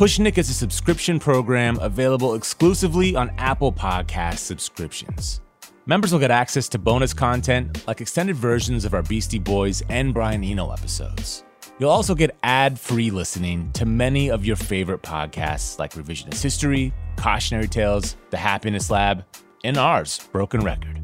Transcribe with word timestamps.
Pushnik 0.00 0.38
is 0.38 0.48
a 0.48 0.54
subscription 0.54 1.18
program 1.18 1.78
available 1.82 2.32
exclusively 2.32 3.14
on 3.14 3.30
Apple 3.36 3.70
Podcast 3.70 4.38
subscriptions. 4.38 5.42
Members 5.84 6.10
will 6.10 6.18
get 6.18 6.30
access 6.30 6.70
to 6.70 6.78
bonus 6.78 7.12
content 7.12 7.86
like 7.86 8.00
extended 8.00 8.34
versions 8.34 8.86
of 8.86 8.94
our 8.94 9.02
Beastie 9.02 9.38
Boys 9.38 9.82
and 9.90 10.14
Brian 10.14 10.42
Eno 10.42 10.70
episodes. 10.70 11.44
You'll 11.78 11.90
also 11.90 12.14
get 12.14 12.34
ad 12.42 12.80
free 12.80 13.10
listening 13.10 13.70
to 13.72 13.84
many 13.84 14.30
of 14.30 14.42
your 14.42 14.56
favorite 14.56 15.02
podcasts 15.02 15.78
like 15.78 15.92
Revisionist 15.92 16.42
History, 16.42 16.94
Cautionary 17.16 17.68
Tales, 17.68 18.16
The 18.30 18.38
Happiness 18.38 18.88
Lab, 18.88 19.26
and 19.64 19.76
ours, 19.76 20.26
Broken 20.32 20.62
Record. 20.62 20.98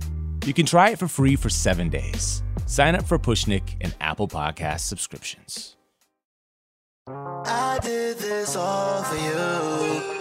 You 0.46 0.54
can 0.54 0.64
try 0.64 0.88
it 0.88 0.98
for 0.98 1.06
free 1.06 1.36
for 1.36 1.50
seven 1.50 1.90
days. 1.90 2.42
Sign 2.64 2.94
up 2.94 3.04
for 3.04 3.18
Pushnik 3.18 3.76
and 3.82 3.94
Apple 4.00 4.26
Podcast 4.26 4.80
subscriptions. 4.80 5.75
I 7.48 7.78
did 7.80 8.18
this 8.18 8.56
all 8.56 9.02
for 9.04 9.16
you. 9.16 10.16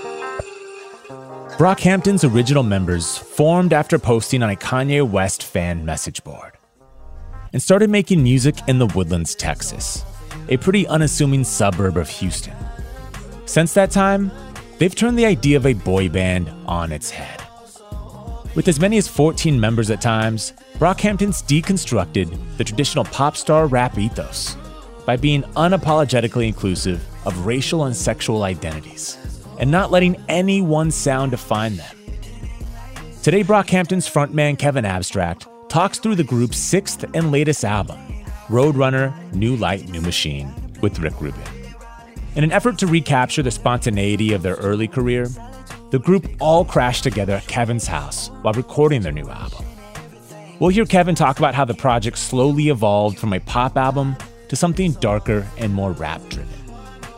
Brockhampton's 1.57 2.23
original 2.23 2.63
members 2.63 3.17
formed 3.17 3.73
after 3.73 3.97
posting 3.97 4.43
on 4.43 4.49
a 4.49 4.55
Kanye 4.55 5.09
West 5.09 5.41
fan 5.43 5.85
message 5.85 6.23
board 6.23 6.51
and 7.53 7.61
started 7.61 7.89
making 7.89 8.21
music 8.21 8.55
in 8.67 8.77
the 8.77 8.87
Woodlands, 8.87 9.33
Texas, 9.33 10.03
a 10.49 10.57
pretty 10.57 10.85
unassuming 10.87 11.43
suburb 11.43 11.97
of 11.97 12.09
Houston. 12.09 12.53
Since 13.45 13.73
that 13.73 13.89
time, 13.89 14.31
they've 14.77 14.93
turned 14.93 15.17
the 15.17 15.25
idea 15.25 15.57
of 15.57 15.65
a 15.65 15.73
boy 15.73 16.09
band 16.09 16.51
on 16.67 16.91
its 16.91 17.09
head. 17.09 17.41
With 18.53 18.67
as 18.67 18.79
many 18.79 18.97
as 18.97 19.07
14 19.07 19.59
members 19.59 19.89
at 19.89 20.01
times, 20.01 20.53
Brockhampton's 20.77 21.41
deconstructed 21.41 22.37
the 22.57 22.63
traditional 22.63 23.05
pop 23.05 23.35
star 23.35 23.65
rap 23.65 23.97
ethos 23.97 24.57
by 25.05 25.15
being 25.15 25.43
unapologetically 25.55 26.47
inclusive 26.47 27.01
of 27.25 27.45
racial 27.45 27.85
and 27.85 27.95
sexual 27.95 28.43
identities 28.43 29.17
and 29.59 29.71
not 29.71 29.91
letting 29.91 30.15
any 30.27 30.61
one 30.61 30.91
sound 30.91 31.31
define 31.31 31.77
them. 31.77 31.95
Today, 33.23 33.43
Brockhampton's 33.43 34.09
frontman 34.09 34.59
Kevin 34.59 34.85
Abstract 34.85 35.47
talks 35.69 35.97
through 35.97 36.15
the 36.15 36.23
group's 36.23 36.57
sixth 36.57 37.03
and 37.13 37.31
latest 37.31 37.65
album, 37.65 37.97
Roadrunner 38.47 39.33
New 39.33 39.55
Light, 39.55 39.89
New 39.89 40.01
Machine, 40.01 40.53
with 40.81 40.99
Rick 40.99 41.19
Rubin. 41.19 41.41
In 42.35 42.43
an 42.43 42.51
effort 42.51 42.77
to 42.79 42.87
recapture 42.87 43.41
the 43.41 43.51
spontaneity 43.51 44.33
of 44.33 44.43
their 44.43 44.55
early 44.55 44.87
career, 44.87 45.27
the 45.91 45.99
group 45.99 46.27
all 46.39 46.65
crashed 46.65 47.03
together 47.03 47.33
at 47.33 47.47
Kevin's 47.47 47.87
house 47.87 48.29
while 48.41 48.53
recording 48.53 49.01
their 49.01 49.11
new 49.11 49.29
album. 49.29 49.65
We'll 50.59 50.69
hear 50.69 50.85
Kevin 50.85 51.15
talk 51.15 51.39
about 51.39 51.55
how 51.55 51.65
the 51.65 51.73
project 51.73 52.17
slowly 52.17 52.69
evolved 52.69 53.17
from 53.17 53.33
a 53.33 53.39
pop 53.39 53.77
album 53.77 54.15
to 54.49 54.55
something 54.55 54.91
darker 54.93 55.47
and 55.57 55.73
more 55.73 55.93
rap 55.93 56.21
driven. 56.29 56.54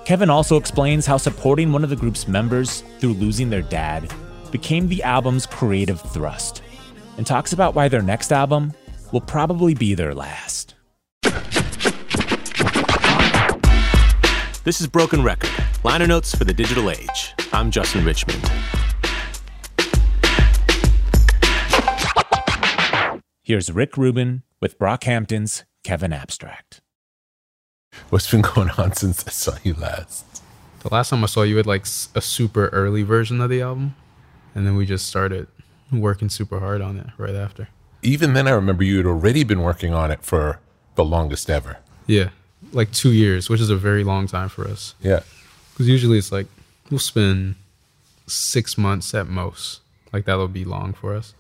Kevin 0.08 0.30
also 0.30 0.56
explains 0.56 1.06
how 1.06 1.18
supporting 1.18 1.74
one 1.74 1.84
of 1.84 1.90
the 1.90 1.96
group's 1.98 2.30
members 2.30 2.80
through 3.00 3.12
losing 3.12 3.50
their 3.50 3.62
dad 3.62 4.10
became 4.52 4.88
the 4.88 5.04
album's 5.04 5.46
creative 5.46 6.00
thrust, 6.00 6.64
and 7.18 7.28
talks 7.28 7.52
about 7.52 7.76
why 7.76 7.90
their 7.90 8.02
next 8.02 8.32
album 8.32 8.72
will 9.12 9.20
probably 9.20 9.74
be 9.74 9.96
their 9.96 10.16
last. 10.16 10.76
This 14.64 14.80
is 14.80 14.88
Broken 14.88 15.24
Record, 15.24 15.52
liner 15.84 16.08
notes 16.08 16.34
for 16.34 16.46
the 16.46 16.54
digital 16.54 16.90
age. 16.90 17.34
I'm 17.52 17.70
Justin 17.70 18.06
Richmond. 18.06 18.50
Here's 23.44 23.70
Rick 23.74 23.98
Rubin 23.98 24.44
with 24.62 24.80
Brockhampton's 24.80 25.66
Kevin 25.84 26.14
Abstract. 26.14 26.80
What's 28.10 28.30
been 28.30 28.42
going 28.56 28.70
on 28.72 28.94
since 28.94 29.26
I 29.28 29.32
saw 29.32 29.58
you 29.64 29.74
last? 29.74 30.26
The 30.80 30.90
last 30.94 31.10
time 31.10 31.24
I 31.24 31.28
saw 31.28 31.44
you 31.44 31.58
had 31.58 31.66
like 31.66 31.86
a 32.16 32.22
super 32.22 32.68
early 32.70 33.04
version 33.04 33.42
of 33.42 33.50
the 33.50 33.62
album, 33.62 33.96
and 34.56 34.66
then 34.66 34.76
we 34.76 34.86
just 34.86 35.08
started 35.08 35.48
working 35.92 36.30
super 36.30 36.60
hard 36.60 36.82
on 36.82 36.98
it 36.98 37.08
right 37.18 37.36
after. 37.36 37.70
Even 38.02 38.34
then, 38.34 38.48
I 38.48 38.52
remember 38.52 38.84
you 38.84 38.98
had 38.98 39.06
already 39.06 39.44
been 39.44 39.62
working 39.62 39.94
on 39.94 40.12
it 40.12 40.24
for 40.24 40.60
the 40.96 41.04
longest 41.04 41.50
ever. 41.50 41.78
Yeah, 42.06 42.30
like 42.72 42.92
two 42.92 43.12
years, 43.12 43.50
which 43.50 43.60
is 43.60 43.70
a 43.70 43.76
very 43.76 44.04
long 44.04 44.28
time 44.28 44.50
for 44.50 44.68
us. 44.68 44.96
Yeah. 45.02 45.22
Because 45.74 45.88
usually 45.88 46.18
it's 46.18 46.32
like 46.32 46.48
we'll 46.90 47.00
spend 47.00 47.56
six 48.28 48.78
months 48.78 49.14
at 49.14 49.28
most. 49.28 49.82
Like 50.14 50.26
that'll 50.26 50.48
be 50.48 50.66
long 50.66 50.94
for 50.94 51.16
us. 51.16 51.34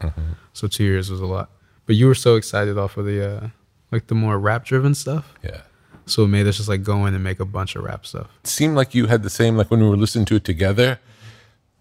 So 0.53 0.68
two 0.68 0.83
years 0.83 1.10
was 1.10 1.19
a 1.21 1.25
lot. 1.25 1.50
But 1.86 1.95
you 1.95 2.07
were 2.07 2.15
so 2.15 2.36
excited 2.36 2.77
off 2.77 2.98
of 2.98 3.06
the 3.06 3.36
uh, 3.38 3.48
like 3.92 4.07
the 4.07 4.15
more 4.15 4.38
rap 4.38 4.65
driven 4.65 4.94
stuff. 4.94 5.33
Yeah. 5.44 5.62
So 6.07 6.24
it 6.24 6.27
made 6.30 6.48
us 6.48 6.57
just 6.57 6.69
like 6.69 6.83
go 6.83 7.06
in 7.06 7.13
and 7.13 7.24
make 7.24 7.39
a 7.39 7.45
bunch 7.45 7.75
of 7.75 7.83
rap 7.83 8.06
stuff. 8.06 8.27
It 8.44 8.48
seemed 8.48 8.75
like 8.75 8.95
you 8.95 9.07
had 9.07 9.24
the 9.24 9.30
same, 9.30 9.57
like 9.57 9.69
when 9.69 9.81
we 9.81 9.89
were 9.89 9.98
listening 9.98 10.25
to 10.25 10.36
it 10.36 10.44
together, 10.45 11.00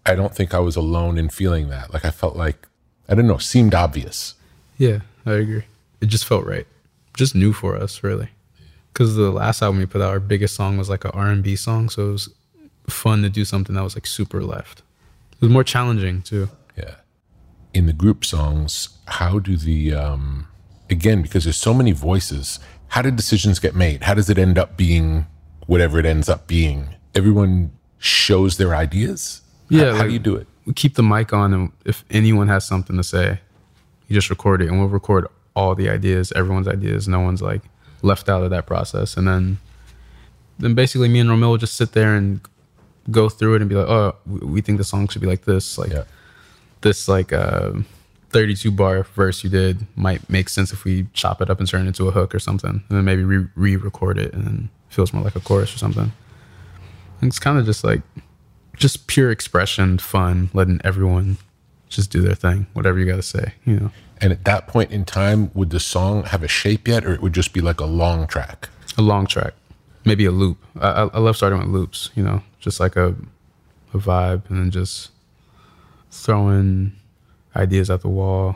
I 0.05 0.15
don't 0.15 0.35
think 0.35 0.53
I 0.53 0.59
was 0.59 0.75
alone 0.75 1.17
in 1.17 1.29
feeling 1.29 1.69
that. 1.69 1.93
Like 1.93 2.05
I 2.05 2.11
felt 2.11 2.35
like, 2.35 2.67
I 3.09 3.15
don't 3.15 3.27
know, 3.27 3.37
seemed 3.37 3.73
obvious. 3.73 4.35
Yeah, 4.77 4.99
I 5.25 5.33
agree. 5.33 5.63
It 6.01 6.07
just 6.07 6.25
felt 6.25 6.45
right. 6.45 6.67
Just 7.15 7.35
new 7.35 7.53
for 7.53 7.75
us, 7.75 8.03
really. 8.03 8.29
Because 8.93 9.15
the 9.15 9.31
last 9.31 9.61
album 9.61 9.79
we 9.79 9.85
put 9.85 10.01
out, 10.01 10.09
our 10.09 10.19
biggest 10.19 10.55
song 10.55 10.77
was 10.77 10.89
like 10.89 11.05
a 11.05 11.11
R&B 11.11 11.55
song, 11.55 11.89
so 11.89 12.09
it 12.09 12.11
was 12.11 12.29
fun 12.89 13.21
to 13.23 13.29
do 13.29 13.45
something 13.45 13.75
that 13.75 13.83
was 13.83 13.95
like 13.95 14.05
super 14.07 14.43
left. 14.43 14.79
It 15.33 15.41
was 15.41 15.49
more 15.51 15.63
challenging 15.63 16.21
too. 16.21 16.49
Yeah. 16.77 16.95
in 17.73 17.85
the 17.85 17.93
group 17.93 18.23
songs, 18.25 18.89
how 19.07 19.39
do 19.39 19.55
the 19.57 19.93
um, 19.93 20.47
again 20.89 21.21
because 21.21 21.43
there's 21.45 21.57
so 21.57 21.73
many 21.73 21.91
voices, 21.91 22.59
how 22.89 23.01
do 23.01 23.11
decisions 23.11 23.59
get 23.59 23.75
made? 23.75 24.03
How 24.03 24.13
does 24.13 24.29
it 24.29 24.37
end 24.37 24.57
up 24.57 24.77
being 24.77 25.25
whatever 25.65 25.99
it 25.99 26.05
ends 26.05 26.29
up 26.29 26.47
being? 26.47 26.89
Everyone 27.15 27.71
shows 27.99 28.57
their 28.57 28.75
ideas. 28.75 29.41
Yeah, 29.69 29.85
How, 29.85 29.91
how 29.91 29.97
like- 29.99 30.07
do 30.07 30.13
you 30.13 30.19
do 30.19 30.35
it? 30.35 30.47
we 30.65 30.73
keep 30.73 30.95
the 30.95 31.03
mic 31.03 31.31
on, 31.31 31.53
and 31.53 31.71
if 31.85 32.03
anyone 32.09 32.49
has 32.49 32.65
something 32.65 32.97
to 32.97 33.03
say, 33.03 33.39
you 34.09 34.13
just 34.15 34.29
record 34.29 34.61
it, 34.61 34.67
and 34.67 34.77
we'll 34.79 34.89
record 34.89 35.25
all 35.55 35.75
the 35.75 35.89
ideas, 35.89 36.33
everyone's 36.35 36.67
ideas. 36.67 37.07
No 37.07 37.21
one's 37.21 37.41
like 37.41 37.61
left 38.01 38.27
out 38.27 38.43
of 38.43 38.49
that 38.49 38.65
process, 38.65 39.15
and 39.15 39.25
then 39.27 39.57
then 40.59 40.75
basically 40.75 41.07
me 41.07 41.19
and 41.19 41.29
Romil 41.29 41.49
will 41.51 41.57
just 41.57 41.75
sit 41.75 41.93
there 41.93 42.15
and 42.15 42.41
go 43.11 43.29
through 43.29 43.55
it 43.55 43.61
and 43.61 43.69
be 43.69 43.75
like, 43.75 43.87
oh, 43.87 44.15
we 44.25 44.39
we 44.55 44.61
think 44.61 44.77
the 44.77 44.83
song 44.83 45.07
should 45.07 45.21
be 45.21 45.27
like 45.27 45.45
this, 45.45 45.77
like 45.77 45.91
Yeah. 45.91 46.03
this 46.81 47.07
like 47.07 47.31
uh, 47.31 47.71
32 48.29 48.71
bar 48.71 49.03
verse 49.03 49.43
you 49.43 49.49
did 49.49 49.85
might 49.95 50.29
make 50.29 50.49
sense 50.49 50.73
if 50.73 50.83
we 50.83 51.07
chop 51.13 51.41
it 51.41 51.49
up 51.49 51.59
and 51.59 51.67
turn 51.67 51.85
it 51.85 51.87
into 51.87 52.07
a 52.07 52.11
hook 52.11 52.35
or 52.35 52.39
something, 52.39 52.83
and 52.89 52.97
then 52.97 53.05
maybe 53.05 53.23
re- 53.23 53.47
re-record 53.55 54.17
it 54.17 54.33
and 54.33 54.69
it 54.89 54.93
feels 54.93 55.13
more 55.13 55.23
like 55.23 55.35
a 55.35 55.39
chorus 55.39 55.73
or 55.73 55.77
something. 55.77 56.11
And 57.21 57.29
it's 57.29 57.39
kind 57.39 57.57
of 57.57 57.65
just 57.65 57.83
like 57.83 58.01
just 58.75 59.07
pure 59.07 59.31
expression, 59.31 59.97
fun, 59.97 60.49
letting 60.53 60.79
everyone 60.83 61.37
just 61.89 62.11
do 62.11 62.21
their 62.21 62.35
thing, 62.35 62.67
whatever 62.73 62.99
you 62.99 63.05
got 63.05 63.15
to 63.15 63.23
say, 63.23 63.53
you 63.65 63.79
know. 63.79 63.91
And 64.19 64.31
at 64.31 64.45
that 64.45 64.67
point 64.67 64.91
in 64.91 65.05
time, 65.05 65.51
would 65.53 65.69
the 65.69 65.79
song 65.79 66.23
have 66.23 66.43
a 66.43 66.47
shape 66.47 66.87
yet, 66.87 67.05
or 67.05 67.13
it 67.13 67.21
would 67.21 67.33
just 67.33 67.53
be 67.53 67.61
like 67.61 67.79
a 67.79 67.85
long 67.85 68.27
track? 68.27 68.69
A 68.97 69.01
long 69.01 69.25
track, 69.27 69.53
maybe 70.05 70.25
a 70.25 70.31
loop. 70.31 70.57
I, 70.79 70.89
I, 70.89 71.03
I 71.13 71.19
love 71.19 71.37
starting 71.37 71.59
with 71.59 71.67
loops, 71.67 72.09
you 72.15 72.23
know, 72.23 72.43
just 72.59 72.79
like 72.79 72.95
a 72.95 73.15
a 73.93 73.97
vibe, 73.97 74.49
and 74.49 74.59
then 74.59 74.71
just 74.71 75.11
throwing 76.11 76.93
ideas 77.55 77.89
at 77.89 78.01
the 78.01 78.07
wall, 78.07 78.55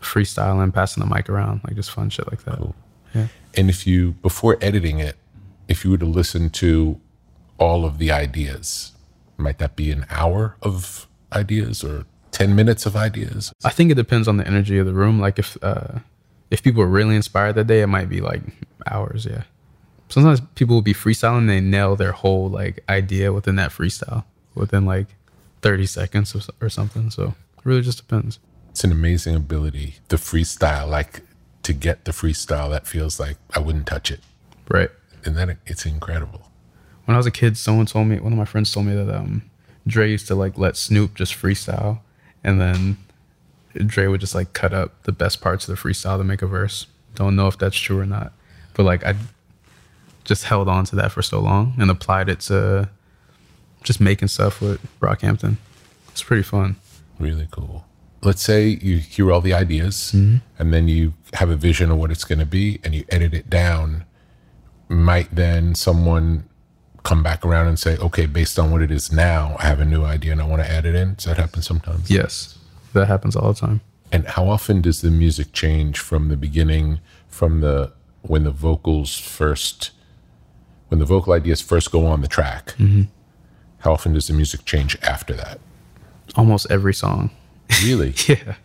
freestyling, 0.00 0.72
passing 0.72 1.02
the 1.02 1.12
mic 1.12 1.28
around, 1.28 1.62
like 1.64 1.76
just 1.76 1.90
fun 1.90 2.10
shit 2.10 2.30
like 2.30 2.44
that. 2.44 2.60
Yeah. 3.14 3.28
And 3.54 3.70
if 3.70 3.86
you, 3.86 4.12
before 4.12 4.58
editing 4.60 4.98
it, 4.98 5.16
if 5.68 5.84
you 5.84 5.90
were 5.90 5.98
to 5.98 6.06
listen 6.06 6.50
to 6.50 7.00
all 7.58 7.84
of 7.84 7.98
the 7.98 8.10
ideas, 8.10 8.92
might 9.36 9.58
that 9.58 9.76
be 9.76 9.90
an 9.90 10.06
hour 10.10 10.56
of 10.62 11.06
ideas 11.32 11.82
or 11.82 12.04
10 12.32 12.54
minutes 12.54 12.86
of 12.86 12.96
ideas? 12.96 13.52
I 13.64 13.70
think 13.70 13.90
it 13.90 13.94
depends 13.94 14.28
on 14.28 14.36
the 14.36 14.46
energy 14.46 14.78
of 14.78 14.86
the 14.86 14.92
room. 14.92 15.20
Like 15.20 15.38
if 15.38 15.56
uh, 15.62 16.00
if 16.50 16.62
people 16.62 16.82
are 16.82 16.88
really 16.88 17.16
inspired 17.16 17.54
that 17.54 17.66
day, 17.66 17.82
it 17.82 17.86
might 17.86 18.08
be 18.08 18.20
like 18.20 18.42
hours. 18.86 19.26
Yeah. 19.26 19.42
Sometimes 20.08 20.40
people 20.54 20.74
will 20.74 20.82
be 20.82 20.94
freestyling. 20.94 21.46
They 21.46 21.60
nail 21.60 21.96
their 21.96 22.12
whole 22.12 22.48
like 22.48 22.84
idea 22.88 23.32
within 23.32 23.56
that 23.56 23.70
freestyle 23.70 24.24
within 24.54 24.84
like 24.84 25.08
thirty 25.62 25.86
seconds 25.86 26.34
or, 26.34 26.40
or 26.64 26.68
something. 26.68 27.10
So 27.10 27.34
it 27.64 27.68
really 27.68 27.82
just 27.82 27.98
depends. 27.98 28.38
It's 28.70 28.84
an 28.84 28.92
amazing 28.92 29.34
ability. 29.34 29.96
The 30.08 30.16
freestyle, 30.16 30.88
like 30.88 31.22
to 31.62 31.72
get 31.72 32.04
the 32.04 32.12
freestyle, 32.12 32.70
that 32.70 32.86
feels 32.86 33.18
like 33.18 33.36
I 33.54 33.60
wouldn't 33.60 33.86
touch 33.86 34.10
it. 34.10 34.20
Right. 34.68 34.90
And 35.24 35.36
then 35.36 35.50
it, 35.50 35.58
it's 35.66 35.86
incredible. 35.86 36.50
When 37.04 37.14
I 37.14 37.18
was 37.18 37.26
a 37.26 37.30
kid, 37.30 37.56
someone 37.56 37.86
told 37.86 38.08
me 38.08 38.18
one 38.18 38.32
of 38.32 38.38
my 38.38 38.44
friends 38.44 38.72
told 38.72 38.86
me 38.86 38.94
that 38.94 39.14
um, 39.14 39.42
Dre 39.86 40.10
used 40.10 40.26
to 40.28 40.34
like 40.34 40.58
let 40.58 40.76
Snoop 40.76 41.14
just 41.14 41.34
freestyle, 41.34 42.00
and 42.42 42.60
then 42.60 42.96
Dre 43.74 44.06
would 44.06 44.20
just 44.20 44.34
like 44.34 44.52
cut 44.52 44.72
up 44.72 45.02
the 45.04 45.12
best 45.12 45.40
parts 45.40 45.68
of 45.68 45.74
the 45.76 45.80
freestyle 45.80 46.18
to 46.18 46.24
make 46.24 46.42
a 46.42 46.46
verse. 46.46 46.86
Don't 47.14 47.36
know 47.36 47.46
if 47.46 47.58
that's 47.58 47.76
true 47.76 48.00
or 48.00 48.06
not, 48.06 48.32
but 48.74 48.84
like 48.84 49.04
I 49.04 49.14
just 50.24 50.44
held 50.44 50.68
on 50.68 50.84
to 50.86 50.96
that 50.96 51.12
for 51.12 51.22
so 51.22 51.40
long 51.40 51.74
and 51.78 51.90
applied 51.90 52.28
it 52.28 52.40
to 52.40 52.88
just 53.82 54.00
making 54.00 54.28
stuff 54.28 54.60
with 54.60 54.80
Brockhampton. 55.00 55.56
It's 56.08 56.22
pretty 56.22 56.42
fun. 56.42 56.76
Really 57.18 57.48
cool. 57.50 57.84
Let's 58.22 58.42
say 58.42 58.78
you 58.80 58.98
hear 58.98 59.30
all 59.30 59.40
the 59.40 59.52
ideas 59.52 60.12
mm-hmm. 60.14 60.36
and 60.58 60.72
then 60.72 60.88
you 60.88 61.14
have 61.34 61.50
a 61.50 61.56
vision 61.56 61.90
of 61.90 61.98
what 61.98 62.10
it's 62.10 62.24
going 62.24 62.38
to 62.38 62.46
be 62.46 62.80
and 62.82 62.94
you 62.94 63.04
edit 63.10 63.34
it 63.34 63.50
down. 63.50 64.04
Might 64.88 65.34
then 65.34 65.74
someone 65.74 66.48
come 67.04 67.22
back 67.22 67.44
around 67.44 67.68
and 67.68 67.78
say, 67.78 67.96
okay, 67.98 68.26
based 68.26 68.58
on 68.58 68.70
what 68.70 68.82
it 68.82 68.90
is 68.90 69.12
now, 69.12 69.56
I 69.58 69.66
have 69.66 69.78
a 69.78 69.84
new 69.84 70.04
idea 70.04 70.32
and 70.32 70.40
I 70.40 70.46
want 70.46 70.62
to 70.62 70.70
add 70.70 70.86
it 70.86 70.94
in? 70.94 71.14
Does 71.14 71.26
that 71.26 71.36
happen 71.36 71.62
sometimes? 71.62 72.10
Yes, 72.10 72.58
that 72.94 73.06
happens 73.06 73.36
all 73.36 73.52
the 73.52 73.60
time. 73.60 73.80
And 74.10 74.26
how 74.26 74.48
often 74.48 74.80
does 74.80 75.02
the 75.02 75.10
music 75.10 75.52
change 75.52 75.98
from 75.98 76.28
the 76.28 76.36
beginning, 76.36 77.00
from 77.28 77.60
the 77.60 77.92
when 78.22 78.44
the 78.44 78.50
vocals 78.50 79.18
first, 79.18 79.90
when 80.88 80.98
the 80.98 81.04
vocal 81.04 81.34
ideas 81.34 81.60
first 81.60 81.92
go 81.92 82.06
on 82.06 82.22
the 82.22 82.28
track? 82.28 82.74
Mm-hmm. 82.78 83.02
How 83.78 83.92
often 83.92 84.14
does 84.14 84.28
the 84.28 84.32
music 84.32 84.64
change 84.64 84.96
after 85.02 85.34
that? 85.34 85.60
Almost 86.36 86.66
every 86.70 86.94
song. 86.94 87.30
Really? 87.82 88.14
Yeah, 88.28 88.56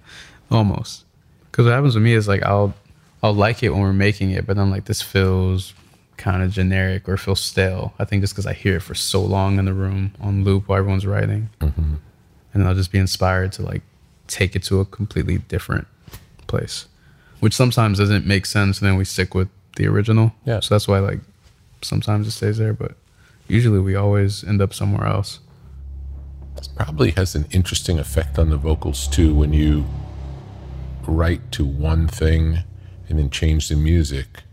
almost. 0.51 1.05
Because 1.51 1.65
what 1.65 1.73
happens 1.73 1.95
with 1.95 2.03
me 2.03 2.13
is 2.13 2.27
like 2.27 2.43
I'll 2.43 2.73
I'll 3.21 3.33
like 3.33 3.63
it 3.63 3.69
when 3.69 3.81
we're 3.81 3.93
making 3.93 4.31
it, 4.31 4.45
but 4.45 4.55
then 4.55 4.69
like 4.69 4.85
this 4.85 5.01
feels 5.01 5.73
kind 6.17 6.43
of 6.43 6.51
generic 6.51 7.07
or 7.07 7.17
feels 7.17 7.39
stale. 7.39 7.93
I 7.99 8.05
think 8.05 8.21
just 8.21 8.33
because 8.33 8.45
I 8.45 8.53
hear 8.53 8.77
it 8.77 8.81
for 8.81 8.95
so 8.95 9.21
long 9.21 9.59
in 9.59 9.65
the 9.65 9.73
room 9.73 10.13
on 10.19 10.43
loop 10.43 10.67
while 10.67 10.79
everyone's 10.79 11.05
writing, 11.05 11.49
mm-hmm. 11.59 11.81
and 11.81 11.99
then 12.53 12.67
I'll 12.67 12.75
just 12.75 12.91
be 12.91 12.99
inspired 12.99 13.51
to 13.53 13.61
like 13.61 13.81
take 14.27 14.55
it 14.55 14.63
to 14.63 14.79
a 14.79 14.85
completely 14.85 15.37
different 15.37 15.87
place, 16.47 16.87
which 17.39 17.53
sometimes 17.53 17.97
doesn't 17.97 18.25
make 18.25 18.45
sense. 18.45 18.79
And 18.79 18.87
then 18.87 18.95
we 18.95 19.05
stick 19.05 19.33
with 19.33 19.49
the 19.75 19.87
original. 19.87 20.33
Yeah. 20.45 20.59
So 20.59 20.75
that's 20.75 20.87
why 20.87 20.99
like 20.99 21.19
sometimes 21.81 22.27
it 22.27 22.31
stays 22.31 22.57
there, 22.57 22.73
but 22.73 22.95
usually 23.47 23.79
we 23.79 23.95
always 23.95 24.43
end 24.43 24.61
up 24.61 24.73
somewhere 24.73 25.07
else. 25.07 25.39
Probably 26.75 27.11
has 27.11 27.35
an 27.35 27.45
interesting 27.51 27.99
effect 27.99 28.37
on 28.39 28.49
the 28.49 28.57
vocals 28.57 29.07
too 29.07 29.33
when 29.33 29.53
you 29.53 29.85
write 31.07 31.51
to 31.53 31.65
one 31.65 32.07
thing 32.07 32.59
and 33.07 33.17
then 33.19 33.29
change 33.29 33.69
the 33.69 33.75
music. 33.75 34.43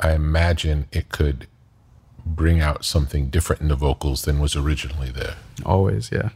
I 0.00 0.12
imagine 0.12 0.86
it 0.92 1.08
could 1.10 1.46
bring 2.24 2.60
out 2.60 2.84
something 2.84 3.28
different 3.30 3.62
in 3.62 3.68
the 3.68 3.76
vocals 3.76 4.22
than 4.22 4.40
was 4.40 4.56
originally 4.56 5.10
there. 5.10 5.36
Always, 5.64 6.10
yeah. 6.12 6.30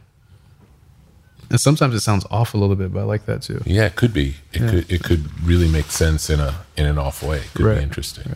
And 1.49 1.59
sometimes 1.59 1.93
it 1.93 1.99
sounds 1.99 2.25
off 2.31 2.53
a 2.53 2.57
little 2.57 2.77
bit, 2.77 2.93
but 2.93 3.01
I 3.01 3.03
like 3.03 3.25
that 3.25 3.41
too. 3.41 3.61
yeah 3.65 3.85
it 3.85 3.95
could 3.97 4.13
be. 4.13 4.35
It 4.53 4.59
could 4.59 4.89
it 4.91 5.03
could 5.03 5.43
really 5.45 5.67
make 5.67 5.87
sense 5.91 6.29
in 6.29 6.39
a 6.39 6.55
in 6.77 6.85
an 6.85 6.97
off 6.97 7.21
way. 7.21 7.37
It 7.39 7.53
could 7.53 7.65
Right, 7.65 7.77
be 7.77 7.83
interesting 7.83 8.35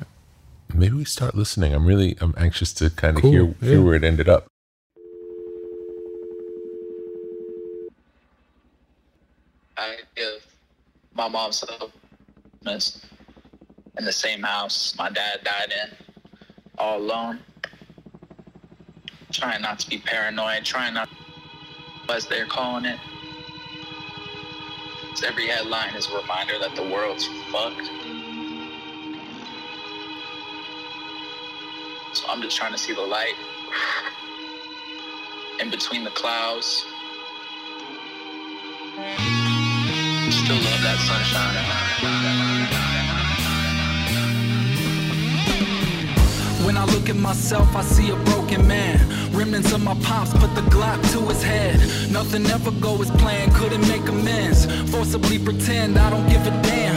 maybe 0.73 0.95
we 0.95 1.05
start 1.05 1.35
listening. 1.35 1.73
I'm 1.73 1.85
really 1.85 2.17
i'm 2.19 2.33
anxious 2.37 2.73
to 2.73 2.89
kind 2.89 3.15
of 3.15 3.21
Cool, 3.21 3.31
hear 3.31 3.45
hear 3.61 3.73
yeah. 3.77 3.83
where 3.83 3.93
it 3.95 4.03
ended 4.03 4.27
up 4.27 4.47
I 9.77 9.97
give 10.15 10.45
my 11.15 11.29
mom's 11.29 11.57
some 11.57 11.91
in 13.97 14.03
the 14.03 14.11
same 14.11 14.43
house 14.43 14.93
my 14.97 15.09
dad 15.09 15.43
died 15.43 15.71
in, 15.71 15.95
all 16.77 16.99
alone. 16.99 17.39
Trying 19.31 19.61
not 19.61 19.79
to 19.79 19.89
be 19.89 19.97
paranoid, 19.97 20.63
trying 20.65 20.93
not, 20.93 21.09
as 22.09 22.25
they're 22.27 22.45
calling 22.45 22.85
it. 22.85 22.99
every 25.25 25.47
headline 25.47 25.95
is 25.95 26.07
a 26.07 26.17
reminder 26.17 26.59
that 26.59 26.75
the 26.75 26.83
world's 26.83 27.25
fucked. 27.51 27.89
So 32.13 32.25
I'm 32.29 32.41
just 32.41 32.55
trying 32.55 32.71
to 32.71 32.77
see 32.77 32.93
the 32.93 33.01
light 33.01 33.35
in 35.59 35.69
between 35.69 36.03
the 36.03 36.11
clouds. 36.11 36.85
Still 40.31 40.57
love 40.57 40.81
that 40.81 40.97
sunshine. 41.07 42.75
When 46.65 46.77
I 46.77 46.85
look 46.85 47.09
at 47.09 47.15
myself, 47.15 47.75
I 47.75 47.81
see 47.81 48.09
a 48.09 48.15
broken 48.31 48.67
man. 48.67 48.99
Remnants 49.31 49.71
of 49.73 49.83
my 49.83 49.95
pops 50.01 50.31
put 50.33 50.53
the 50.55 50.61
Glock 50.73 51.01
to 51.13 51.19
his 51.27 51.43
head. 51.43 51.77
Nothing 52.11 52.45
ever 52.47 52.71
go 52.71 53.01
as 53.01 53.11
planned, 53.11 53.53
couldn't 53.53 53.87
make 53.87 54.07
amends. 54.07 54.65
Forcibly 54.91 55.37
pretend 55.37 55.97
I 55.97 56.09
don't 56.09 56.27
give 56.27 56.45
a 56.47 56.51
damn. 56.61 56.95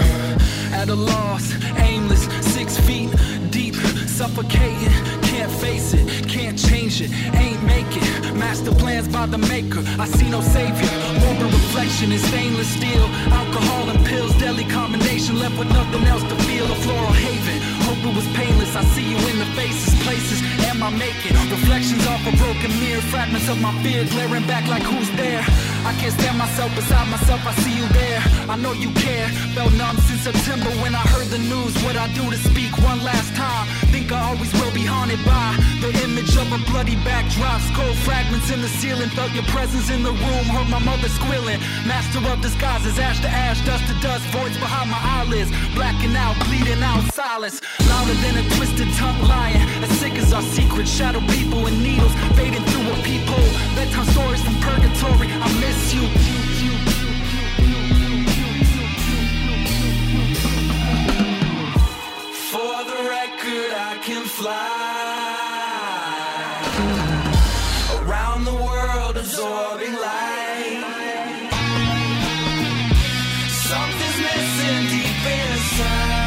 At 0.73 0.89
a 0.89 0.95
loss, 0.95 1.53
aimless, 1.79 2.25
six 2.55 2.79
feet 2.79 3.11
deep, 3.51 3.75
suffocating. 3.75 5.18
Can't 5.39 5.61
face 5.63 5.95
it, 5.95 6.29
can't 6.29 6.59
change 6.59 7.01
it, 7.01 7.13
ain't 7.39 7.63
make 7.63 7.87
it. 7.95 8.35
Master 8.35 8.73
plans 8.75 9.07
by 9.07 9.25
the 9.27 9.39
maker, 9.39 9.85
I 9.95 10.05
see 10.05 10.29
no 10.29 10.41
savior. 10.41 10.91
Morbid 11.23 11.55
reflection 11.55 12.11
in 12.11 12.19
stainless 12.19 12.67
steel. 12.67 13.07
Alcohol 13.31 13.89
and 13.89 14.05
pills, 14.05 14.35
deadly 14.43 14.65
combination. 14.65 15.39
Left 15.39 15.57
with 15.57 15.69
nothing 15.69 16.03
else 16.11 16.25
to 16.25 16.35
feel. 16.43 16.67
A 16.67 16.75
floral 16.83 17.15
haven. 17.15 17.59
Hope 17.87 18.03
it 18.03 18.17
was 18.19 18.27
painless. 18.35 18.75
I 18.75 18.83
see 18.95 19.07
you 19.15 19.19
in 19.31 19.39
the 19.39 19.47
faces, 19.55 19.95
places. 20.03 20.43
Am 20.67 20.83
I 20.83 20.91
making 20.91 21.39
reflections 21.55 22.05
off 22.09 22.27
a 22.27 22.35
broken 22.35 22.75
mirror, 22.81 23.01
fragments 23.03 23.49
of 23.49 23.61
my 23.61 23.71
fear 23.83 24.05
glaring 24.11 24.47
back 24.49 24.67
like 24.67 24.83
who's 24.83 25.11
there. 25.15 25.47
I 25.85 25.93
can't 26.01 26.13
stand 26.13 26.39
myself 26.39 26.75
beside 26.75 27.09
myself, 27.09 27.41
I 27.47 27.53
see 27.63 27.75
you 27.77 27.87
there. 27.89 28.21
I 28.49 28.57
know 28.57 28.73
you 28.73 28.91
care. 28.93 29.29
Felt 29.55 29.73
numb 29.75 29.97
since 30.09 30.23
September 30.23 30.71
when 30.83 30.95
I 30.95 31.05
heard 31.13 31.29
the 31.29 31.39
news. 31.39 31.75
What 31.85 31.97
I 31.97 32.09
do 32.15 32.25
to 32.31 32.39
speak 32.51 32.73
one 32.79 33.03
last 33.05 33.35
time. 33.37 33.67
Think 33.93 34.13
I 34.13 34.21
always 34.31 34.53
will 34.55 34.73
be 34.73 34.85
haunted 34.85 35.21
by 35.25 35.57
the 35.81 35.91
image 36.05 36.37
of 36.37 36.49
a 36.53 36.59
bloody 36.71 36.97
backdrop. 37.05 37.61
Skull 37.73 37.95
fragments 38.07 38.51
in 38.51 38.61
the 38.61 38.69
ceiling. 38.69 39.11
Felt 39.11 39.33
your 39.33 39.45
presence 39.45 39.91
in 39.91 40.03
the 40.03 40.13
room. 40.13 40.45
Heard 40.55 40.69
my 40.69 40.79
mother 40.79 41.09
squealing. 41.09 41.61
Master 41.87 42.21
of 42.27 42.41
disguises, 42.41 42.99
ash 42.99 43.21
to 43.21 43.29
ash, 43.29 43.61
dust 43.65 43.87
to 43.89 43.95
dust. 44.01 44.25
Voids 44.35 44.57
behind 44.59 44.91
my 44.91 45.01
eyelids. 45.01 45.51
Blacking 45.75 46.15
out, 46.17 46.35
bleeding 46.47 46.83
out, 46.83 47.03
silence. 47.13 47.61
Louder 47.89 48.15
than 48.25 48.35
a 48.43 48.45
twisted 48.57 48.89
tongue 48.95 49.23
lying. 49.25 49.63
As 49.85 49.91
sick 49.99 50.15
as 50.15 50.33
our 50.33 50.43
secret. 50.43 50.87
Shadow 50.89 51.21
people 51.29 51.67
and 51.67 51.83
needles 51.83 52.13
fading 52.37 52.65
through 52.71 52.78
peephole. 53.03 53.51
Bedtime 53.75 54.07
stories 54.07 54.43
from 54.43 54.57
purgatory. 54.61 55.29
I 55.31 55.49
miss 55.61 55.95
you. 55.95 56.05
For 62.51 62.77
the 62.91 63.01
record, 63.17 63.73
I 63.91 63.99
can 64.03 64.25
fly 64.25 64.79
around 67.99 68.45
the 68.45 68.55
world, 68.55 69.17
absorbing 69.17 69.95
light. 69.95 70.85
Something's 73.69 74.19
missing 74.27 74.83
deep 74.93 75.25
inside. 75.39 76.19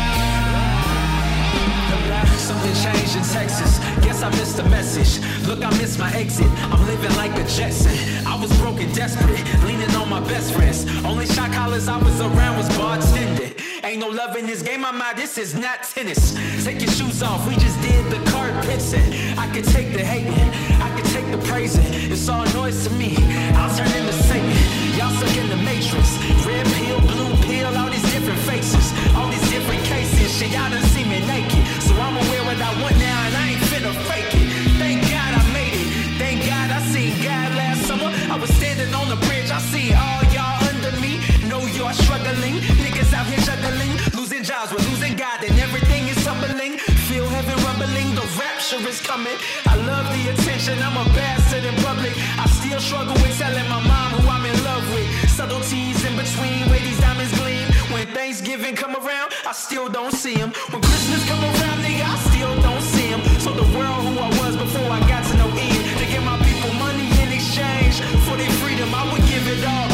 Something 2.37 2.75
changed 2.83 3.15
in 3.15 3.23
Texas. 3.23 3.79
Guess 4.03 4.21
I 4.23 4.29
missed 4.31 4.57
the 4.57 4.63
message. 4.63 5.21
Look, 5.47 5.63
I 5.63 5.69
missed 5.77 5.99
my 5.99 6.11
exit. 6.13 6.47
I'm 6.71 6.85
living 6.87 7.15
like 7.15 7.31
a 7.37 7.43
Jetson. 7.47 7.91
I 8.25 8.39
was 8.39 8.51
broken, 8.59 8.91
desperate, 8.93 9.43
leaning 9.65 9.93
on 9.95 10.09
my 10.09 10.21
best 10.21 10.53
friends. 10.53 10.85
Only 11.03 11.25
shot 11.25 11.51
collars 11.51 11.87
I 11.87 11.97
was 11.97 12.19
around 12.21 12.57
was 12.57 12.69
bartending. 12.69 13.59
Ain't 13.83 13.99
no 13.99 14.09
love 14.09 14.37
in 14.37 14.45
this 14.45 14.61
game, 14.61 14.85
I'm 14.85 15.01
out. 15.01 15.15
This 15.15 15.37
is 15.37 15.55
not 15.55 15.83
tennis. 15.83 16.33
Take 16.63 16.79
your 16.81 16.91
shoes 16.91 17.23
off. 17.23 17.47
We 17.47 17.55
just 17.55 17.79
did 17.81 18.05
the 18.11 18.31
card 18.31 18.53
pitsing. 18.65 19.37
I 19.37 19.51
could 19.53 19.65
take 19.65 19.91
the 19.93 20.03
hating, 20.05 20.49
I 20.79 20.89
could 20.95 21.09
take 21.11 21.29
the 21.31 21.41
praising. 21.49 21.85
It's 22.11 22.29
all 22.29 22.45
noise 22.53 22.87
to 22.87 22.93
me. 22.93 23.17
I'll 23.57 23.75
turn 23.75 23.91
into 23.97 24.13
Satan. 24.13 24.49
Y'all 24.97 25.11
stuck 25.17 25.35
in 25.35 25.49
the 25.49 25.57
matrix. 25.57 26.17
Red 26.45 26.65
pill, 26.77 27.01
blue 27.01 27.35
pill, 27.47 27.75
all 27.77 27.89
these 27.89 28.07
different 28.13 28.39
faces, 28.45 28.93
all 29.15 29.27
these 29.29 29.49
different 29.49 29.83
cases. 29.85 30.29
Shit, 30.37 30.51
y'all 30.51 30.69
done 30.69 30.83
see 30.93 31.03
me 31.03 31.19
naked. 31.25 31.65
So 31.81 31.91
I'ma 31.95 32.21
wear 32.29 32.43
what 32.45 32.61
I 32.61 32.71
want 32.81 32.97
now, 32.97 33.10
is 48.91 48.99
coming. 48.99 49.37
I 49.65 49.75
love 49.87 50.05
the 50.11 50.21
attention. 50.33 50.75
I'm 50.83 50.97
a 50.99 51.05
bastard 51.15 51.63
in 51.63 51.75
public. 51.87 52.13
I 52.37 52.45
still 52.59 52.79
struggle 52.79 53.15
with 53.23 53.35
telling 53.39 53.67
my 53.69 53.81
mom 53.87 54.09
who 54.19 54.27
I'm 54.27 54.45
in 54.45 54.57
love 54.63 54.83
with. 54.93 55.07
Subtleties 55.29 56.03
in 56.03 56.13
between 56.19 56.67
where 56.69 56.83
these 56.87 56.99
diamonds 56.99 57.31
gleam. 57.39 57.67
When 57.93 58.05
Thanksgiving 58.07 58.75
come 58.75 58.95
around, 58.95 59.31
I 59.47 59.53
still 59.53 59.87
don't 59.87 60.13
see 60.23 60.35
them. 60.35 60.51
When 60.71 60.81
Christmas 60.81 61.23
come 61.29 61.41
around, 61.51 61.77
nigga, 61.85 62.03
I 62.03 62.17
still 62.29 62.53
don't 62.67 62.85
see 62.93 63.09
them. 63.11 63.21
So 63.39 63.49
the 63.53 63.67
world 63.77 64.01
who 64.07 64.13
I 64.27 64.29
was 64.41 64.53
before 64.57 64.89
I 64.97 64.99
got 65.07 65.23
to 65.29 65.33
know 65.39 65.49
Ian. 65.65 65.83
To 65.99 66.05
give 66.11 66.23
my 66.23 66.37
people 66.47 66.73
money 66.85 67.07
in 67.23 67.29
exchange 67.31 67.95
for 68.25 68.35
their 68.35 68.53
freedom, 68.61 68.89
I 68.93 69.03
would 69.11 69.23
give 69.31 69.45
it 69.47 69.63
all 69.65 69.90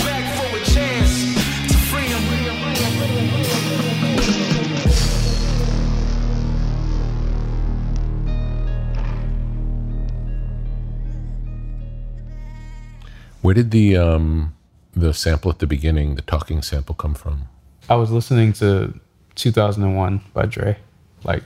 Where 13.47 13.53
did 13.53 13.71
the 13.71 13.95
um 13.95 14.53
the 14.93 15.13
sample 15.13 15.49
at 15.49 15.59
the 15.59 15.67
beginning, 15.67 16.15
the 16.15 16.21
talking 16.21 16.61
sample, 16.61 16.93
come 16.93 17.13
from? 17.13 17.47
I 17.89 17.95
was 17.95 18.11
listening 18.11 18.51
to 18.59 18.93
2001 19.35 20.19
by 20.33 20.47
Dre, 20.47 20.75
like 21.23 21.43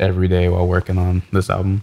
every 0.00 0.26
day 0.26 0.48
while 0.48 0.66
working 0.66 0.98
on 0.98 1.22
this 1.30 1.48
album, 1.48 1.82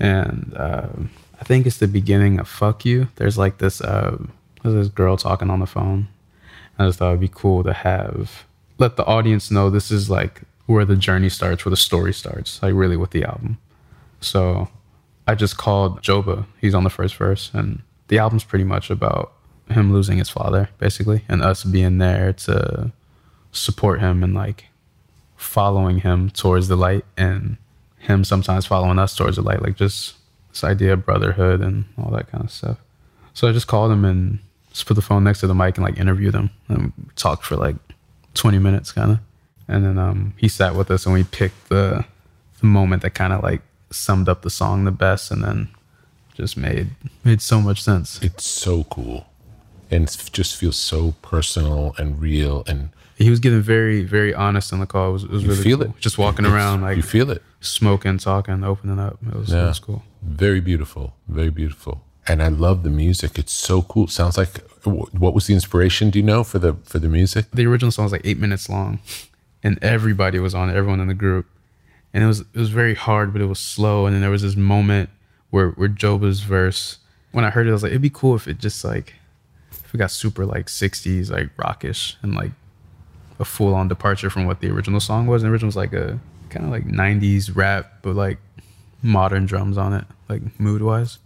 and 0.00 0.54
um 0.56 1.10
I 1.38 1.44
think 1.44 1.66
it's 1.66 1.76
the 1.76 1.86
beginning 1.86 2.40
of 2.40 2.48
"Fuck 2.48 2.86
You." 2.86 3.08
There's 3.16 3.36
like 3.36 3.58
this, 3.58 3.82
uh, 3.82 4.16
there's 4.62 4.74
this 4.74 4.88
girl 4.88 5.18
talking 5.18 5.50
on 5.50 5.60
the 5.60 5.66
phone. 5.66 6.08
I 6.78 6.86
just 6.86 6.98
thought 6.98 7.10
it'd 7.10 7.20
be 7.20 7.28
cool 7.28 7.62
to 7.62 7.74
have 7.74 8.46
let 8.78 8.96
the 8.96 9.04
audience 9.04 9.50
know 9.50 9.68
this 9.68 9.90
is 9.90 10.08
like 10.08 10.44
where 10.64 10.86
the 10.86 10.96
journey 10.96 11.28
starts, 11.28 11.66
where 11.66 11.76
the 11.76 11.76
story 11.76 12.14
starts, 12.14 12.62
like 12.62 12.72
really 12.72 12.96
with 12.96 13.10
the 13.10 13.24
album. 13.24 13.58
So 14.22 14.70
I 15.28 15.34
just 15.34 15.58
called 15.58 16.00
Joba. 16.00 16.46
He's 16.58 16.74
on 16.74 16.84
the 16.84 16.96
first 16.98 17.16
verse, 17.16 17.50
and 17.52 17.82
the 18.14 18.20
album's 18.20 18.44
pretty 18.44 18.64
much 18.64 18.90
about 18.90 19.32
him 19.68 19.92
losing 19.92 20.18
his 20.18 20.30
father, 20.30 20.68
basically, 20.78 21.24
and 21.28 21.42
us 21.42 21.64
being 21.64 21.98
there 21.98 22.32
to 22.32 22.92
support 23.50 23.98
him 23.98 24.22
and 24.22 24.32
like 24.32 24.66
following 25.34 25.98
him 25.98 26.30
towards 26.30 26.68
the 26.68 26.76
light, 26.76 27.04
and 27.16 27.56
him 27.98 28.22
sometimes 28.22 28.66
following 28.66 29.00
us 29.00 29.16
towards 29.16 29.34
the 29.34 29.42
light, 29.42 29.62
like 29.62 29.74
just 29.74 30.14
this 30.50 30.62
idea 30.62 30.92
of 30.92 31.04
brotherhood 31.04 31.60
and 31.60 31.86
all 31.98 32.12
that 32.12 32.30
kind 32.30 32.44
of 32.44 32.52
stuff. 32.52 32.78
So 33.32 33.48
I 33.48 33.52
just 33.52 33.66
called 33.66 33.90
him 33.90 34.04
and 34.04 34.38
just 34.70 34.86
put 34.86 34.94
the 34.94 35.02
phone 35.02 35.24
next 35.24 35.40
to 35.40 35.48
the 35.48 35.54
mic 35.54 35.76
and 35.76 35.84
like 35.84 35.98
interviewed 35.98 36.36
him 36.36 36.50
and 36.68 36.92
talked 37.16 37.44
for 37.44 37.56
like 37.56 37.74
20 38.34 38.60
minutes, 38.60 38.92
kind 38.92 39.10
of. 39.10 39.18
And 39.66 39.84
then 39.84 39.98
um, 39.98 40.34
he 40.36 40.46
sat 40.46 40.76
with 40.76 40.88
us 40.88 41.04
and 41.04 41.12
we 41.12 41.24
picked 41.24 41.68
the 41.68 42.04
the 42.60 42.66
moment 42.66 43.02
that 43.02 43.14
kind 43.14 43.32
of 43.32 43.42
like 43.42 43.62
summed 43.90 44.28
up 44.28 44.42
the 44.42 44.50
song 44.50 44.84
the 44.84 44.92
best, 44.92 45.32
and 45.32 45.42
then 45.42 45.73
just 46.34 46.56
made 46.56 46.88
made 47.24 47.40
so 47.40 47.60
much 47.60 47.82
sense. 47.82 48.20
It's 48.22 48.44
so 48.44 48.84
cool, 48.84 49.26
and 49.90 50.04
it 50.04 50.30
just 50.32 50.56
feels 50.56 50.76
so 50.76 51.14
personal 51.22 51.94
and 51.98 52.20
real, 52.20 52.64
and 52.66 52.90
He 53.16 53.30
was 53.30 53.40
getting 53.40 53.62
very 53.62 54.02
very 54.04 54.34
honest 54.34 54.72
on 54.72 54.80
the 54.80 54.86
call. 54.86 55.10
It 55.10 55.12
was, 55.12 55.24
it 55.24 55.30
was 55.30 55.42
you 55.44 55.48
really 55.50 55.62
feel 55.62 55.78
cool. 55.78 55.86
it. 55.86 56.00
Just 56.00 56.18
walking 56.18 56.44
It's- 56.44 56.54
around 56.54 56.82
like 56.82 56.96
you 56.96 57.02
feel 57.02 57.30
it. 57.30 57.42
smoking, 57.60 58.18
talking, 58.18 58.62
opening 58.64 58.98
up. 58.98 59.18
It 59.26 59.34
was, 59.34 59.50
it 59.52 59.56
Yeah. 59.56 59.68
was 59.68 59.78
cool. 59.78 60.02
Very 60.22 60.60
beautiful, 60.60 61.14
very 61.28 61.50
beautiful, 61.50 62.02
and 62.26 62.42
I 62.42 62.48
love 62.48 62.82
the 62.82 62.90
music. 62.90 63.38
It's 63.38 63.52
so 63.52 63.82
cool. 63.82 64.06
Sounds 64.08 64.36
like 64.36 64.60
what 64.84 65.32
was 65.34 65.46
the 65.46 65.54
inspiration? 65.54 66.10
Do 66.10 66.18
you 66.18 66.24
know 66.24 66.42
for 66.44 66.58
the 66.58 66.74
for 66.84 66.98
the 66.98 67.08
music? 67.08 67.46
The 67.52 67.66
original 67.66 67.90
song 67.92 68.04
was 68.06 68.12
like 68.12 68.22
eight 68.24 68.38
minutes 68.38 68.68
long, 68.68 68.98
and 69.62 69.78
everybody 69.82 70.38
was 70.38 70.54
on 70.54 70.68
it. 70.70 70.76
Everyone 70.76 71.00
in 71.00 71.08
the 71.08 71.14
group, 71.26 71.46
and 72.12 72.24
it 72.24 72.26
was 72.26 72.40
it 72.40 72.58
was 72.64 72.70
very 72.70 72.94
hard, 72.94 73.32
but 73.32 73.40
it 73.40 73.46
was 73.46 73.58
slow. 73.60 74.06
And 74.06 74.14
then 74.14 74.20
there 74.22 74.30
was 74.30 74.42
this 74.42 74.56
moment 74.56 75.10
where 75.54 75.68
where 75.70 75.88
Joba's 75.88 76.40
verse. 76.40 76.98
When 77.30 77.44
I 77.44 77.50
heard 77.50 77.68
it, 77.68 77.70
I 77.70 77.74
was 77.74 77.84
like, 77.84 77.90
it'd 77.90 78.02
be 78.02 78.10
cool 78.10 78.34
if 78.34 78.48
it 78.48 78.58
just 78.58 78.84
like 78.84 79.14
if 79.70 79.94
it 79.94 79.98
got 79.98 80.10
super 80.10 80.44
like 80.44 80.66
'60s 80.66 81.30
like 81.30 81.50
rockish 81.56 82.16
and 82.22 82.34
like 82.34 82.50
a 83.38 83.44
full 83.44 83.72
on 83.72 83.86
departure 83.86 84.30
from 84.30 84.46
what 84.46 84.60
the 84.60 84.68
original 84.68 84.98
song 84.98 85.28
was. 85.28 85.42
And 85.42 85.48
the 85.48 85.52
original 85.52 85.68
was 85.68 85.76
like 85.76 85.92
a 85.92 86.18
kind 86.50 86.64
of 86.66 86.72
like 86.72 86.86
'90s 86.86 87.54
rap, 87.54 88.00
but 88.02 88.16
like 88.16 88.38
modern 89.00 89.46
drums 89.46 89.78
on 89.78 89.92
it, 89.92 90.04
like 90.28 90.42
mood 90.58 90.82
wise. 90.82 91.18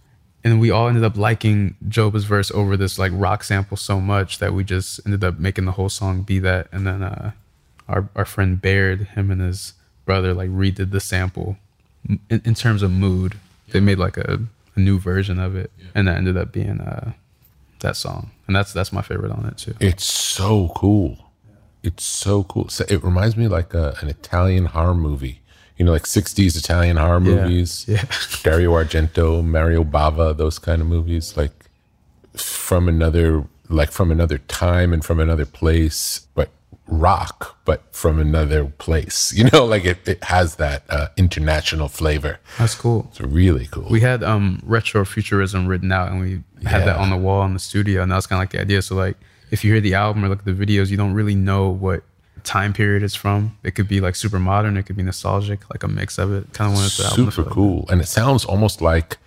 And 0.45 0.61
we 0.61 0.71
all 0.71 0.89
ended 0.89 1.05
up 1.05 1.17
liking 1.17 1.77
Joba's 1.89 2.25
verse 2.25 2.51
over 2.51 2.77
this 2.77 2.99
like 2.99 3.13
rock 3.15 3.43
sample 3.43 3.79
so 3.79 3.99
much 3.99 4.39
that 4.41 4.53
we 4.53 4.63
just 4.63 5.01
ended 5.07 5.25
up 5.25 5.39
making 5.39 5.65
the 5.65 5.73
whole 5.73 5.89
song 5.89 6.21
be 6.23 6.39
that. 6.41 6.69
And 6.71 6.87
then 6.87 7.03
uh, 7.03 7.33
our 7.89 8.11
our 8.15 8.27
friend 8.27 8.61
Baird, 8.61 9.09
him 9.15 9.31
and 9.31 9.41
his 9.41 9.73
brother, 10.05 10.35
like 10.35 10.51
redid 10.51 10.91
the 10.91 11.01
sample 11.01 11.57
in, 12.29 12.43
in 12.45 12.55
terms 12.55 12.83
of 12.83 12.91
mood. 12.91 13.39
They 13.71 13.81
made 13.81 13.99
like 13.99 14.17
a, 14.17 14.41
a 14.77 14.81
new 14.81 14.99
version 14.99 15.39
of 15.39 15.55
it, 15.57 15.71
and 15.95 16.09
that 16.09 16.17
ended 16.17 16.37
up 16.37 16.53
being 16.53 16.81
uh, 16.81 17.13
that 17.81 17.97
song. 17.97 18.31
And 18.47 18.57
that's 18.57 18.73
that's 18.73 18.93
my 18.93 19.03
favorite 19.03 19.33
on 19.33 19.47
it 19.47 19.59
too. 19.59 19.75
It's 19.81 20.05
so 20.05 20.71
cool. 20.75 21.31
It's 21.83 22.05
so 22.05 22.45
cool. 22.45 22.69
So 22.69 22.85
it 22.89 23.03
reminds 23.05 23.37
me 23.37 23.47
like 23.49 23.73
a, 23.75 23.97
an 24.01 24.09
Italian 24.09 24.67
horror 24.67 24.95
movie. 24.95 25.41
You 25.77 25.85
know, 25.85 25.93
like 25.93 26.05
'60s 26.05 26.57
Italian 26.57 26.97
horror 26.97 27.21
Yeah, 27.23 27.43
movies. 27.45 27.85
yeah. 27.89 28.05
Dario 28.43 28.73
Argento, 28.73 29.45
Mario 29.45 29.85
Bava, 29.85 30.37
those 30.37 30.59
kind 30.59 30.83
of 30.83 30.89
movies. 30.89 31.37
Like 31.37 31.53
from 32.35 32.89
another, 32.89 33.45
like 33.69 33.91
from 33.93 34.11
another 34.11 34.39
time 34.39 34.93
and 34.93 35.05
from 35.05 35.21
another 35.21 35.47
place, 35.47 36.27
but 36.35 36.51
rock, 36.89 37.59
but 37.65 37.83
from 37.95 38.19
another 38.19 38.65
place. 38.65 39.33
You 39.39 39.45
know, 39.53 39.65
like 39.65 39.85
it, 39.85 40.09
it 40.09 40.25
has 40.25 40.57
that 40.57 40.83
uh, 40.91 41.09
international 41.17 41.89
flavor. 41.89 42.41
That's 42.59 42.75
cool. 42.75 43.07
It's 43.11 43.21
really 43.21 43.69
cool. 43.71 43.87
We 43.89 44.01
had 44.01 44.25
um 44.25 44.61
retro 44.65 45.05
futurism 45.05 45.69
written 45.69 45.93
out, 45.93 46.11
and 46.11 46.21
we 46.21 46.43
had 46.69 46.85
that 46.87 46.97
on 46.97 47.11
the 47.11 47.17
wall 47.17 47.45
in 47.45 47.53
the 47.53 47.61
studio, 47.61 48.03
and 48.03 48.11
that 48.11 48.17
was 48.17 48.27
kind 48.27 48.39
of 48.39 48.43
like 48.43 48.51
the 48.51 48.61
idea. 48.61 48.83
So 48.83 48.97
like, 48.97 49.17
if 49.53 49.65
you 49.65 49.73
hear 49.73 49.81
the 49.81 49.95
album 49.95 50.25
or 50.25 50.29
look 50.29 50.41
at 50.41 50.45
the 50.45 50.53
videos, 50.67 50.91
you 50.91 50.97
don't 50.97 51.15
really 51.15 51.37
know 51.37 51.69
what 51.69 52.03
time 52.43 52.73
period 52.73 53.03
it's 53.03 53.15
from. 53.15 53.57
It 53.63 53.73
could 53.73 53.89
be 53.89 54.01
like 54.01 54.17
super 54.17 54.39
modern, 54.39 54.77
it 54.77 54.85
could 54.85 54.97
be 54.97 55.03
nostalgic, 55.03 55.69
like 55.71 55.83
a 55.83 55.89
mix 55.89 56.19
of 56.19 56.33
it. 56.33 56.53
Kind 56.53 56.73
of 56.73 56.79
wanted 56.79 57.05
album 57.05 57.27
to 57.27 57.31
super 57.33 57.43
like 57.43 57.53
cool 57.53 57.87
and 57.91 58.01
it 58.01 58.09
sounds 58.09 58.45
almost 58.45 58.81
like 58.81 59.19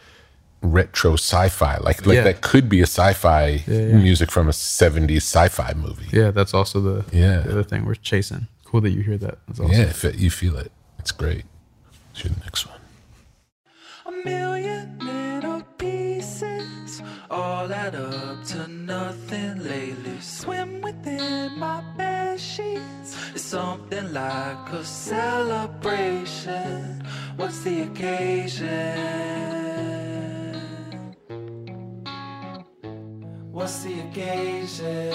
retro 0.61 1.13
sci-fi, 1.13 1.77
like 1.77 2.05
like 2.05 2.15
Yeah. 2.17 2.23
that 2.23 2.41
could 2.41 2.69
be 2.69 2.79
a 2.81 2.87
sci-fi 2.87 3.63
Yeah, 3.67 3.67
yeah. 3.67 3.97
music 3.97 4.29
from 4.31 4.47
a 4.47 4.53
'70s 4.53 5.23
sci-fi 5.23 5.73
movie. 5.73 6.07
Yeah, 6.11 6.31
that's 6.31 6.53
also 6.53 6.79
the 6.79 7.05
Yeah. 7.11 7.39
the 7.41 7.51
other 7.51 7.63
thing 7.63 7.85
we're 7.85 7.95
chasing. 7.95 8.47
Cool 8.65 8.81
that 8.81 8.91
you 8.91 9.01
hear 9.01 9.17
that. 9.17 9.39
That's 9.47 9.59
awesome. 9.59 9.73
Yeah, 9.75 9.89
if 9.89 10.05
it, 10.05 10.15
you 10.15 10.29
feel 10.29 10.55
it, 10.57 10.71
it's 10.99 11.11
great. 11.11 11.45
Let's 12.09 12.21
hear 12.21 12.31
the 12.31 12.39
next 12.41 12.67
one. 12.67 12.77
A 14.05 14.11
million 14.25 14.97
little 14.99 15.63
pieces 15.77 17.01
all 17.29 17.71
add 17.73 17.95
up 17.95 18.43
to 18.45 18.67
nothing 18.67 19.63
lately. 19.63 20.19
Swim 20.21 20.81
within 20.81 21.57
my 21.57 21.81
bed 21.97 22.39
sheets. 22.39 23.15
It's 23.33 23.43
something 23.43 24.13
like 24.13 24.69
a 24.73 24.83
celebration. 24.85 27.03
What's 27.35 27.61
the 27.63 27.81
occasion? 27.83 29.70
What's 33.61 33.83
the 33.83 33.99
occasion? 33.99 35.13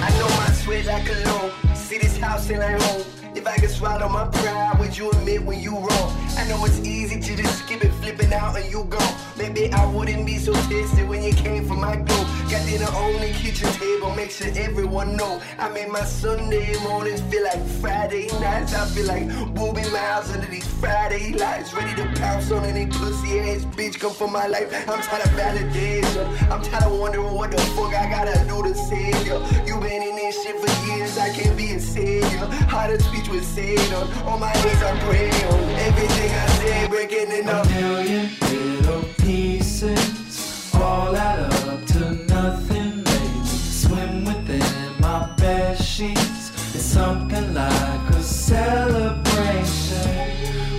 I 0.00 0.08
know 0.16 0.28
my 0.38 0.50
sweat 0.52 0.86
like 0.86 1.08
a 1.08 1.28
loan. 1.28 1.50
See 1.74 1.98
this 1.98 2.16
house 2.16 2.48
ain't 2.48 2.60
like 2.60 2.80
home. 2.80 3.09
If 3.40 3.46
I 3.46 3.56
could 3.56 3.70
swallow 3.70 4.06
my 4.06 4.26
pride, 4.26 4.78
would 4.78 4.94
you 4.98 5.10
admit 5.12 5.42
when 5.42 5.60
you 5.60 5.74
wrong? 5.74 6.10
I 6.36 6.46
know 6.46 6.62
it's 6.66 6.78
easy 6.80 7.18
to 7.18 7.36
just 7.42 7.60
skip 7.60 7.82
it, 7.82 7.90
flipping 7.92 8.34
out 8.34 8.54
and 8.54 8.70
you 8.70 8.84
gone. 8.84 9.14
Maybe 9.38 9.72
I 9.72 9.86
wouldn't 9.86 10.26
be 10.26 10.36
so 10.36 10.52
tested 10.52 11.08
when 11.08 11.22
you 11.22 11.32
came 11.32 11.66
for 11.66 11.74
my 11.74 11.96
glow. 11.96 12.24
Got 12.50 12.66
dinner 12.66 12.84
on 12.84 13.18
the 13.18 13.32
kitchen 13.32 13.72
table, 13.72 14.14
make 14.14 14.30
sure 14.30 14.48
everyone 14.56 15.16
know. 15.16 15.40
I 15.58 15.70
made 15.70 15.88
my 15.88 16.04
Sunday 16.04 16.76
mornings 16.82 17.22
feel 17.22 17.44
like 17.44 17.64
Friday 17.80 18.26
nights. 18.40 18.74
I 18.74 18.84
feel 18.88 19.06
like 19.06 19.26
Boobie 19.54 19.90
Miles 19.90 20.30
under 20.32 20.46
these 20.46 20.66
Friday 20.74 21.32
lights. 21.32 21.72
Ready 21.72 21.94
to 22.02 22.20
pounce 22.20 22.50
on 22.52 22.66
any 22.66 22.84
pussy 22.90 23.40
ass 23.40 23.64
bitch 23.64 23.98
come 23.98 24.12
for 24.12 24.28
my 24.28 24.48
life. 24.48 24.68
I'm 24.86 25.00
tired 25.00 25.24
of 25.24 25.32
validation. 25.32 26.50
I'm 26.50 26.60
tired 26.60 26.92
of 26.92 26.98
wondering 26.98 27.32
what 27.32 27.52
the 27.52 27.58
fuck 27.74 27.94
I 27.94 28.10
gotta 28.10 28.44
do 28.46 28.62
to 28.64 28.74
save 28.74 29.26
you. 29.26 29.40
You 29.66 29.80
been 29.80 30.02
in 30.02 30.16
this 30.16 30.42
shit 30.42 30.56
for 30.60 30.86
years, 30.86 31.16
I 31.16 31.30
can't 31.30 31.56
be 31.56 31.72
a 31.72 31.80
savior. 31.80 32.44
How 32.68 32.86
to 32.86 33.00
speech 33.00 33.29
was 33.30 33.46
said 33.46 33.92
on. 33.94 34.08
On 34.28 34.40
my 34.40 34.52
knees 34.52 34.82
I 34.82 34.98
pray 35.06 35.30
on. 35.30 35.70
Everything 35.88 36.30
I 36.30 36.46
say 36.58 36.88
breaking 36.88 37.30
it 37.30 37.46
up. 37.46 37.66
million 37.68 38.30
little 38.50 39.04
pieces 39.18 40.74
all 40.74 41.14
add 41.16 41.38
up 41.40 41.84
to 41.86 42.00
nothing 42.28 43.04
lately. 43.04 43.44
Swim 43.44 44.24
within 44.24 45.00
my 45.00 45.32
bed 45.36 45.76
sheets. 45.78 46.50
It's 46.74 46.84
something 46.84 47.54
like 47.54 48.10
a 48.10 48.22
celebration. 48.22 50.08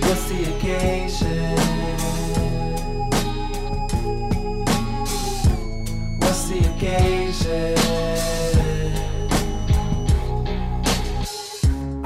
What's 0.02 0.24
the 0.28 0.40
occasion? 0.56 1.56
What's 6.20 6.48
the 6.48 6.58
occasion? 6.74 7.11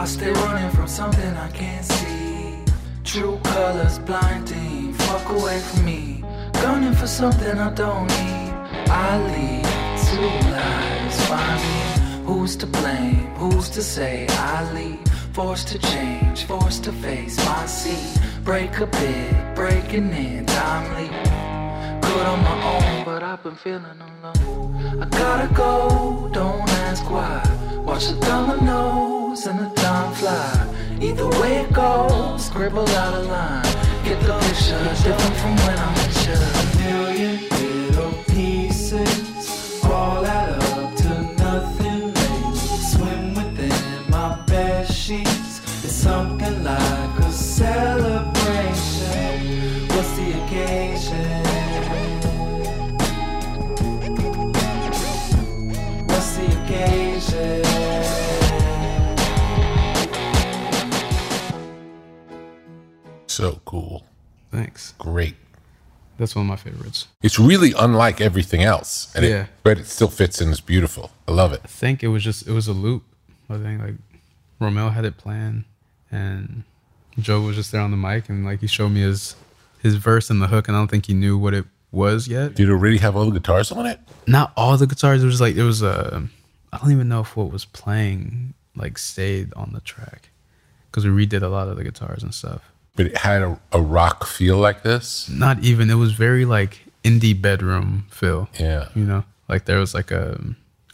Stay 0.06 0.30
running 0.30 0.70
from 0.70 0.86
something 0.86 1.36
I 1.36 1.50
can't 1.50 1.84
see. 1.84 2.58
True 3.02 3.40
colors 3.42 3.98
blinding, 3.98 4.92
fuck 4.92 5.28
away 5.30 5.58
from 5.58 5.84
me. 5.84 6.25
Gunning 6.52 6.94
for 6.94 7.08
something 7.08 7.58
I 7.58 7.70
don't 7.75 8.06
need. 8.06 8.52
I 8.88 9.18
lead 9.30 9.64
two 10.06 10.30
lives, 10.50 11.26
find 11.26 11.60
me. 11.60 12.25
Who's 12.25 12.54
to 12.56 12.66
blame? 12.66 13.26
Who's 13.34 13.68
to 13.70 13.82
say 13.82 14.26
I 14.30 14.72
leave? 14.72 15.06
Forced 15.32 15.68
to 15.68 15.78
change, 15.80 16.44
forced 16.44 16.84
to 16.84 16.92
face 16.92 17.36
my 17.44 17.66
seat. 17.66 18.20
Break 18.44 18.78
a 18.78 18.86
bit, 18.86 19.54
breaking 19.56 20.12
in, 20.12 20.46
timely. 20.46 21.08
Good 22.06 22.26
on 22.26 22.40
my 22.42 22.58
own, 22.75 23.04
but 23.04 23.25
I've 23.25 23.42
been 23.42 23.56
feeling 23.56 24.00
alone. 24.22 25.02
I 25.02 25.06
gotta 25.08 25.52
go, 25.52 26.30
don't 26.32 26.68
ask 26.86 27.02
why. 27.10 27.42
Watch 27.84 28.06
the 28.06 28.14
dominoes 29.37 29.47
and 29.47 29.59
the 29.59 29.81
time 29.81 30.14
fly. 30.14 30.75
Either 31.00 31.28
way 31.40 31.57
it 31.59 31.73
goes, 31.73 32.47
scribble 32.47 32.88
out 32.88 33.14
a 33.14 33.23
line. 33.23 33.62
Get 34.05 34.21
the 34.23 34.38
picture, 34.40 34.78
different 35.05 35.37
from 35.37 35.57
when 35.57 35.78
I'm 35.78 35.95
with 35.95 36.26
you. 36.26 36.35
A 36.35 36.90
million 36.90 37.49
little 37.50 38.12
pieces, 38.25 39.85
all 39.85 40.25
add 40.25 40.62
up 40.62 40.94
to 40.96 41.22
nothing 41.38 42.14
lately. 42.14 42.57
Swim 42.92 43.35
within 43.35 44.11
my 44.11 44.40
bed 44.46 44.87
sheets. 44.87 45.45
So 63.37 63.61
cool, 63.66 64.05
Thanks. 64.51 64.94
great. 64.99 65.37
That's 66.18 66.35
one 66.35 66.46
of 66.46 66.49
my 66.49 66.57
favorites. 66.57 67.09
It's 67.22 67.38
really 67.38 67.75
unlike 67.79 68.22
everything 68.22 68.62
else, 68.62 69.12
and 69.14 69.25
Yeah. 69.27 69.42
it, 69.42 69.49
but 69.62 69.79
it 69.79 69.87
still 69.87 70.09
fits 70.09 70.40
and 70.40 70.51
it's 70.51 70.62
beautiful. 70.62 71.11
I 71.29 71.33
love 71.33 71.53
it. 71.53 71.61
I 71.62 71.68
think 71.68 72.03
it 72.03 72.09
was 72.09 72.25
just 72.25 72.46
it 72.49 72.53
was 72.53 72.66
a 72.68 72.72
loop. 72.72 73.03
I 73.51 73.59
think 73.59 73.83
like 73.83 73.94
Romil 74.61 74.92
had 74.94 75.05
it 75.05 75.18
planned 75.18 75.64
and 76.11 76.64
Joe 77.18 77.42
was 77.42 77.57
just 77.57 77.72
there 77.72 77.83
on 77.83 77.90
the 77.90 77.96
mic 77.99 78.31
and 78.31 78.44
like 78.46 78.61
he 78.61 78.66
showed 78.66 78.88
me 78.88 79.03
his 79.03 79.37
his 79.83 79.96
verse 79.96 80.31
and 80.31 80.40
the 80.40 80.46
hook 80.46 80.66
and 80.68 80.77
I 80.77 80.81
don't 80.81 80.90
think 80.90 81.05
he 81.07 81.12
knew 81.14 81.37
what 81.37 81.53
it 81.53 81.66
was 81.92 82.27
yet. 82.29 82.55
Did 82.55 82.70
it 82.70 82.75
really 82.75 82.99
have 82.99 83.14
all 83.16 83.27
the 83.27 83.38
guitars 83.38 83.70
on 83.70 83.85
it? 83.85 84.01
Not 84.27 84.53
all 84.57 84.79
the 84.79 84.87
guitars. 84.87 85.22
It 85.22 85.27
was 85.27 85.42
like 85.42 85.57
it 85.57 85.62
was 85.62 85.83
a 85.83 86.27
I 86.72 86.79
don't 86.79 86.90
even 86.92 87.09
know 87.09 87.20
if 87.20 87.37
what 87.37 87.53
was 87.53 87.66
playing 87.66 88.55
like 88.75 88.96
stayed 88.96 89.53
on 89.55 89.72
the 89.75 89.81
track 89.81 90.31
because 90.90 91.05
we 91.05 91.11
redid 91.27 91.42
a 91.42 91.49
lot 91.49 91.68
of 91.68 91.77
the 91.77 91.85
guitars 91.85 92.22
and 92.22 92.33
stuff. 92.33 92.72
But 92.96 93.06
it 93.06 93.18
had 93.18 93.42
a, 93.42 93.61
a 93.72 93.80
rock 93.80 94.26
feel 94.26 94.56
like 94.56 94.82
this. 94.82 95.28
Not 95.28 95.61
even. 95.62 95.90
It 95.90 95.94
was 95.94 96.12
very 96.12 96.44
like 96.44 96.87
indie 97.04 97.40
bedroom 97.40 98.06
feel. 98.11 98.48
Yeah. 98.59 98.88
You 98.94 99.04
know, 99.04 99.24
like 99.48 99.66
there 99.66 99.78
was 99.78 99.94
like 99.94 100.11
a 100.11 100.40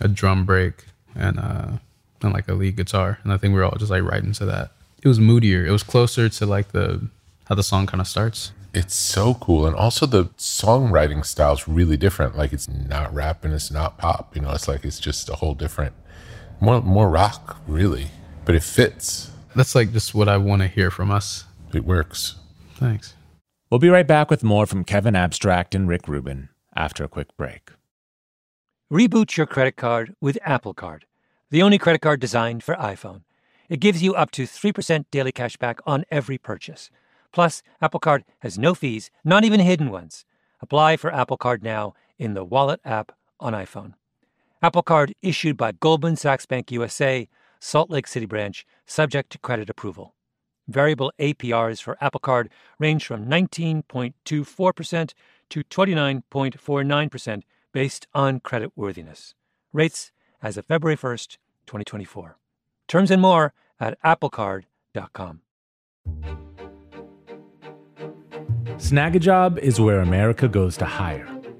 a 0.01 0.09
drum 0.09 0.45
break 0.45 0.85
and 1.15 1.39
uh 1.39 1.79
and 2.23 2.33
like 2.33 2.49
a 2.49 2.55
lead 2.55 2.77
guitar, 2.77 3.19
and 3.25 3.33
I 3.33 3.37
think 3.37 3.53
we 3.53 3.59
were 3.59 3.65
all 3.65 3.77
just 3.79 3.91
like 3.91 4.03
right 4.03 4.23
into 4.23 4.45
that. 4.47 4.73
It 5.03 5.09
was 5.09 5.19
moodier. 5.19 5.67
It 5.67 5.71
was 5.71 5.83
closer 5.83 6.29
to 6.29 6.47
like 6.47 6.73
the 6.73 7.09
how 7.47 7.55
the 7.55 7.63
song 7.63 7.87
kind 7.87 8.01
of 8.01 8.07
starts. 8.07 8.53
It's 8.75 8.95
so 8.95 9.35
cool, 9.35 9.67
and 9.67 9.77
also 9.77 10.07
the 10.07 10.27
songwriting 10.39 11.27
style 11.27 11.53
is 11.55 11.69
really 11.69 11.97
different. 11.97 12.37
Like 12.37 12.53
it's 12.53 12.69
not 12.69 13.13
rap 13.13 13.45
and 13.45 13.53
it's 13.53 13.71
not 13.71 13.99
pop. 13.99 14.35
You 14.35 14.43
know, 14.43 14.53
it's 14.53 14.69
like 14.69 14.85
it's 14.85 15.01
just 15.01 15.29
a 15.29 15.35
whole 15.35 15.55
different, 15.55 15.95
more 16.61 16.81
more 16.81 17.11
rock, 17.11 17.59
really. 17.67 18.09
But 18.45 18.55
it 18.55 18.63
fits. 18.63 19.31
That's 19.55 19.75
like 19.75 19.93
just 19.93 20.15
what 20.15 20.29
I 20.29 20.39
want 20.39 20.63
to 20.63 20.69
hear 20.69 20.91
from 20.91 21.11
us. 21.11 21.45
It 21.75 21.85
works. 21.85 22.37
Thanks. 22.75 23.15
We'll 23.71 23.79
be 23.79 23.89
right 23.89 24.07
back 24.07 24.31
with 24.31 24.45
more 24.45 24.67
from 24.67 24.85
Kevin 24.85 25.17
Abstract 25.17 25.75
and 25.75 25.89
Rick 25.89 26.07
Rubin 26.07 26.51
after 26.77 27.05
a 27.05 27.09
quick 27.09 27.37
break. 27.37 27.71
Reboot 28.93 29.37
your 29.37 29.47
credit 29.47 29.77
card 29.77 30.15
with 30.21 30.39
Apple 30.45 30.75
Card, 30.75 31.07
the 31.51 31.63
only 31.63 31.79
credit 31.79 32.03
card 32.03 32.21
designed 32.21 32.63
for 32.63 32.75
iPhone. 32.75 33.23
It 33.71 33.81
gives 33.81 34.03
you 34.03 34.15
up 34.15 34.31
to 34.33 34.43
3% 34.43 35.07
daily 35.11 35.33
cash 35.33 35.57
back 35.57 35.81
on 35.87 36.05
every 36.11 36.37
purchase. 36.37 36.91
Plus, 37.33 37.63
Apple 37.81 38.01
Card 38.01 38.25
has 38.41 38.59
no 38.59 38.75
fees, 38.75 39.11
not 39.25 39.45
even 39.45 39.61
hidden 39.61 39.91
ones. 39.91 40.27
Apply 40.61 40.99
for 40.99 41.11
Apple 41.11 41.39
Card 41.39 41.63
now 41.63 41.95
in 42.19 42.35
the 42.35 42.45
Wallet 42.45 42.81
app 42.85 43.13
on 43.41 43.55
iPhone. 43.55 43.95
Apple 44.63 44.83
Card 44.83 45.15
issued 45.23 45.57
by 45.57 45.73
Goldman 45.73 46.17
Sachs 46.17 46.45
Bank 46.45 46.71
USA, 46.71 47.27
Salt 47.59 47.89
Lake 47.89 48.07
City 48.07 48.27
branch, 48.27 48.67
subject 48.85 49.31
to 49.31 49.39
credit 49.39 49.71
approval. 49.71 50.15
Variable 50.69 51.13
APRs 51.19 51.83
for 51.83 51.97
Apple 52.01 52.21
Card 52.21 52.49
range 52.79 53.07
from 53.07 53.27
19.24% 53.27 55.13
to 55.51 55.65
29.49% 55.65 57.43
based 57.73 58.07
on 58.15 58.41
credit 58.41 58.73
worthiness. 58.77 59.35
Rates 59.73 60.13
as 60.43 60.57
of 60.57 60.67
February 60.67 60.97
1st, 60.97 61.39
2024. 61.67 62.37
Terms 62.89 63.11
and 63.11 63.23
more 63.23 63.55
at 63.81 64.01
applecard.com. 64.03 65.41
Snagajob 68.77 69.59
is 69.59 69.81
where 69.81 70.01
America 70.01 70.49
goes 70.49 70.77
to 70.79 70.85
hire, 70.85 71.29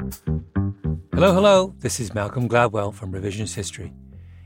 Hello, 0.00 1.34
hello. 1.34 1.74
This 1.80 2.00
is 2.00 2.14
Malcolm 2.14 2.48
Gladwell 2.48 2.94
from 2.94 3.12
Revisionist 3.12 3.54
History. 3.54 3.92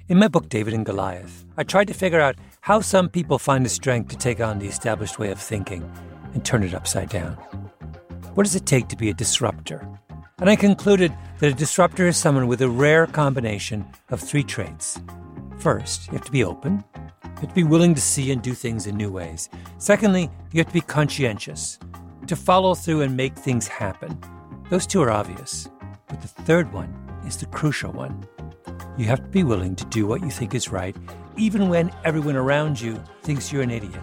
In 0.08 0.18
my 0.18 0.26
book, 0.26 0.48
David 0.48 0.74
and 0.74 0.84
Goliath, 0.84 1.44
I 1.56 1.62
tried 1.62 1.86
to 1.86 1.94
figure 1.94 2.20
out 2.20 2.34
how 2.62 2.80
some 2.80 3.08
people 3.08 3.38
find 3.38 3.64
the 3.64 3.70
strength 3.70 4.08
to 4.08 4.16
take 4.16 4.40
on 4.40 4.58
the 4.58 4.66
established 4.66 5.20
way 5.20 5.30
of 5.30 5.40
thinking 5.40 5.88
and 6.32 6.44
turn 6.44 6.64
it 6.64 6.74
upside 6.74 7.08
down. 7.08 7.34
What 8.34 8.42
does 8.42 8.56
it 8.56 8.66
take 8.66 8.88
to 8.88 8.96
be 8.96 9.10
a 9.10 9.14
disruptor? 9.14 9.88
And 10.38 10.50
I 10.50 10.56
concluded 10.56 11.12
that 11.38 11.52
a 11.52 11.54
disruptor 11.54 12.08
is 12.08 12.16
someone 12.16 12.48
with 12.48 12.60
a 12.60 12.68
rare 12.68 13.06
combination 13.06 13.86
of 14.10 14.20
three 14.20 14.42
traits. 14.42 15.00
First, 15.58 16.08
you 16.08 16.14
have 16.14 16.26
to 16.26 16.32
be 16.32 16.42
open. 16.42 16.82
You 16.96 17.30
have 17.42 17.48
to 17.50 17.54
be 17.54 17.62
willing 17.62 17.94
to 17.94 18.00
see 18.00 18.32
and 18.32 18.42
do 18.42 18.54
things 18.54 18.88
in 18.88 18.96
new 18.96 19.12
ways. 19.12 19.48
Secondly, 19.78 20.30
you 20.50 20.58
have 20.58 20.66
to 20.66 20.74
be 20.74 20.80
conscientious, 20.80 21.78
to 22.26 22.34
follow 22.34 22.74
through 22.74 23.02
and 23.02 23.16
make 23.16 23.36
things 23.36 23.68
happen. 23.68 24.18
Those 24.70 24.86
two 24.86 25.02
are 25.02 25.10
obvious. 25.10 25.68
But 26.08 26.22
the 26.22 26.28
third 26.28 26.72
one 26.72 26.92
is 27.26 27.36
the 27.36 27.46
crucial 27.46 27.92
one. 27.92 28.26
You 28.96 29.04
have 29.06 29.20
to 29.20 29.28
be 29.28 29.44
willing 29.44 29.76
to 29.76 29.84
do 29.86 30.06
what 30.06 30.22
you 30.22 30.30
think 30.30 30.54
is 30.54 30.70
right, 30.70 30.96
even 31.36 31.68
when 31.68 31.92
everyone 32.04 32.36
around 32.36 32.80
you 32.80 33.02
thinks 33.22 33.52
you're 33.52 33.62
an 33.62 33.70
idiot. 33.70 34.00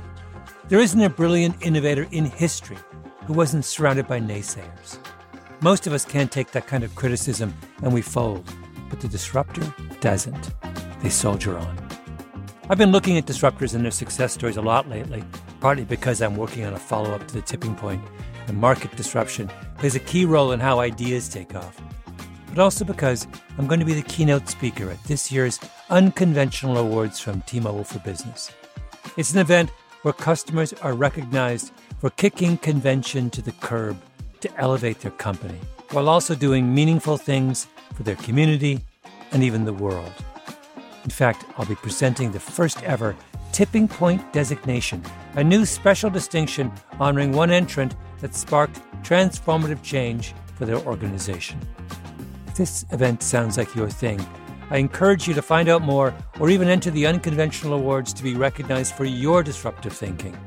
There 0.67 0.79
isn't 0.79 1.01
a 1.01 1.09
brilliant 1.09 1.65
innovator 1.65 2.07
in 2.11 2.25
history 2.25 2.77
who 3.25 3.33
wasn't 3.33 3.65
surrounded 3.65 4.07
by 4.07 4.19
naysayers. 4.19 4.97
Most 5.61 5.87
of 5.87 5.93
us 5.93 6.05
can't 6.05 6.31
take 6.31 6.51
that 6.51 6.67
kind 6.67 6.83
of 6.83 6.95
criticism 6.95 7.53
and 7.81 7.93
we 7.93 8.01
fold, 8.01 8.47
but 8.89 8.99
the 8.99 9.07
disruptor 9.07 9.73
doesn't. 9.99 10.51
They 11.01 11.09
soldier 11.09 11.57
on. 11.57 11.87
I've 12.69 12.77
been 12.77 12.91
looking 12.91 13.17
at 13.17 13.25
disruptors 13.25 13.73
and 13.73 13.83
their 13.83 13.91
success 13.91 14.33
stories 14.33 14.57
a 14.57 14.61
lot 14.61 14.87
lately, 14.87 15.23
partly 15.59 15.85
because 15.85 16.21
I'm 16.21 16.37
working 16.37 16.65
on 16.65 16.73
a 16.73 16.79
follow 16.79 17.11
up 17.11 17.27
to 17.27 17.33
the 17.33 17.41
tipping 17.41 17.75
point, 17.75 18.03
and 18.47 18.57
market 18.57 18.95
disruption 18.95 19.49
plays 19.81 19.95
a 19.95 19.99
key 19.99 20.23
role 20.23 20.53
in 20.53 20.59
how 20.59 20.79
ideas 20.79 21.27
take 21.27 21.55
off 21.55 21.81
but 22.51 22.59
also 22.59 22.85
because 22.85 23.27
I'm 23.57 23.65
going 23.65 23.79
to 23.79 23.85
be 23.85 23.93
the 23.93 24.01
keynote 24.01 24.47
speaker 24.47 24.89
at 24.89 25.03
this 25.05 25.31
year's 25.31 25.59
Unconventional 25.89 26.77
Awards 26.77 27.19
from 27.19 27.41
T 27.41 27.59
Mobile 27.59 27.85
for 27.85 27.99
Business. 27.99 28.51
It's 29.17 29.33
an 29.33 29.39
event 29.39 29.69
where 30.01 30.13
customers 30.13 30.73
are 30.73 30.93
recognized 30.93 31.71
for 31.99 32.09
kicking 32.11 32.57
convention 32.57 33.29
to 33.31 33.41
the 33.41 33.53
curb 33.53 33.97
to 34.41 34.53
elevate 34.57 34.99
their 34.99 35.11
company, 35.11 35.59
while 35.91 36.09
also 36.09 36.35
doing 36.35 36.73
meaningful 36.73 37.17
things 37.17 37.67
for 37.93 38.03
their 38.03 38.15
community 38.17 38.81
and 39.31 39.43
even 39.43 39.63
the 39.63 39.73
world. 39.73 40.11
In 41.03 41.09
fact, 41.09 41.45
I'll 41.57 41.65
be 41.65 41.75
presenting 41.75 42.31
the 42.31 42.39
first 42.39 42.83
ever 42.83 43.15
Tipping 43.53 43.87
Point 43.87 44.33
designation, 44.33 45.03
a 45.35 45.43
new 45.43 45.65
special 45.65 46.09
distinction 46.09 46.71
honoring 46.99 47.31
one 47.31 47.51
entrant 47.51 47.95
that 48.19 48.35
sparked 48.35 48.81
transformative 49.01 49.81
change 49.83 50.33
for 50.55 50.65
their 50.65 50.77
organization. 50.77 51.59
If 52.47 52.55
this 52.55 52.85
event 52.91 53.23
sounds 53.23 53.57
like 53.57 53.75
your 53.75 53.89
thing, 53.89 54.25
I 54.69 54.77
encourage 54.77 55.27
you 55.27 55.33
to 55.33 55.41
find 55.41 55.67
out 55.67 55.81
more 55.81 56.13
or 56.39 56.49
even 56.49 56.69
enter 56.69 56.91
the 56.91 57.05
unconventional 57.05 57.73
awards 57.73 58.13
to 58.13 58.23
be 58.23 58.35
recognized 58.35 58.93
for 58.95 59.05
your 59.05 59.43
disruptive 59.43 59.93
thinking. 59.93 60.37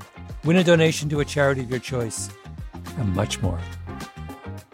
Win 0.45 0.57
a 0.57 0.65
donation 0.65 1.09
to 1.11 1.21
a 1.21 1.25
charity 1.25 1.63
of 1.63 1.71
your 1.71 1.81
choice, 1.81 2.31
and 2.99 3.15
much 3.15 3.41
more. 3.43 3.61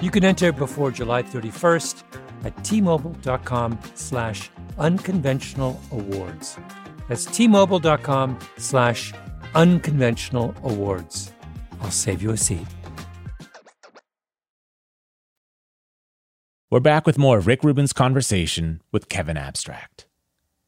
You 0.00 0.10
can 0.10 0.24
enter 0.24 0.52
before 0.52 0.90
July 0.90 1.22
31st 1.22 2.02
at 2.44 2.56
tmobile.com 2.58 3.78
slash 3.94 4.50
unconventional 4.78 5.80
awards. 5.92 6.56
That's 7.08 7.26
tmobile.com 7.26 8.38
slash 8.56 9.12
unconventional 9.54 10.54
awards. 10.62 11.32
I'll 11.80 11.90
save 11.90 12.22
you 12.22 12.30
a 12.30 12.36
seat. 12.36 12.66
We're 16.72 16.78
back 16.78 17.04
with 17.04 17.18
more 17.18 17.38
of 17.38 17.48
Rick 17.48 17.64
Rubin's 17.64 17.92
conversation 17.92 18.80
with 18.92 19.08
Kevin 19.08 19.36
Abstract. 19.36 20.06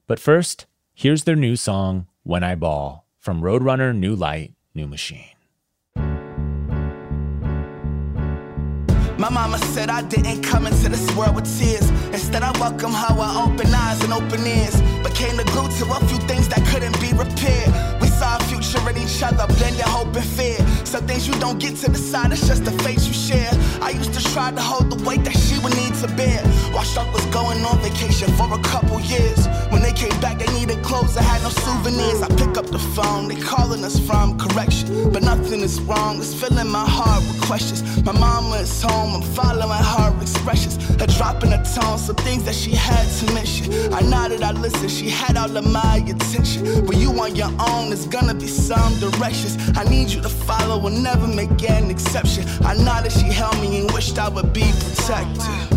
But 0.09 0.19
first, 0.19 0.67
here's 0.93 1.23
their 1.23 1.37
new 1.37 1.55
song, 1.55 2.09
When 2.25 2.43
I 2.43 2.57
Ball, 2.57 3.07
from 3.21 3.41
Roadrunner 3.41 3.97
New 3.97 4.17
Light, 4.17 4.53
New 4.75 4.89
Machine. 4.89 5.37
My 9.17 9.31
mama 9.31 9.59
said 9.59 9.91
I 9.91 10.03
didn't 10.03 10.43
come 10.43 10.67
into 10.67 10.89
this 10.89 11.09
world 11.15 11.37
with 11.37 11.47
tears. 11.57 11.89
Instead, 12.11 12.43
I 12.43 12.51
welcome 12.59 12.93
her 12.93 13.15
with 13.15 13.37
open 13.37 13.73
eyes 13.73 14.03
and 14.03 14.13
open 14.13 14.45
ears. 14.45 14.81
Became 15.07 15.37
the 15.37 15.45
glue 15.55 15.69
to 15.71 15.85
a 15.93 16.01
few 16.09 16.19
things 16.27 16.49
that 16.49 16.67
couldn't 16.67 16.99
be 17.01 17.13
repaired. 17.13 17.71
We 18.01 18.09
saw 18.09 18.39
a 18.39 18.43
future 18.51 18.83
in 18.91 18.97
each 18.97 19.23
other, 19.23 19.47
blended 19.55 19.83
hope 19.83 20.17
and 20.17 20.25
fear. 20.25 20.59
Some 20.85 21.07
things 21.07 21.29
you 21.29 21.35
don't 21.39 21.59
get 21.59 21.77
to 21.77 21.91
decide, 21.91 22.33
it's 22.33 22.49
just 22.49 22.65
the 22.65 22.73
face 22.83 23.07
you 23.07 23.15
share. 23.15 23.51
I 23.81 23.91
used 23.91 24.13
to 24.15 24.23
try 24.33 24.51
to 24.51 24.61
hold 24.61 24.91
the 24.91 25.05
weight 25.05 25.23
that 25.25 25.37
she 25.37 25.59
would 25.61 25.77
need 25.77 25.82
to 26.03 26.43
Struck 26.93 27.11
was 27.15 27.25
going 27.33 27.65
on 27.65 27.79
vacation 27.81 28.29
for 28.37 28.53
a 28.53 28.59
couple 28.59 29.01
years. 29.01 29.47
When 29.71 29.81
they 29.81 29.93
came 29.93 30.15
back, 30.21 30.39
they 30.39 30.53
needed 30.53 30.85
clothes, 30.85 31.17
I 31.17 31.23
had 31.23 31.43
no 31.43 31.49
souvenirs. 31.49 32.21
I 32.21 32.29
pick 32.37 32.59
up 32.59 32.67
the 32.67 32.79
phone, 32.79 33.29
they 33.29 33.41
calling 33.41 33.83
us 33.83 33.99
from 33.99 34.39
correction. 34.39 35.11
But 35.11 35.23
nothing 35.23 35.61
is 35.61 35.81
wrong, 35.81 36.19
it's 36.19 36.35
filling 36.35 36.69
my 36.69 36.85
heart 36.85 37.23
with 37.23 37.41
questions. 37.41 37.81
My 38.05 38.13
mama 38.13 38.57
is 38.57 38.83
home. 38.83 39.15
I'm 39.15 39.23
following 39.23 39.71
her 39.71 40.21
expressions, 40.21 40.77
her 41.01 41.07
dropping 41.07 41.53
her 41.53 41.65
tone, 41.65 41.97
some 41.97 42.17
things 42.17 42.45
that 42.45 42.55
she 42.55 42.73
had 42.73 43.09
to 43.21 43.33
mention. 43.33 43.73
I 43.95 44.03
nodded, 44.03 44.43
I 44.43 44.53
listened, 44.53 44.91
she 44.91 45.09
had 45.09 45.39
all 45.39 45.57
of 45.57 45.67
my 45.67 46.05
attention. 46.07 46.85
But 46.85 46.97
you 46.97 47.09
on 47.19 47.35
your 47.37 47.53
own, 47.71 47.89
there's 47.89 48.07
gonna 48.07 48.35
be 48.35 48.49
some 48.49 48.93
directions. 48.99 49.57
I 49.79 49.85
need 49.85 50.11
you 50.11 50.21
to 50.21 50.29
follow, 50.29 50.79
will 50.79 50.91
never 50.91 51.27
make 51.27 51.71
an 51.71 51.91
exception. 51.91 52.45
I 52.67 52.75
nodded, 52.75 53.13
she 53.13 53.33
held 53.33 53.59
me 53.63 53.81
and 53.81 53.91
wished 53.93 54.19
I 54.19 54.29
would 54.29 54.53
be 54.53 54.71
protected. 54.73 55.72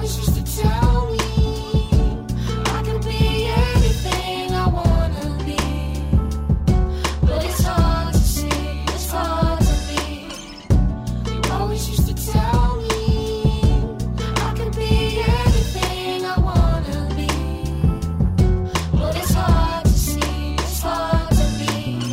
You 0.00 0.06
always 0.06 0.16
used 0.16 0.46
to 0.46 0.89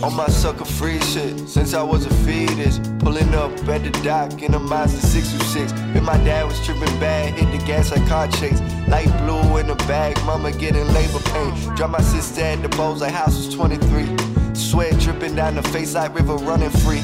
On 0.08 0.16
my 0.16 0.28
sucker 0.28 0.64
free 0.64 1.02
shit, 1.02 1.50
since 1.50 1.74
I 1.74 1.84
was 1.84 2.06
a 2.06 2.14
fetus. 2.24 2.80
Pulling 3.00 3.36
up 3.36 3.52
at 3.68 3.84
the 3.84 3.90
dock 4.06 4.42
in 4.42 4.54
a 4.54 4.60
Mazda 4.60 5.06
626. 5.06 5.74
When 5.94 6.06
my 6.06 6.16
dad 6.24 6.46
was 6.46 6.58
tripping 6.66 6.98
bad, 6.98 7.34
hit 7.34 7.52
the 7.52 7.58
gas 7.68 7.92
like 7.92 8.08
car 8.08 8.30
chase. 8.30 8.62
Light 8.88 9.12
blue 9.26 9.58
in 9.58 9.68
the 9.68 9.76
bag, 9.86 10.16
mama 10.24 10.54
getting 10.54 10.88
labor 10.94 11.20
pain. 11.20 11.76
Drop 11.76 11.92
my 11.92 12.00
sister 12.00 12.40
at 12.40 12.62
the 12.62 12.70
Bose, 12.70 13.02
like 13.02 13.12
house 13.12 13.36
was 13.36 13.54
23. 13.54 14.56
Sweat 14.56 14.98
dripping 15.02 15.36
down 15.36 15.56
the 15.56 15.64
face 15.64 15.94
like 15.94 16.16
river 16.16 16.38
running 16.38 16.70
free. 16.70 17.04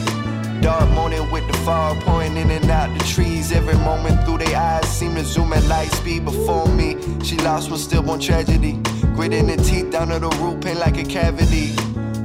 Dark 0.61 0.89
morning 0.91 1.29
with 1.29 1.45
the 1.51 1.57
fog 1.65 2.01
pouring 2.03 2.37
in 2.37 2.49
and 2.51 2.71
out 2.71 2.97
the 2.97 3.03
trees. 3.03 3.51
Every 3.51 3.75
moment 3.79 4.23
through 4.23 4.37
their 4.37 4.55
eyes 4.55 4.87
seem 4.87 5.15
to 5.15 5.25
zoom 5.25 5.51
at 5.51 5.65
light 5.65 5.91
speed 5.91 6.23
before 6.23 6.69
me. 6.69 6.95
She 7.21 7.35
lost 7.39 7.69
was 7.69 7.83
stillborn 7.83 8.21
tragedy. 8.21 8.79
Gritting 9.13 9.49
her 9.49 9.57
teeth 9.57 9.91
down 9.91 10.07
to 10.07 10.19
the 10.19 10.29
root, 10.39 10.63
pain 10.63 10.79
like 10.79 10.97
a 10.97 11.03
cavity. 11.03 11.75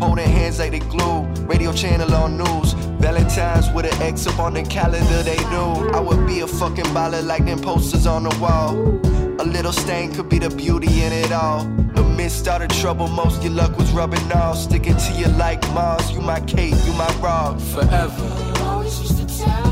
Holding 0.01 0.29
hands 0.29 0.59
like 0.59 0.71
they 0.71 0.79
glue. 0.79 1.23
Radio 1.47 1.73
channel 1.73 2.15
on 2.15 2.39
news. 2.39 2.73
Valentine's 3.01 3.71
with 3.73 3.87
an 3.87 4.03
X 4.03 4.27
up 4.27 4.39
on 4.39 4.55
the 4.55 4.63
calendar, 4.63 5.23
they 5.23 5.37
do. 5.37 5.91
I 5.93 6.01
would 6.01 6.27
be 6.27 6.41
a 6.41 6.47
fucking 6.47 6.87
baller 6.87 7.25
like 7.25 7.45
them 7.45 7.61
posters 7.61 8.07
on 8.07 8.25
the 8.25 8.39
wall. 8.39 8.75
A 9.41 9.45
little 9.45 9.73
stain 9.73 10.13
could 10.13 10.29
be 10.29 10.39
the 10.39 10.51
beauty 10.51 11.03
in 11.03 11.13
it 11.13 11.33
all. 11.33 11.65
The 11.95 12.03
midst 12.03 12.49
of 12.49 12.61
the 12.61 12.69
trouble, 12.69 13.09
most 13.09 13.43
your 13.43 13.53
luck 13.53 13.77
was 13.79 13.91
rubbing 13.93 14.33
off. 14.33 14.57
Sticking 14.59 14.97
to 14.97 15.13
you 15.13 15.29
like 15.37 15.63
Mars. 15.73 16.11
You 16.11 16.21
my 16.21 16.41
cape, 16.41 16.75
you 16.87 16.93
my 16.95 17.13
rock. 17.21 17.61
Forever. 17.61 18.25
You 18.57 18.65
always 18.65 19.01
used 19.01 19.17
to 19.19 19.45
tell 19.45 19.68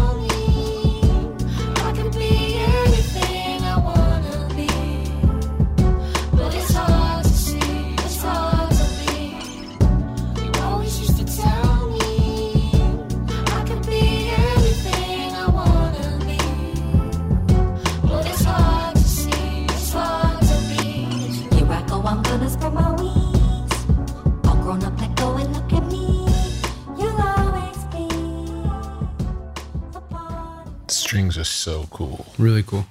Really 32.39 32.63
cool. 32.63 32.87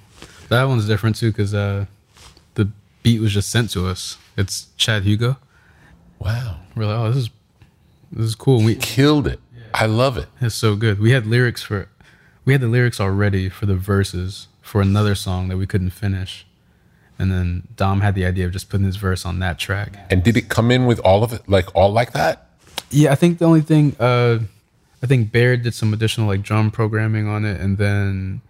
That 0.48 0.64
one's 0.64 0.86
different 0.86 1.16
too 1.16 1.30
because 1.30 1.54
uh, 1.54 1.86
the 2.54 2.68
beat 3.02 3.20
was 3.20 3.32
just 3.32 3.50
sent 3.50 3.70
to 3.70 3.86
us. 3.86 4.18
It's 4.36 4.68
Chad 4.76 5.04
Hugo. 5.04 5.36
Wow. 6.18 6.60
We're 6.74 6.86
like, 6.86 6.98
oh, 6.98 7.08
this 7.08 7.16
is 7.16 7.30
this 8.12 8.26
is 8.26 8.34
cool. 8.34 8.62
We 8.62 8.74
killed 8.76 9.26
it. 9.26 9.40
I 9.74 9.86
love 9.86 10.16
it. 10.16 10.28
It's 10.40 10.54
so 10.54 10.74
good. 10.76 10.98
We 10.98 11.10
had 11.10 11.26
lyrics 11.26 11.62
for, 11.62 11.88
we 12.44 12.54
had 12.54 12.62
the 12.62 12.68
lyrics 12.68 13.00
already 13.00 13.48
for 13.48 13.66
the 13.66 13.74
verses 13.74 14.48
for 14.62 14.80
another 14.80 15.14
song 15.14 15.48
that 15.48 15.56
we 15.56 15.66
couldn't 15.66 15.90
finish, 15.90 16.46
and 17.18 17.30
then 17.30 17.68
Dom 17.76 18.00
had 18.00 18.14
the 18.14 18.24
idea 18.24 18.46
of 18.46 18.52
just 18.52 18.70
putting 18.70 18.86
his 18.86 18.96
verse 18.96 19.26
on 19.26 19.38
that 19.40 19.58
track. 19.58 19.98
And 20.10 20.22
did 20.22 20.36
it 20.36 20.48
come 20.48 20.70
in 20.70 20.86
with 20.86 20.98
all 21.00 21.22
of 21.22 21.32
it, 21.32 21.48
like 21.48 21.74
all 21.74 21.92
like 21.92 22.12
that? 22.12 22.48
Yeah, 22.90 23.12
I 23.12 23.16
think 23.16 23.38
the 23.38 23.44
only 23.44 23.60
thing, 23.60 23.96
uh, 24.00 24.38
I 25.02 25.06
think 25.06 25.30
Bear 25.30 25.56
did 25.56 25.74
some 25.74 25.92
additional 25.92 26.26
like 26.26 26.42
drum 26.42 26.70
programming 26.70 27.28
on 27.28 27.44
it, 27.44 27.60
and 27.60 27.76
then 27.76 28.40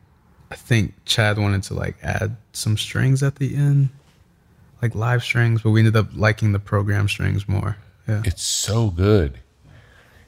I 0.50 0.54
think 0.54 0.94
Chad 1.04 1.38
wanted 1.38 1.62
to 1.64 1.74
like 1.74 1.96
add 2.02 2.36
some 2.52 2.76
strings 2.76 3.22
at 3.22 3.36
the 3.36 3.56
end, 3.56 3.88
like 4.82 4.94
live 4.94 5.22
strings, 5.22 5.62
but 5.62 5.70
we 5.70 5.80
ended 5.80 5.96
up 5.96 6.08
liking 6.14 6.52
the 6.52 6.58
program 6.58 7.08
strings 7.08 7.48
more. 7.48 7.76
Yeah, 8.08 8.22
It's 8.24 8.42
so 8.42 8.90
good. 8.90 9.40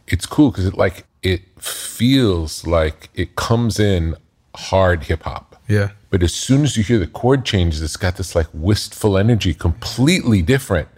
It's 0.08 0.26
cool 0.26 0.50
because 0.50 0.66
it 0.66 0.76
like 0.76 1.04
it 1.22 1.42
feels 1.60 2.66
like 2.66 3.08
it 3.14 3.36
comes 3.36 3.78
in 3.78 4.16
hard 4.56 5.04
hip 5.04 5.22
hop. 5.22 5.60
yeah, 5.68 5.90
But 6.10 6.22
as 6.22 6.34
soon 6.34 6.62
as 6.64 6.76
you 6.76 6.82
hear 6.82 6.98
the 6.98 7.06
chord 7.06 7.44
changes, 7.44 7.80
it's 7.82 7.96
got 7.96 8.16
this 8.16 8.34
like 8.34 8.48
wistful 8.52 9.16
energy, 9.18 9.54
completely 9.54 10.42
different. 10.42 10.88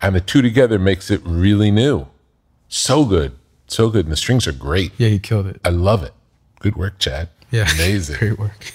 And 0.00 0.14
the 0.14 0.20
two 0.20 0.40
together 0.42 0.78
makes 0.78 1.10
it 1.10 1.20
really 1.24 1.70
new. 1.70 2.06
So 2.68 3.04
good. 3.04 3.32
So 3.66 3.90
good. 3.90 4.06
And 4.06 4.12
the 4.12 4.16
strings 4.16 4.46
are 4.46 4.52
great. 4.52 4.92
yeah, 4.96 5.08
he 5.08 5.18
killed 5.18 5.46
it. 5.46 5.60
I 5.64 5.68
love 5.70 6.02
it. 6.02 6.12
Good 6.60 6.76
work, 6.76 6.98
Chad. 6.98 7.28
Yeah, 7.52 7.70
Amazing. 7.74 8.16
great 8.18 8.38
work. 8.38 8.72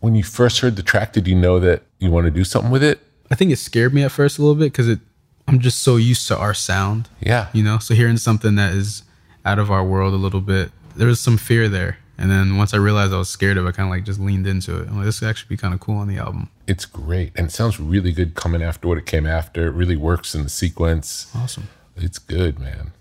When 0.00 0.14
you 0.14 0.24
first 0.24 0.60
heard 0.60 0.76
the 0.76 0.82
track, 0.82 1.12
did 1.12 1.26
you 1.28 1.34
know 1.34 1.60
that 1.60 1.82
you 1.98 2.10
want 2.10 2.24
to 2.24 2.30
do 2.30 2.44
something 2.44 2.70
with 2.70 2.82
it? 2.82 3.00
I 3.30 3.34
think 3.34 3.50
it 3.50 3.56
scared 3.56 3.92
me 3.92 4.02
at 4.02 4.10
first 4.12 4.38
a 4.38 4.40
little 4.42 4.54
bit 4.54 4.72
because 4.72 4.88
it, 4.88 5.00
I'm 5.46 5.58
just 5.60 5.82
so 5.82 5.96
used 5.96 6.26
to 6.28 6.38
our 6.38 6.54
sound. 6.54 7.08
Yeah. 7.20 7.48
you 7.52 7.62
know 7.62 7.78
so 7.78 7.92
hearing 7.94 8.16
something 8.16 8.54
that 8.54 8.72
is 8.72 9.02
out 9.44 9.58
of 9.58 9.70
our 9.70 9.84
world 9.84 10.14
a 10.14 10.16
little 10.16 10.40
bit 10.40 10.70
there 10.96 11.06
was 11.06 11.18
some 11.20 11.36
fear 11.38 11.68
there 11.68 11.98
and 12.18 12.30
then 12.30 12.56
once 12.58 12.74
i 12.74 12.76
realized 12.76 13.12
i 13.12 13.16
was 13.18 13.30
scared 13.30 13.56
of 13.56 13.64
it 13.64 13.68
i 13.68 13.72
kind 13.72 13.88
of 13.88 13.90
like 13.90 14.04
just 14.04 14.20
leaned 14.20 14.46
into 14.46 14.80
it 14.80 14.88
I'm 14.88 14.96
like, 14.96 15.06
this 15.06 15.20
could 15.20 15.28
actually 15.28 15.48
be 15.48 15.56
kind 15.56 15.72
of 15.72 15.80
cool 15.80 15.96
on 15.96 16.08
the 16.08 16.18
album 16.18 16.50
It's 16.66 16.84
great. 16.86 17.32
And 17.36 17.46
it 17.48 17.52
sounds 17.52 17.80
really 17.80 18.12
good 18.12 18.34
coming 18.34 18.62
after 18.62 18.86
what 18.88 18.98
it 18.98 19.06
came 19.06 19.26
after. 19.26 19.66
It 19.66 19.72
really 19.72 19.96
works 19.96 20.34
in 20.34 20.42
the 20.42 20.48
sequence. 20.50 21.30
awesome 21.34 21.68
It's 21.96 22.18
good, 22.18 22.58
man. 22.58 22.92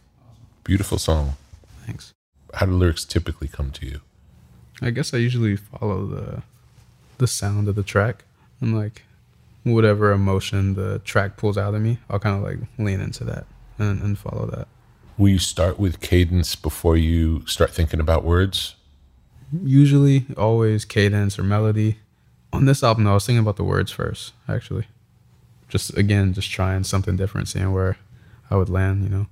Beautiful 0.64 0.98
song. 0.98 1.34
thanks 1.86 2.14
How 2.54 2.66
do 2.66 2.72
lyrics 2.74 3.04
typically 3.06 3.48
come 3.48 3.72
to 3.72 3.86
you? 3.86 4.02
I 4.82 4.90
guess 4.90 5.14
i 5.14 5.18
usually 5.18 5.56
follow 5.56 6.06
the 6.06 6.42
the 7.18 7.28
sound 7.28 7.68
of 7.68 7.76
the 7.76 7.84
track 7.84 8.24
and 8.62 8.78
like 8.78 9.04
whatever 9.64 10.12
emotion 10.12 10.74
the 10.76 11.00
track 11.00 11.38
pulls 11.38 11.58
out 11.58 11.76
of 11.76 11.82
me 11.82 11.98
i'll 12.10 12.20
kind 12.20 12.36
of 12.36 12.44
like 12.44 12.58
lean 12.78 13.02
into 13.02 13.24
that 13.24 13.46
and, 13.80 14.02
and 14.02 14.18
follow 14.18 14.46
that. 14.48 14.68
Will 15.18 15.30
you 15.30 15.40
start 15.40 15.80
with 15.80 16.00
cadence 16.00 16.56
before 16.56 16.96
you 16.98 17.46
start 17.48 17.72
thinking 17.72 18.00
about 18.00 18.24
words? 18.24 18.76
usually 19.64 20.28
always 20.38 20.86
cadence 20.86 21.40
or 21.40 21.44
melody. 21.44 21.98
On 22.54 22.66
this 22.66 22.84
album 22.84 23.06
though, 23.06 23.12
i 23.12 23.14
was 23.16 23.26
thinking 23.26 23.42
about 23.42 23.56
the 23.56 23.64
words 23.64 23.92
first 23.92 24.34
actually. 24.48 24.86
Just 25.70 25.98
again 25.98 26.34
just 26.34 26.52
trying 26.52 26.84
something 26.84 27.16
different 27.16 27.48
seeing 27.48 27.72
where 27.72 27.98
i 28.50 28.56
would 28.56 28.70
land 28.70 29.04
you 29.04 29.10
know 29.10 29.28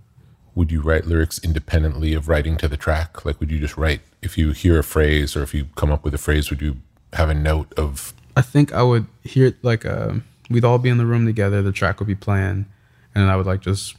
Would 0.58 0.72
you 0.72 0.82
write 0.82 1.06
lyrics 1.06 1.38
independently 1.38 2.16
of 2.16 2.28
writing 2.28 2.58
to 2.58 2.68
the 2.68 2.78
track? 2.78 3.24
Like, 3.24 3.40
would 3.40 3.52
you 3.52 3.60
just 3.60 3.78
write, 3.78 4.02
if 4.24 4.40
you 4.40 4.54
hear 4.54 4.80
a 4.80 4.84
phrase 4.84 5.36
or 5.36 5.44
if 5.44 5.54
you 5.54 5.68
come 5.76 5.92
up 5.92 6.04
with 6.04 6.16
a 6.16 6.18
phrase, 6.18 6.50
would 6.50 6.64
you 6.64 6.78
have 7.14 7.30
a 7.30 7.36
note 7.36 7.72
of, 7.78 8.12
I 8.36 8.42
think 8.42 8.74
I 8.74 8.82
would 8.82 9.06
hear 9.24 9.56
like 9.62 9.86
um 9.86 10.24
we'd 10.50 10.66
all 10.66 10.80
be 10.80 10.90
in 10.90 10.98
the 10.98 11.06
room 11.06 11.28
together. 11.28 11.62
The 11.62 11.72
track 11.72 12.00
would 12.00 12.08
be 12.08 12.16
playing, 12.16 12.66
and 13.14 13.30
I 13.30 13.36
would 13.36 13.46
like 13.46 13.62
just 13.62 13.96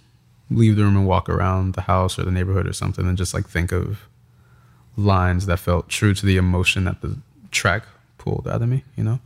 leave 0.51 0.75
the 0.75 0.83
room 0.83 0.97
and 0.97 1.07
walk 1.07 1.29
around 1.29 1.75
the 1.75 1.83
house 1.83 2.18
or 2.18 2.25
the 2.25 2.33
neighborhood 2.33 2.66
or 2.66 2.73
something, 2.73 3.07
and 3.07 3.16
just 3.16 3.35
like 3.35 3.49
think 3.49 3.71
of 3.71 4.09
lines 4.97 5.47
that 5.47 5.59
felt 5.59 5.88
true 5.88 6.12
to 6.12 6.27
the 6.27 6.37
emotion 6.37 6.85
that 6.85 7.03
the 7.03 7.18
track 7.53 7.85
pulled 8.18 8.49
out 8.49 8.62
of 8.62 8.68
me. 8.68 8.83
You 8.97 9.05
know, 9.05 9.21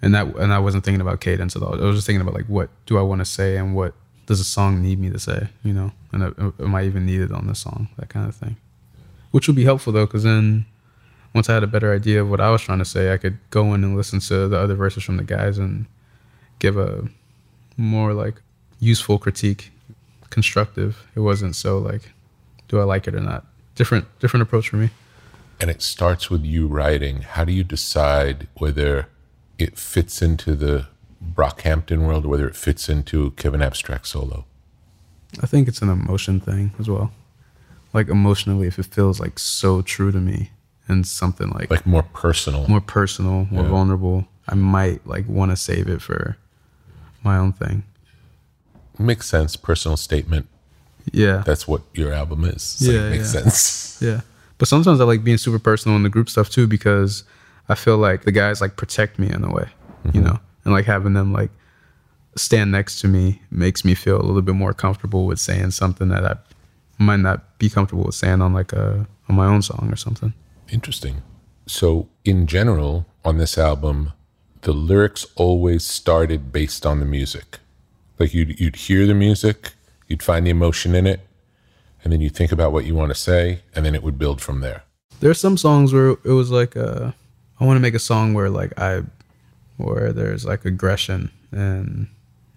and 0.00 0.14
that 0.14 0.26
and 0.36 0.52
I 0.52 0.60
wasn't 0.60 0.84
thinking 0.84 1.00
about 1.00 1.20
cadence 1.20 1.56
at 1.56 1.62
all. 1.62 1.74
I 1.74 1.84
was 1.84 1.96
just 1.96 2.06
thinking 2.06 2.22
about 2.22 2.34
like 2.34 2.46
what 2.46 2.70
do 2.86 2.98
I 2.98 3.02
want 3.02 3.20
to 3.20 3.24
say 3.24 3.56
and 3.56 3.74
what 3.74 3.94
does 4.26 4.38
the 4.38 4.44
song 4.44 4.80
need 4.80 5.00
me 5.00 5.10
to 5.10 5.18
say. 5.18 5.48
You 5.64 5.72
know, 5.72 5.92
and 6.12 6.22
am 6.60 6.74
I 6.74 6.84
even 6.84 7.06
needed 7.06 7.32
on 7.32 7.46
this 7.46 7.60
song? 7.60 7.88
That 7.98 8.08
kind 8.08 8.28
of 8.28 8.34
thing. 8.34 8.56
Which 9.30 9.46
would 9.46 9.56
be 9.56 9.64
helpful 9.64 9.92
though, 9.92 10.06
because 10.06 10.22
then 10.24 10.64
once 11.34 11.48
I 11.50 11.54
had 11.54 11.62
a 11.62 11.66
better 11.68 11.94
idea 11.94 12.22
of 12.22 12.30
what 12.30 12.40
I 12.40 12.50
was 12.50 12.62
trying 12.62 12.78
to 12.78 12.84
say, 12.84 13.12
I 13.12 13.18
could 13.18 13.38
go 13.50 13.74
in 13.74 13.84
and 13.84 13.96
listen 13.96 14.20
to 14.20 14.48
the 14.48 14.58
other 14.58 14.74
verses 14.74 15.04
from 15.04 15.18
the 15.18 15.24
guys 15.24 15.58
and 15.58 15.86
give 16.58 16.76
a 16.78 17.08
more 17.76 18.14
like 18.14 18.40
useful 18.80 19.18
critique, 19.18 19.70
constructive. 20.30 21.06
It 21.14 21.20
wasn't 21.20 21.56
so 21.56 21.78
like, 21.78 22.12
do 22.68 22.80
I 22.80 22.84
like 22.84 23.06
it 23.06 23.14
or 23.14 23.20
not? 23.20 23.44
Different, 23.74 24.06
different 24.18 24.42
approach 24.42 24.68
for 24.70 24.76
me. 24.76 24.90
and 25.60 25.70
it 25.70 25.82
starts 25.82 26.30
with 26.30 26.44
you 26.44 26.66
writing. 26.68 27.22
How 27.22 27.44
do 27.44 27.52
you 27.52 27.64
decide 27.64 28.46
whether 28.54 29.08
it 29.58 29.76
fits 29.76 30.22
into 30.22 30.54
the 30.54 30.86
Brockhampton 31.34 32.06
world 32.06 32.24
or 32.24 32.28
whether 32.28 32.48
it 32.48 32.54
fits 32.56 32.88
into 32.88 33.32
Kevin 33.32 33.60
Abstract 33.60 34.06
solo? 34.06 34.44
I 35.42 35.46
think 35.46 35.68
it's 35.68 35.82
an 35.82 35.88
emotion 35.90 36.40
thing 36.40 36.72
as 36.78 36.88
well. 36.88 37.12
Like 37.92 38.08
emotionally, 38.08 38.66
if 38.66 38.78
it 38.78 38.86
feels 38.86 39.20
like 39.20 39.38
so 39.38 39.82
true 39.82 40.12
to 40.12 40.18
me 40.18 40.50
and 40.88 41.06
something 41.06 41.50
like 41.50 41.70
Like 41.70 41.86
more 41.86 42.02
personal. 42.02 42.66
more 42.68 42.80
personal, 42.80 43.46
more 43.50 43.64
Yeah. 43.64 43.70
vulnerable, 43.70 44.26
I 44.48 44.54
might 44.54 45.06
like 45.06 45.28
want 45.28 45.50
to 45.52 45.56
save 45.56 45.88
it 45.88 46.00
for 46.02 46.36
my 47.22 47.36
own 47.36 47.52
thing. 47.52 47.84
Makes 48.98 49.28
sense. 49.28 49.56
Personal 49.56 49.96
statement. 49.96 50.48
Yeah. 51.12 51.42
That's 51.46 51.68
what 51.68 51.82
your 51.94 52.12
album 52.12 52.44
is. 52.44 52.62
So 52.62 52.90
Yeah, 52.90 53.06
it 53.06 53.10
makes 53.10 53.34
yeah. 53.34 53.40
sense. 53.42 53.84
Yeah. 54.00 54.20
But 54.58 54.68
sometimes 54.68 55.00
I 55.00 55.04
like 55.04 55.24
being 55.24 55.38
super 55.38 55.58
personal 55.58 55.96
in 55.96 56.04
the 56.04 56.08
group 56.08 56.28
stuff 56.28 56.50
too 56.50 56.66
because 56.66 57.24
I 57.68 57.74
feel 57.74 57.98
like 57.98 58.22
the 58.22 58.32
guys 58.32 58.60
like 58.60 58.76
protect 58.76 59.18
me 59.18 59.28
in 59.30 59.44
a 59.44 59.52
way, 59.52 59.68
you 60.04 60.10
mm-hmm. 60.12 60.24
know, 60.24 60.38
and 60.64 60.72
like 60.72 60.84
having 60.84 61.14
them 61.14 61.32
like 61.32 61.50
stand 62.38 62.72
next 62.72 63.00
to 63.00 63.08
me 63.08 63.42
makes 63.50 63.84
me 63.84 63.94
feel 63.94 64.16
a 64.16 64.24
little 64.24 64.42
bit 64.42 64.54
more 64.54 64.72
comfortable 64.72 65.26
with 65.26 65.38
saying 65.38 65.72
something 65.72 66.08
that 66.08 66.24
I 66.24 66.36
might 66.98 67.20
not 67.20 67.58
be 67.58 67.68
comfortable 67.68 68.04
with 68.04 68.14
saying 68.14 68.42
on 68.42 68.52
like 68.52 68.72
a 68.72 69.06
on 69.28 69.36
my 69.36 69.46
own 69.46 69.62
song 69.62 69.88
or 69.92 69.96
something. 69.96 70.32
Interesting. 70.70 71.22
So, 71.66 72.08
in 72.24 72.46
general, 72.46 73.06
on 73.24 73.38
this 73.38 73.58
album, 73.58 74.12
the 74.62 74.72
lyrics 74.72 75.26
always 75.36 75.84
started 75.84 76.50
based 76.52 76.86
on 76.86 76.98
the 76.98 77.06
music. 77.06 77.58
Like 78.18 78.34
you'd 78.34 78.58
you'd 78.58 78.76
hear 78.76 79.06
the 79.06 79.14
music, 79.14 79.72
you'd 80.08 80.22
find 80.22 80.46
the 80.46 80.50
emotion 80.50 80.94
in 80.94 81.06
it, 81.06 81.20
and 82.02 82.12
then 82.12 82.20
you 82.20 82.30
think 82.30 82.52
about 82.52 82.72
what 82.72 82.84
you 82.84 82.94
want 82.94 83.10
to 83.10 83.14
say, 83.14 83.60
and 83.74 83.84
then 83.84 83.94
it 83.94 84.02
would 84.02 84.18
build 84.18 84.40
from 84.40 84.60
there. 84.60 84.82
There's 85.20 85.40
some 85.40 85.56
songs 85.56 85.92
where 85.92 86.10
it 86.10 86.32
was 86.32 86.50
like 86.50 86.76
uh 86.76 87.12
I 87.60 87.64
want 87.64 87.76
to 87.76 87.80
make 87.80 87.94
a 87.94 88.00
song 88.00 88.34
where 88.34 88.50
like 88.50 88.78
I 88.78 89.02
where 89.76 90.12
there's 90.12 90.44
like 90.44 90.64
aggression 90.64 91.30
and 91.52 92.08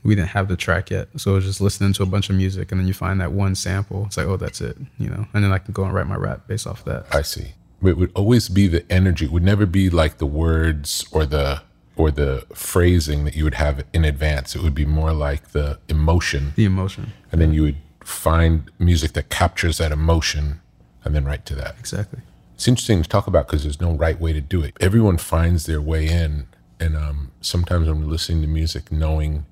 we 0.04 0.16
didn't 0.16 0.30
have 0.30 0.48
the 0.48 0.58
track 0.58 0.90
yet. 0.90 1.10
So 1.18 1.32
it 1.32 1.36
was 1.36 1.46
just 1.46 1.62
listening 1.62 1.94
to 1.94 2.04
a 2.04 2.06
bunch 2.06 2.30
of 2.30 2.36
music 2.36 2.72
and 2.72 2.80
then 2.80 2.88
you 2.88 2.94
find 2.94 3.20
that 3.22 3.32
one 3.32 3.56
sample. 3.56 4.06
It's 4.06 4.18
like, 4.18 4.28
oh, 4.28 4.38
that's 4.38 4.62
it, 4.62 4.78
you 4.98 5.10
know. 5.10 5.28
And 5.34 5.44
then 5.44 5.52
I 5.52 5.60
can 5.60 5.74
go 5.74 5.84
and 5.84 5.94
write 5.94 6.08
my 6.08 6.16
rap 6.16 6.48
based 6.48 6.68
off 6.68 6.80
of 6.80 6.86
that. 6.86 7.16
I 7.16 7.22
see. 7.22 7.54
It 7.84 7.98
would 7.98 8.12
always 8.14 8.48
be 8.50 8.68
the 8.68 8.90
energy. 8.92 9.26
It 9.26 9.32
would 9.32 9.44
never 9.44 9.66
be 9.66 9.90
like 9.90 10.18
the 10.18 10.26
words 10.26 11.06
or 11.12 11.26
the 11.26 11.62
or 11.96 12.10
the 12.10 12.46
phrasing 12.54 13.26
that 13.26 13.36
you 13.36 13.44
would 13.44 13.56
have 13.56 13.84
in 13.94 14.06
advance. 14.06 14.56
It 14.56 14.64
would 14.64 14.74
be 14.74 14.86
more 14.86 15.14
like 15.14 15.50
the 15.50 15.80
emotion. 15.90 16.54
The 16.56 16.66
emotion. 16.66 17.14
And 17.32 17.42
then 17.42 17.54
you 17.54 17.64
would 17.64 17.78
find 18.04 18.70
music 18.80 19.14
that 19.14 19.30
captures 19.30 19.78
that 19.78 19.92
emotion 19.92 20.62
and 21.04 21.14
then 21.14 21.26
write 21.26 21.46
to 21.48 21.56
that. 21.56 21.76
Exactly. 21.80 22.22
It's 22.56 22.68
interesting 22.68 23.02
to 23.04 23.10
talk 23.10 23.28
about 23.28 23.48
because 23.48 23.64
there's 23.64 23.82
no 23.82 23.94
right 23.94 24.20
way 24.20 24.34
to 24.34 24.42
do 24.42 24.64
it. 24.64 24.76
Everyone 24.80 25.18
finds 25.18 25.66
their 25.66 25.82
way 25.82 26.08
in. 26.08 26.48
And 26.80 26.96
um, 26.96 27.32
sometimes 27.42 27.88
when 27.88 28.02
we're 28.02 28.12
listening 28.12 28.42
to 28.42 28.48
music, 28.48 28.92
knowing 28.92 29.46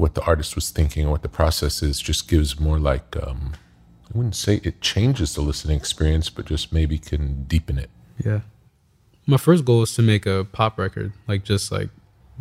what 0.00 0.14
the 0.14 0.22
artist 0.22 0.54
was 0.54 0.70
thinking 0.70 1.06
or 1.06 1.10
what 1.10 1.22
the 1.22 1.28
process 1.28 1.82
is 1.82 2.00
just 2.00 2.26
gives 2.26 2.58
more 2.58 2.78
like, 2.78 3.16
um, 3.22 3.52
I 4.12 4.16
wouldn't 4.16 4.34
say 4.34 4.60
it 4.64 4.80
changes 4.80 5.34
the 5.34 5.42
listening 5.42 5.76
experience, 5.76 6.30
but 6.30 6.46
just 6.46 6.72
maybe 6.72 6.98
can 6.98 7.44
deepen 7.44 7.78
it. 7.78 7.90
Yeah. 8.24 8.40
My 9.26 9.36
first 9.36 9.64
goal 9.64 9.80
was 9.80 9.94
to 9.94 10.02
make 10.02 10.26
a 10.26 10.46
pop 10.50 10.78
record, 10.78 11.12
like 11.28 11.44
just 11.44 11.70
like 11.70 11.90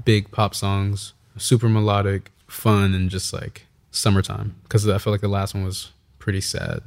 big 0.03 0.31
pop 0.31 0.55
songs, 0.55 1.13
super 1.37 1.69
melodic, 1.69 2.31
fun, 2.47 2.93
and 2.93 3.09
just 3.09 3.33
like 3.33 3.67
summertime. 3.91 4.55
Because 4.63 4.87
I 4.87 4.97
felt 4.97 5.13
like 5.13 5.21
the 5.21 5.27
last 5.27 5.53
one 5.53 5.65
was 5.65 5.91
pretty 6.17 6.41
sad. 6.41 6.81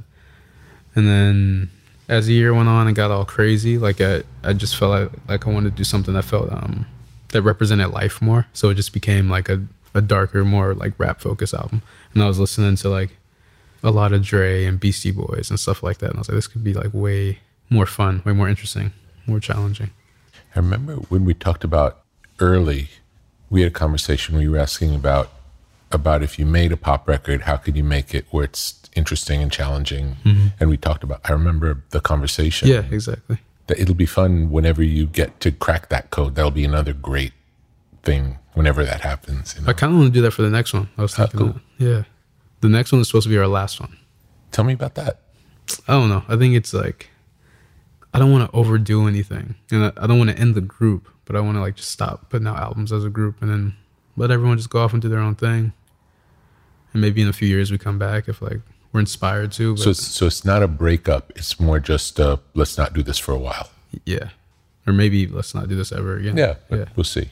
And 0.94 1.06
then 1.06 1.70
as 2.08 2.26
the 2.26 2.32
year 2.32 2.52
went 2.52 2.68
on 2.68 2.86
and 2.86 2.96
got 2.96 3.10
all 3.10 3.24
crazy, 3.24 3.78
like 3.78 4.00
I, 4.00 4.22
I 4.42 4.54
just 4.54 4.76
felt 4.76 4.90
like, 4.90 5.28
like 5.28 5.46
I 5.46 5.50
wanted 5.50 5.70
to 5.70 5.76
do 5.76 5.84
something 5.84 6.14
that 6.14 6.24
felt 6.24 6.50
um 6.50 6.86
that 7.28 7.42
represented 7.42 7.90
life 7.90 8.20
more. 8.20 8.46
So 8.52 8.70
it 8.70 8.74
just 8.74 8.92
became 8.92 9.30
like 9.30 9.48
a, 9.48 9.62
a 9.94 10.00
darker, 10.00 10.44
more 10.44 10.74
like 10.74 10.94
rap 10.98 11.20
focused 11.20 11.54
album. 11.54 11.82
And 12.14 12.22
I 12.22 12.26
was 12.28 12.38
listening 12.38 12.76
to 12.76 12.88
like 12.88 13.16
a 13.82 13.90
lot 13.90 14.12
of 14.12 14.22
Dre 14.22 14.64
and 14.64 14.78
Beastie 14.80 15.10
Boys 15.10 15.50
and 15.50 15.58
stuff 15.58 15.82
like 15.82 15.98
that. 15.98 16.10
And 16.10 16.16
I 16.16 16.20
was 16.20 16.28
like, 16.28 16.36
this 16.36 16.46
could 16.46 16.64
be 16.64 16.72
like 16.74 16.90
way 16.92 17.40
more 17.70 17.86
fun, 17.86 18.22
way 18.24 18.32
more 18.32 18.48
interesting. 18.48 18.92
more 19.26 19.40
challenging. 19.40 19.90
I 20.54 20.58
remember 20.58 20.94
when 20.96 21.24
we 21.24 21.32
talked 21.34 21.64
about 21.64 22.02
early, 22.40 22.88
we 23.50 23.62
had 23.62 23.70
a 23.70 23.74
conversation 23.74 24.34
where 24.34 24.42
you 24.42 24.50
were 24.50 24.58
asking 24.58 24.94
about 24.94 25.30
about 25.90 26.22
if 26.22 26.38
you 26.38 26.46
made 26.46 26.72
a 26.72 26.76
pop 26.76 27.06
record, 27.06 27.42
how 27.42 27.56
could 27.56 27.76
you 27.76 27.84
make 27.84 28.14
it 28.14 28.24
where 28.30 28.44
it's 28.44 28.80
interesting 28.96 29.42
and 29.42 29.52
challenging? 29.52 30.16
Mhm. 30.24 30.52
And 30.58 30.70
we 30.70 30.76
talked 30.78 31.04
about. 31.04 31.20
I 31.24 31.32
remember 31.32 31.82
the 31.90 32.00
conversation. 32.00 32.68
Yeah, 32.68 32.84
exactly. 32.90 33.38
That 33.66 33.78
it'll 33.78 33.94
be 33.94 34.06
fun 34.06 34.50
whenever 34.50 34.82
you 34.82 35.06
get 35.06 35.38
to 35.40 35.50
crack 35.52 35.88
that 35.90 36.10
code. 36.10 36.34
That'll 36.34 36.50
be 36.50 36.64
another 36.64 36.92
great 36.94 37.32
thing 38.02 38.38
whenever 38.54 38.84
that 38.84 39.00
happens. 39.00 39.54
You 39.56 39.62
know? 39.62 39.70
I 39.70 39.72
kind 39.72 39.92
of 39.92 39.98
want 39.98 40.12
to 40.12 40.18
do 40.18 40.22
that 40.22 40.32
for 40.32 40.42
the 40.42 40.50
next 40.50 40.72
one. 40.72 40.88
I 40.98 41.02
was 41.02 41.18
Ah, 41.18 41.26
thinking, 41.26 41.52
cool. 41.52 41.60
yeah, 41.78 42.04
the 42.60 42.68
next 42.68 42.92
one 42.92 43.00
is 43.00 43.08
supposed 43.08 43.24
to 43.24 43.30
be 43.30 43.38
our 43.38 43.46
last 43.48 43.80
one. 43.80 43.96
Tell 44.50 44.64
me 44.64 44.72
about 44.74 44.94
that. 44.96 45.20
I 45.88 45.92
don't 45.92 46.08
know. 46.08 46.24
I 46.28 46.36
think 46.36 46.54
it's 46.54 46.74
like 46.74 47.08
I 48.14 48.18
don't 48.18 48.30
want 48.32 48.50
to 48.50 48.56
overdo 48.56 49.06
anything, 49.08 49.54
and 49.70 49.84
I, 49.86 49.92
I 49.96 50.06
don't 50.06 50.18
want 50.18 50.30
to 50.30 50.38
end 50.38 50.54
the 50.54 50.60
group, 50.60 51.08
but 51.24 51.36
I 51.36 51.40
want 51.40 51.56
to 51.56 51.60
like 51.60 51.76
just 51.76 51.90
stop 51.90 52.28
putting 52.30 52.46
out 52.46 52.58
albums 52.58 52.92
as 52.92 53.04
a 53.04 53.10
group, 53.10 53.40
and 53.40 53.50
then 53.50 53.74
let 54.16 54.30
everyone 54.30 54.56
just 54.58 54.70
go 54.70 54.80
off 54.82 54.92
and 54.92 55.00
do 55.00 55.08
their 55.08 55.20
own 55.20 55.34
thing. 55.34 55.72
And 56.92 57.00
maybe 57.00 57.22
in 57.22 57.28
a 57.28 57.32
few 57.32 57.48
years 57.48 57.70
we 57.70 57.78
come 57.78 57.98
back 57.98 58.28
if 58.28 58.42
like 58.42 58.60
we're 58.92 59.00
inspired 59.00 59.52
to. 59.52 59.74
But 59.74 59.82
So 59.82 59.90
it's, 59.90 60.06
so 60.06 60.26
it's 60.26 60.44
not 60.44 60.62
a 60.62 60.68
breakup. 60.68 61.32
It's 61.36 61.58
more 61.58 61.80
just 61.80 62.20
uh, 62.20 62.36
let's 62.54 62.76
not 62.76 62.92
do 62.92 63.02
this 63.02 63.16
for 63.18 63.32
a 63.32 63.38
while. 63.38 63.70
yeah, 64.04 64.28
or 64.86 64.92
maybe 64.92 65.26
let's 65.26 65.54
not 65.54 65.68
do 65.68 65.74
this 65.76 65.90
ever 65.92 66.16
again. 66.16 66.36
Yeah, 66.36 66.56
yeah. 66.70 66.84
we'll 66.96 67.04
see. 67.04 67.30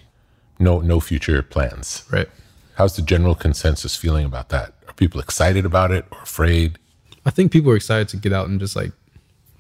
No, 0.61 0.81
no 0.81 1.01
future 1.01 1.43
plans. 1.43 2.05
Right. 2.11 2.29
How's 2.75 2.95
the 2.95 3.03
general 3.03 3.35
consensus 3.35 3.97
feeling 3.97 4.25
about 4.25 4.51
that? 4.51 4.75
Are 4.87 4.95
people 4.95 5.21
excited 5.21 5.65
about 5.65 5.91
it 5.91 6.05
or 6.13 6.23
afraid? 6.23 6.79
I 7.27 7.31
think 7.31 7.51
people 7.51 7.73
are 7.73 7.77
excited 7.77 8.09
to 8.11 8.17
get 8.17 8.33
out 8.33 8.49
and 8.49 8.61
just 8.61 8.77
like 8.77 8.93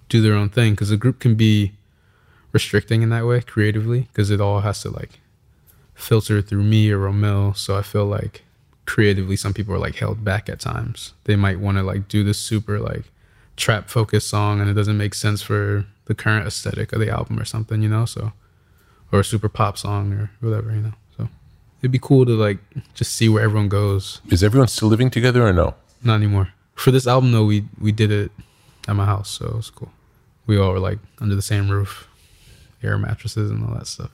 do 0.08 0.20
their 0.20 0.34
own 0.34 0.48
thing 0.50 0.74
because 0.74 0.90
a 0.90 0.96
group 0.96 1.18
can 1.18 1.34
be 1.34 1.72
restricting 2.52 3.02
in 3.02 3.08
that 3.10 3.26
way 3.26 3.40
creatively 3.40 4.08
because 4.12 4.30
it 4.30 4.40
all 4.40 4.60
has 4.60 4.82
to 4.82 4.90
like 4.90 5.20
filter 5.94 6.42
through 6.42 6.64
me 6.64 6.90
or 6.90 6.98
Romil. 6.98 7.56
So 7.56 7.76
I 7.76 7.82
feel 7.82 8.06
like 8.06 8.44
creatively, 8.86 9.36
some 9.36 9.54
people 9.54 9.74
are 9.74 9.78
like 9.78 9.96
held 9.96 10.24
back 10.24 10.48
at 10.48 10.60
times. 10.60 11.14
They 11.24 11.36
might 11.36 11.60
want 11.60 11.78
to 11.78 11.82
like 11.82 12.08
do 12.08 12.24
this 12.24 12.38
super 12.38 12.78
like 12.78 13.04
trap 13.56 13.88
focused 13.88 14.28
song 14.28 14.60
and 14.60 14.68
it 14.68 14.74
doesn't 14.74 14.96
make 14.98 15.14
sense 15.14 15.42
for 15.42 15.86
the 16.06 16.14
current 16.14 16.46
aesthetic 16.46 16.92
of 16.92 17.00
the 17.00 17.10
album 17.10 17.38
or 17.38 17.44
something, 17.44 17.82
you 17.82 17.88
know? 17.88 18.04
So, 18.04 18.32
or 19.12 19.20
a 19.20 19.24
super 19.24 19.48
pop 19.48 19.78
song 19.78 20.12
or 20.12 20.30
whatever, 20.40 20.72
you 20.72 20.80
know? 20.80 20.92
So 21.16 21.28
it'd 21.80 21.90
be 21.92 21.98
cool 21.98 22.26
to 22.26 22.32
like 22.32 22.58
just 22.94 23.14
see 23.14 23.28
where 23.28 23.42
everyone 23.42 23.68
goes. 23.68 24.20
Is 24.30 24.42
everyone 24.42 24.68
still 24.68 24.88
living 24.88 25.10
together 25.10 25.46
or 25.46 25.52
no? 25.52 25.74
Not 26.02 26.16
anymore. 26.16 26.52
For 26.74 26.90
this 26.90 27.06
album 27.06 27.32
though, 27.32 27.44
we 27.44 27.64
we 27.78 27.92
did 27.92 28.10
it 28.10 28.32
at 28.88 28.96
my 28.96 29.04
house, 29.04 29.30
so 29.30 29.46
it 29.46 29.54
was 29.54 29.70
cool. 29.70 29.92
We 30.46 30.58
all 30.58 30.72
were 30.72 30.78
like 30.80 30.98
under 31.20 31.34
the 31.34 31.42
same 31.42 31.68
roof, 31.70 32.08
air 32.82 32.98
mattresses 32.98 33.50
and 33.50 33.64
all 33.64 33.74
that 33.74 33.86
stuff. 33.86 34.10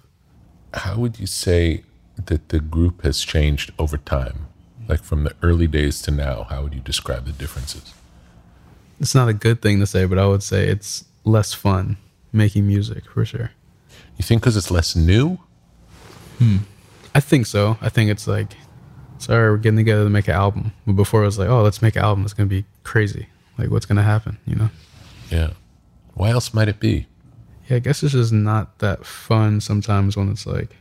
How 0.74 0.96
would 0.96 1.18
you 1.18 1.26
say 1.26 1.84
that 2.24 2.48
the 2.48 2.60
group 2.60 3.02
has 3.02 3.20
changed 3.20 3.72
over 3.78 3.96
time? 3.96 4.46
Like 4.88 5.02
from 5.02 5.24
the 5.24 5.34
early 5.42 5.66
days 5.66 6.02
to 6.02 6.10
now, 6.10 6.44
how 6.44 6.62
would 6.62 6.74
you 6.74 6.80
describe 6.80 7.26
the 7.26 7.32
differences? 7.32 7.94
It's 9.00 9.14
not 9.14 9.28
a 9.28 9.32
good 9.32 9.60
thing 9.60 9.80
to 9.80 9.86
say, 9.86 10.06
but 10.06 10.18
I 10.18 10.26
would 10.26 10.42
say 10.42 10.68
it's 10.68 11.04
less 11.24 11.52
fun 11.52 11.96
making 12.32 12.66
music 12.66 13.04
for 13.10 13.24
sure. 13.24 13.50
You 14.16 14.22
think 14.22 14.42
because 14.42 14.56
it's 14.56 14.70
less 14.70 14.96
new? 14.96 15.38
Hmm. 16.38 16.58
I 17.14 17.20
think 17.20 17.46
so. 17.46 17.78
I 17.80 17.88
think 17.88 18.10
it's 18.10 18.26
like, 18.26 18.56
sorry, 19.18 19.50
we're 19.50 19.56
getting 19.56 19.78
together 19.78 20.04
to 20.04 20.10
make 20.10 20.28
an 20.28 20.34
album. 20.34 20.72
But 20.86 20.94
before 20.94 21.22
it 21.22 21.26
was 21.26 21.38
like, 21.38 21.48
oh, 21.48 21.62
let's 21.62 21.82
make 21.82 21.96
an 21.96 22.02
album. 22.02 22.24
It's 22.24 22.34
gonna 22.34 22.48
be 22.48 22.64
crazy. 22.82 23.28
Like, 23.58 23.70
what's 23.70 23.86
gonna 23.86 24.02
happen? 24.02 24.38
You 24.46 24.56
know? 24.56 24.70
Yeah. 25.30 25.50
Why 26.14 26.30
else 26.30 26.54
might 26.54 26.68
it 26.68 26.80
be? 26.80 27.06
Yeah, 27.68 27.76
I 27.76 27.78
guess 27.80 28.02
it's 28.02 28.12
just 28.12 28.32
not 28.32 28.78
that 28.78 29.04
fun 29.04 29.60
sometimes 29.60 30.16
when 30.16 30.30
it's 30.30 30.46
like 30.46 30.76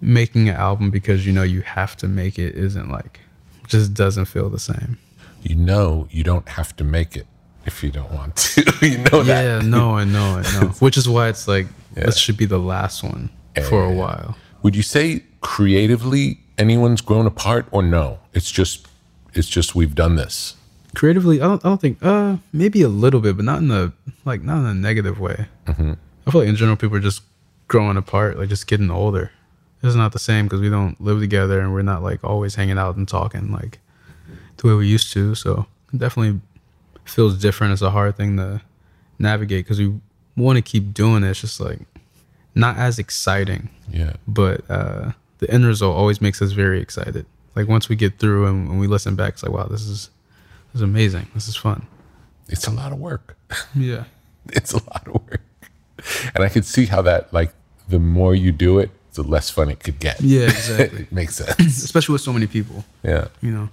making 0.00 0.48
an 0.48 0.56
album 0.56 0.90
because 0.90 1.26
you 1.26 1.32
know 1.32 1.42
you 1.42 1.60
have 1.60 1.96
to 1.98 2.08
make 2.08 2.38
it 2.38 2.54
isn't 2.54 2.88
like 2.88 3.20
just 3.68 3.94
doesn't 3.94 4.24
feel 4.24 4.50
the 4.50 4.58
same. 4.58 4.98
You 5.42 5.54
know 5.54 6.08
you 6.10 6.24
don't 6.24 6.48
have 6.48 6.74
to 6.76 6.84
make 6.84 7.16
it 7.16 7.26
if 7.66 7.82
you 7.82 7.90
don't 7.90 8.12
want 8.12 8.36
to. 8.36 8.62
you 8.82 8.98
know 8.98 9.22
that. 9.22 9.42
Yeah, 9.42 9.60
no, 9.68 9.94
I 9.96 10.04
know, 10.04 10.42
I 10.44 10.60
know. 10.60 10.68
Which 10.80 10.96
is 10.96 11.08
why 11.08 11.28
it's 11.28 11.46
like 11.46 11.66
this 11.94 12.18
should 12.18 12.36
be 12.36 12.46
the 12.46 12.58
last 12.58 13.02
one 13.02 13.30
for 13.68 13.84
a 13.84 13.92
while. 13.92 14.36
Would 14.62 14.76
you 14.76 14.82
say 14.82 15.24
creatively 15.40 16.40
anyone's 16.58 17.00
grown 17.00 17.26
apart 17.26 17.66
or 17.70 17.82
no? 17.82 18.18
It's 18.32 18.50
just 18.50 18.86
it's 19.34 19.48
just 19.48 19.74
we've 19.74 19.94
done 19.94 20.16
this. 20.16 20.56
Creatively, 20.94 21.40
I 21.40 21.44
don't, 21.44 21.64
I 21.64 21.68
don't 21.68 21.80
think. 21.80 21.98
Uh, 22.02 22.38
maybe 22.52 22.82
a 22.82 22.88
little 22.88 23.20
bit, 23.20 23.36
but 23.36 23.44
not 23.44 23.58
in 23.58 23.68
the 23.68 23.92
like 24.24 24.42
not 24.42 24.58
in 24.58 24.66
a 24.66 24.74
negative 24.74 25.20
way. 25.20 25.46
Mm-hmm. 25.66 25.92
I 26.26 26.30
feel 26.30 26.40
like 26.40 26.48
in 26.48 26.56
general 26.56 26.76
people 26.76 26.96
are 26.96 27.00
just 27.00 27.22
growing 27.68 27.96
apart, 27.96 28.38
like 28.38 28.48
just 28.48 28.66
getting 28.66 28.90
older. 28.90 29.30
It's 29.82 29.94
not 29.94 30.12
the 30.12 30.18
same 30.18 30.46
because 30.46 30.60
we 30.60 30.68
don't 30.68 31.00
live 31.00 31.20
together 31.20 31.60
and 31.60 31.72
we're 31.72 31.82
not 31.82 32.02
like 32.02 32.22
always 32.22 32.54
hanging 32.56 32.76
out 32.76 32.96
and 32.96 33.08
talking 33.08 33.50
like 33.50 33.78
the 34.58 34.68
way 34.68 34.74
we 34.74 34.86
used 34.86 35.12
to. 35.14 35.34
So 35.34 35.66
definitely 35.96 36.40
feels 37.04 37.38
different. 37.38 37.72
It's 37.72 37.82
a 37.82 37.90
hard 37.90 38.16
thing 38.16 38.36
to 38.36 38.60
navigate 39.18 39.64
because 39.64 39.78
we 39.78 39.98
want 40.36 40.56
to 40.56 40.62
keep 40.62 40.94
doing 40.94 41.22
it. 41.24 41.28
It's 41.30 41.40
just 41.40 41.60
like 41.60 41.80
not 42.54 42.76
as 42.76 42.98
exciting. 42.98 43.70
Yeah. 43.90 44.14
But 44.26 44.68
uh, 44.70 45.12
the 45.38 45.50
end 45.50 45.66
result 45.66 45.96
always 45.96 46.20
makes 46.20 46.40
us 46.42 46.52
very 46.52 46.80
excited. 46.80 47.26
Like 47.56 47.68
once 47.68 47.88
we 47.88 47.96
get 47.96 48.18
through 48.18 48.46
and 48.46 48.68
when 48.68 48.78
we 48.78 48.86
listen 48.86 49.16
back, 49.16 49.34
it's 49.34 49.42
like, 49.42 49.52
wow, 49.52 49.64
this 49.66 49.82
is 49.82 50.10
this 50.72 50.76
is 50.76 50.82
amazing. 50.82 51.26
This 51.34 51.48
is 51.48 51.56
fun. 51.56 51.86
It's 52.48 52.66
a 52.66 52.70
lot 52.70 52.92
of 52.92 52.98
work. 52.98 53.36
Yeah. 53.74 54.04
it's 54.50 54.72
a 54.72 54.76
lot 54.76 55.06
of 55.08 55.14
work. 55.14 55.42
And 56.34 56.44
I 56.44 56.48
could 56.48 56.64
see 56.64 56.86
how 56.86 57.02
that 57.02 57.32
like 57.32 57.52
the 57.88 57.98
more 57.98 58.34
you 58.34 58.52
do 58.52 58.78
it, 58.78 58.90
the 59.14 59.22
less 59.24 59.50
fun 59.50 59.68
it 59.68 59.80
could 59.80 59.98
get. 59.98 60.20
Yeah, 60.20 60.42
exactly. 60.44 61.02
it 61.02 61.12
makes 61.12 61.36
sense. 61.36 61.82
Especially 61.82 62.12
with 62.12 62.22
so 62.22 62.32
many 62.32 62.46
people. 62.46 62.84
Yeah. 63.02 63.28
You 63.42 63.50
know. 63.50 63.68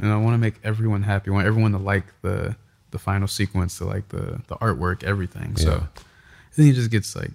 And 0.00 0.12
I 0.12 0.16
want 0.16 0.34
to 0.34 0.38
make 0.38 0.54
everyone 0.64 1.02
happy. 1.02 1.30
I 1.30 1.34
want 1.34 1.46
everyone 1.46 1.72
to 1.72 1.78
like 1.78 2.04
the 2.22 2.56
the 2.90 2.98
final 2.98 3.28
sequence, 3.28 3.78
to 3.78 3.84
like 3.84 4.08
the 4.08 4.40
the 4.48 4.56
artwork, 4.56 5.04
everything. 5.04 5.56
So 5.56 5.70
Yeah. 5.70 5.86
I 5.96 6.54
think 6.54 6.70
it 6.70 6.74
just 6.74 6.90
gets 6.90 7.14
like 7.14 7.30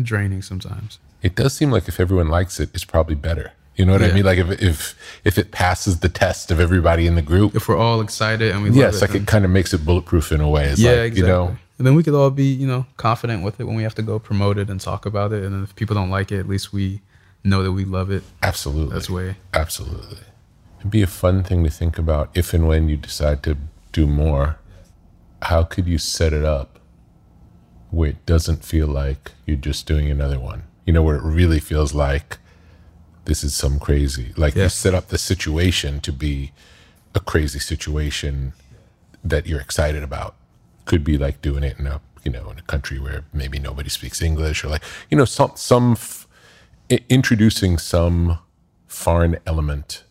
draining 0.00 0.42
sometimes. 0.42 0.98
It 1.22 1.34
does 1.34 1.54
seem 1.54 1.70
like 1.70 1.88
if 1.88 1.98
everyone 1.98 2.28
likes 2.28 2.60
it, 2.60 2.70
it's 2.74 2.84
probably 2.84 3.14
better. 3.14 3.52
You 3.76 3.86
know 3.86 3.92
what 3.92 4.02
I 4.02 4.10
mean? 4.10 4.24
Like 4.24 4.38
if 4.38 4.60
if 4.60 5.20
if 5.24 5.38
it 5.38 5.52
passes 5.52 6.00
the 6.00 6.08
test 6.08 6.50
of 6.50 6.58
everybody 6.58 7.06
in 7.06 7.14
the 7.14 7.22
group. 7.22 7.54
If 7.54 7.68
we're 7.68 7.76
all 7.76 8.00
excited 8.00 8.52
and 8.52 8.62
we 8.64 8.70
love 8.70 8.76
yes, 8.76 8.96
it, 8.96 9.00
like 9.02 9.14
it 9.14 9.26
kind 9.28 9.44
of 9.44 9.52
makes 9.52 9.72
it 9.72 9.84
bulletproof 9.84 10.32
in 10.32 10.40
a 10.40 10.48
way. 10.48 10.64
It's 10.64 10.80
yeah, 10.80 10.90
like, 10.90 10.98
exactly. 11.12 11.20
you 11.20 11.26
know, 11.28 11.56
and 11.78 11.86
then 11.86 11.94
we 11.94 12.02
could 12.02 12.14
all 12.14 12.30
be, 12.30 12.52
you 12.52 12.66
know, 12.66 12.86
confident 12.96 13.44
with 13.44 13.60
it 13.60 13.64
when 13.64 13.76
we 13.76 13.84
have 13.84 13.94
to 13.94 14.02
go 14.02 14.18
promote 14.18 14.58
it 14.58 14.68
and 14.68 14.80
talk 14.80 15.06
about 15.06 15.32
it. 15.32 15.44
And 15.44 15.54
then 15.54 15.62
if 15.62 15.76
people 15.76 15.94
don't 15.94 16.10
like 16.10 16.32
it, 16.32 16.40
at 16.40 16.48
least 16.48 16.72
we 16.72 17.02
know 17.44 17.62
that 17.62 17.70
we 17.70 17.84
love 17.84 18.10
it. 18.10 18.24
Absolutely. 18.42 18.94
That's 18.94 19.08
way. 19.08 19.36
Absolutely. 19.54 20.18
It'd 20.78 20.90
be 20.90 21.02
a 21.02 21.06
fun 21.08 21.42
thing 21.42 21.64
to 21.64 21.70
think 21.70 21.98
about 21.98 22.30
if 22.34 22.54
and 22.54 22.68
when 22.68 22.88
you 22.88 22.96
decide 22.96 23.42
to 23.44 23.56
do 23.92 24.06
more. 24.06 24.58
How 25.42 25.62
could 25.62 25.86
you 25.86 25.98
set 25.98 26.32
it 26.32 26.44
up 26.44 26.78
where 27.90 28.10
it 28.10 28.26
doesn't 28.26 28.64
feel 28.64 28.86
like 28.86 29.32
you're 29.46 29.56
just 29.56 29.86
doing 29.86 30.10
another 30.10 30.38
one? 30.38 30.64
You 30.84 30.92
know, 30.92 31.02
where 31.02 31.16
it 31.16 31.22
really 31.22 31.60
feels 31.60 31.94
like 31.94 32.38
this 33.24 33.44
is 33.44 33.54
some 33.54 33.78
crazy. 33.78 34.32
Like 34.36 34.54
Yeah. 34.54 34.64
you 34.64 34.68
set 34.68 34.94
up 34.94 35.08
the 35.08 35.18
situation 35.18 36.00
to 36.00 36.12
be 36.12 36.52
a 37.14 37.20
crazy 37.20 37.58
situation 37.58 38.52
that 39.24 39.46
you're 39.46 39.60
excited 39.60 40.02
about. 40.02 40.34
Could 40.86 41.04
be 41.04 41.18
like 41.18 41.42
doing 41.42 41.62
it 41.64 41.78
in 41.78 41.86
a 41.86 42.00
you 42.24 42.32
know 42.32 42.50
in 42.50 42.58
a 42.58 42.62
country 42.62 42.98
where 42.98 43.24
maybe 43.32 43.58
nobody 43.58 43.88
speaks 43.90 44.20
English 44.22 44.64
or 44.64 44.68
like 44.68 44.82
you 45.10 45.16
know 45.16 45.24
some 45.24 45.52
some 45.54 45.92
f- 45.92 46.26
introducing 47.08 47.78
some 47.78 48.38
foreign 48.86 49.38
element. 49.46 50.04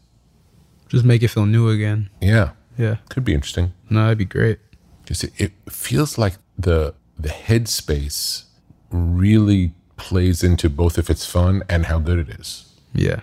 Just 0.90 1.06
make 1.06 1.22
it 1.24 1.28
feel 1.30 1.46
new 1.46 1.70
again. 1.70 2.10
Yeah, 2.22 2.52
Yeah. 2.78 2.98
could 3.10 3.24
be 3.26 3.34
interesting. 3.34 3.74
No, 3.90 4.04
that'd 4.04 4.18
be 4.18 4.26
great. 4.26 4.60
Because 5.04 5.24
it, 5.24 5.34
it 5.38 5.52
feels 5.70 6.18
like 6.18 6.34
the 6.58 6.94
the 7.20 7.30
headspace 7.30 8.44
really 8.92 9.74
plays 9.98 10.44
into 10.44 10.70
both 10.70 10.98
if 10.98 11.10
it's 11.10 11.26
fun 11.26 11.64
and 11.68 11.86
how 11.88 12.00
good 12.00 12.20
it 12.20 12.30
is. 12.40 12.66
Yeah. 12.94 13.22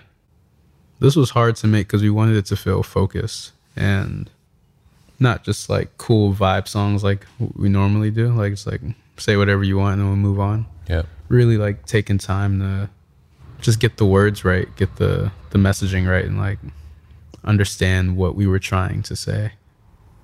This 0.99 1.15
was 1.15 1.29
hard 1.31 1.55
to 1.57 1.67
make 1.67 1.87
because 1.87 2.01
we 2.01 2.09
wanted 2.09 2.35
it 2.37 2.45
to 2.47 2.55
feel 2.57 2.83
focused 2.83 3.51
and 3.75 4.29
not 5.19 5.43
just 5.43 5.69
like 5.69 5.97
cool 5.97 6.33
vibe 6.33 6.67
songs 6.67 7.03
like 7.03 7.25
we 7.55 7.69
normally 7.69 8.11
do. 8.11 8.29
Like 8.33 8.51
it's 8.53 8.67
like 8.67 8.81
say 9.17 9.37
whatever 9.37 9.63
you 9.63 9.77
want 9.77 9.93
and 9.93 10.01
then 10.01 10.07
we'll 10.07 10.15
move 10.17 10.39
on. 10.39 10.65
Yeah. 10.89 11.03
Really 11.29 11.57
like 11.57 11.85
taking 11.85 12.17
time 12.17 12.59
to 12.59 12.89
just 13.61 13.79
get 13.79 13.97
the 13.97 14.05
words 14.05 14.43
right, 14.43 14.67
get 14.75 14.97
the 14.97 15.31
the 15.51 15.57
messaging 15.57 16.09
right, 16.09 16.25
and 16.25 16.37
like 16.37 16.59
understand 17.45 18.17
what 18.17 18.35
we 18.35 18.47
were 18.47 18.59
trying 18.59 19.01
to 19.03 19.15
say 19.15 19.53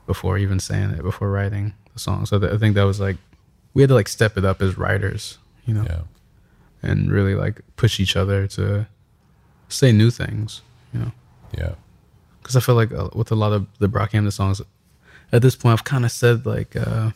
before 0.08 0.38
even 0.38 0.60
saying 0.60 0.92
it, 0.92 1.04
before 1.04 1.30
writing 1.32 1.74
the 1.94 2.00
song. 2.00 2.26
So 2.26 2.40
th- 2.40 2.52
I 2.52 2.58
think 2.58 2.76
that 2.76 2.84
was 2.84 3.00
like 3.00 3.18
we 3.74 3.82
had 3.82 3.90
to 3.90 3.96
like 3.96 4.08
step 4.10 4.38
it 4.38 4.44
up 4.46 4.62
as 4.62 4.78
writers, 4.78 5.38
you 5.66 5.74
know, 5.74 5.84
Yeah. 5.88 6.02
and 6.84 7.12
really 7.12 7.36
like 7.36 7.62
push 7.78 8.00
each 8.00 8.16
other 8.18 8.48
to 8.48 8.88
say 9.70 9.92
new 9.92 10.12
things, 10.12 10.62
you 10.94 11.00
know. 11.00 11.12
Yeah. 11.58 11.76
Because 12.42 12.56
I 12.56 12.60
feel 12.60 12.76
like 12.76 12.92
uh, 12.92 13.10
with 13.14 13.32
a 13.32 13.36
lot 13.36 13.54
of 13.54 13.68
the 13.80 13.88
Brockhampton 13.88 14.34
songs, 14.34 14.62
at 15.32 15.42
this 15.42 15.56
point, 15.56 15.74
I've 15.74 15.84
kind 15.86 16.04
of 16.04 16.12
said 16.12 16.46
like 16.46 16.76
uh, 16.76 17.12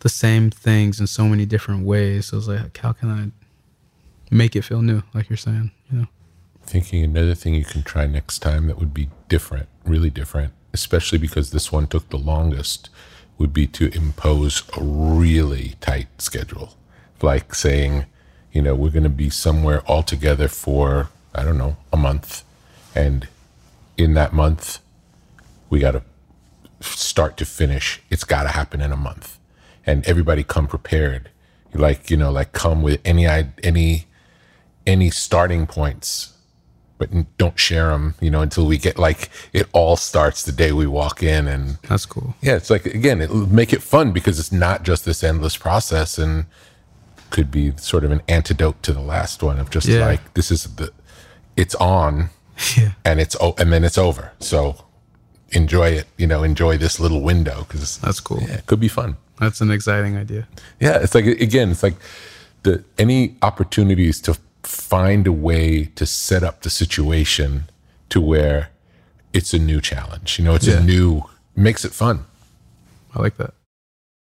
the 0.00 0.08
same 0.08 0.50
things 0.50 1.00
in 1.00 1.06
so 1.06 1.24
many 1.24 1.46
different 1.46 1.84
ways. 1.86 2.26
So 2.26 2.36
it's 2.36 2.46
like, 2.46 2.76
how 2.76 2.92
can 2.92 3.10
I 3.10 3.30
make 4.34 4.54
it 4.54 4.62
feel 4.62 4.82
new? 4.82 5.02
Like 5.14 5.28
you're 5.30 5.36
saying, 5.36 5.70
you 5.90 5.98
know. 6.00 6.06
Thinking 6.70 7.02
another 7.02 7.34
thing 7.34 7.54
you 7.54 7.64
can 7.64 7.82
try 7.82 8.06
next 8.06 8.38
time 8.38 8.68
that 8.68 8.78
would 8.78 8.94
be 8.94 9.08
different, 9.28 9.68
really 9.84 10.08
different, 10.08 10.52
especially 10.72 11.18
because 11.18 11.50
this 11.50 11.72
one 11.72 11.88
took 11.88 12.08
the 12.10 12.16
longest, 12.16 12.90
would 13.38 13.52
be 13.52 13.66
to 13.66 13.92
impose 13.92 14.62
a 14.76 14.80
really 14.80 15.74
tight 15.80 16.06
schedule. 16.22 16.76
Like 17.22 17.56
saying, 17.56 18.06
you 18.52 18.62
know, 18.62 18.76
we're 18.76 18.92
going 18.92 19.02
to 19.02 19.08
be 19.08 19.30
somewhere 19.30 19.80
all 19.80 20.04
together 20.04 20.46
for, 20.46 21.08
I 21.34 21.42
don't 21.42 21.58
know, 21.58 21.76
a 21.92 21.96
month. 21.96 22.44
And 22.94 23.26
in 23.96 24.14
that 24.14 24.32
month, 24.32 24.78
we 25.70 25.80
got 25.80 25.90
to 25.90 26.04
start 26.78 27.36
to 27.38 27.44
finish, 27.44 28.00
it's 28.10 28.22
got 28.22 28.44
to 28.44 28.50
happen 28.50 28.80
in 28.80 28.92
a 28.92 28.96
month. 28.96 29.40
And 29.84 30.06
everybody 30.06 30.44
come 30.44 30.68
prepared. 30.68 31.30
Like, 31.74 32.12
you 32.12 32.16
know, 32.16 32.30
like 32.30 32.52
come 32.52 32.80
with 32.80 33.00
any, 33.04 33.26
any, 33.26 34.06
any 34.86 35.10
starting 35.10 35.66
points 35.66 36.34
but 37.00 37.08
don't 37.38 37.58
share 37.58 37.88
them, 37.88 38.14
you 38.20 38.30
know, 38.30 38.42
until 38.42 38.66
we 38.66 38.76
get 38.76 38.98
like 38.98 39.30
it 39.54 39.66
all 39.72 39.96
starts 39.96 40.42
the 40.44 40.52
day 40.52 40.70
we 40.70 40.86
walk 40.86 41.22
in. 41.22 41.48
And 41.48 41.78
that's 41.88 42.04
cool. 42.04 42.34
Yeah, 42.42 42.56
it's 42.56 42.68
like 42.68 42.84
again, 42.84 43.22
it'll 43.22 43.46
make 43.50 43.72
it 43.72 43.82
fun 43.82 44.12
because 44.12 44.38
it's 44.38 44.52
not 44.52 44.82
just 44.82 45.06
this 45.06 45.24
endless 45.24 45.56
process, 45.56 46.18
and 46.18 46.44
could 47.30 47.50
be 47.50 47.72
sort 47.78 48.04
of 48.04 48.10
an 48.12 48.20
antidote 48.28 48.82
to 48.82 48.92
the 48.92 49.00
last 49.00 49.42
one 49.42 49.58
of 49.58 49.70
just 49.70 49.88
Yeah. 49.88 50.04
like 50.04 50.34
this 50.34 50.50
is 50.50 50.64
the, 50.76 50.92
it's 51.56 51.74
on, 51.76 52.28
yeah. 52.76 52.92
and 53.02 53.18
it's 53.18 53.34
oh, 53.40 53.54
and 53.56 53.72
then 53.72 53.82
it's 53.82 53.96
over. 53.96 54.32
So 54.38 54.84
enjoy 55.52 55.88
it, 55.92 56.06
you 56.18 56.26
know, 56.26 56.42
enjoy 56.42 56.76
this 56.76 57.00
little 57.00 57.22
window 57.22 57.64
because 57.66 57.96
that's 57.96 58.20
cool. 58.20 58.42
Yeah, 58.42 58.56
it 58.56 58.66
could 58.66 58.78
be 58.80 58.88
fun. 58.88 59.16
That's 59.38 59.62
an 59.62 59.70
exciting 59.70 60.18
idea. 60.18 60.46
Yeah, 60.80 60.98
it's 60.98 61.14
like 61.14 61.24
again, 61.24 61.70
it's 61.70 61.82
like 61.82 61.96
the 62.62 62.84
any 62.98 63.36
opportunities 63.40 64.20
to 64.20 64.36
find 64.62 65.26
a 65.26 65.32
way 65.32 65.86
to 65.96 66.06
set 66.06 66.42
up 66.42 66.62
the 66.62 66.70
situation 66.70 67.64
to 68.10 68.20
where 68.20 68.70
it's 69.32 69.54
a 69.54 69.58
new 69.58 69.80
challenge. 69.80 70.38
You 70.38 70.44
know, 70.44 70.54
it's 70.54 70.66
Yeah. 70.66 70.78
a 70.78 70.82
new 70.82 71.22
makes 71.56 71.84
it 71.84 71.92
fun. 71.92 72.26
I 73.14 73.20
like 73.22 73.36
that. 73.38 73.54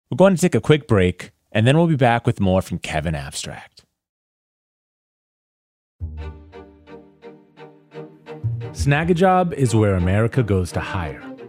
We're 0.09 0.17
going 0.17 0.35
to 0.35 0.41
take 0.41 0.55
a 0.55 0.61
quick 0.61 0.87
break, 0.87 1.31
and 1.51 1.65
then 1.67 1.77
we'll 1.77 1.87
be 1.87 1.95
back 1.95 2.25
with 2.25 2.39
more 2.39 2.61
from 2.61 2.79
Kevin 2.79 3.15
Abstract. 3.15 3.83
Snagajob 8.73 9.53
is 9.53 9.75
where 9.75 9.95
America 9.95 10.43
goes 10.43 10.71
to 10.73 10.79
hire, 10.79 11.21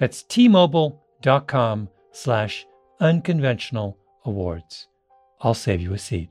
That's 0.00 0.22
tmobile.com 0.22 1.88
slash 2.10 2.66
unconventional 3.00 3.98
awards. 4.24 4.88
I'll 5.42 5.54
save 5.54 5.82
you 5.82 5.92
a 5.92 5.98
seat. 5.98 6.30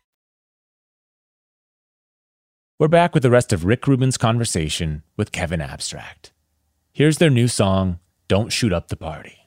We're 2.81 2.87
back 2.87 3.13
with 3.13 3.21
the 3.21 3.29
rest 3.29 3.53
of 3.53 3.63
Rick 3.63 3.85
Rubin's 3.85 4.17
conversation 4.17 5.03
with 5.15 5.31
Kevin 5.31 5.61
Abstract. 5.61 6.33
Here's 6.91 7.19
their 7.19 7.29
new 7.29 7.47
song, 7.47 7.99
Don't 8.27 8.51
Shoot 8.51 8.73
Up 8.73 8.87
the 8.87 8.95
Party. 8.95 9.40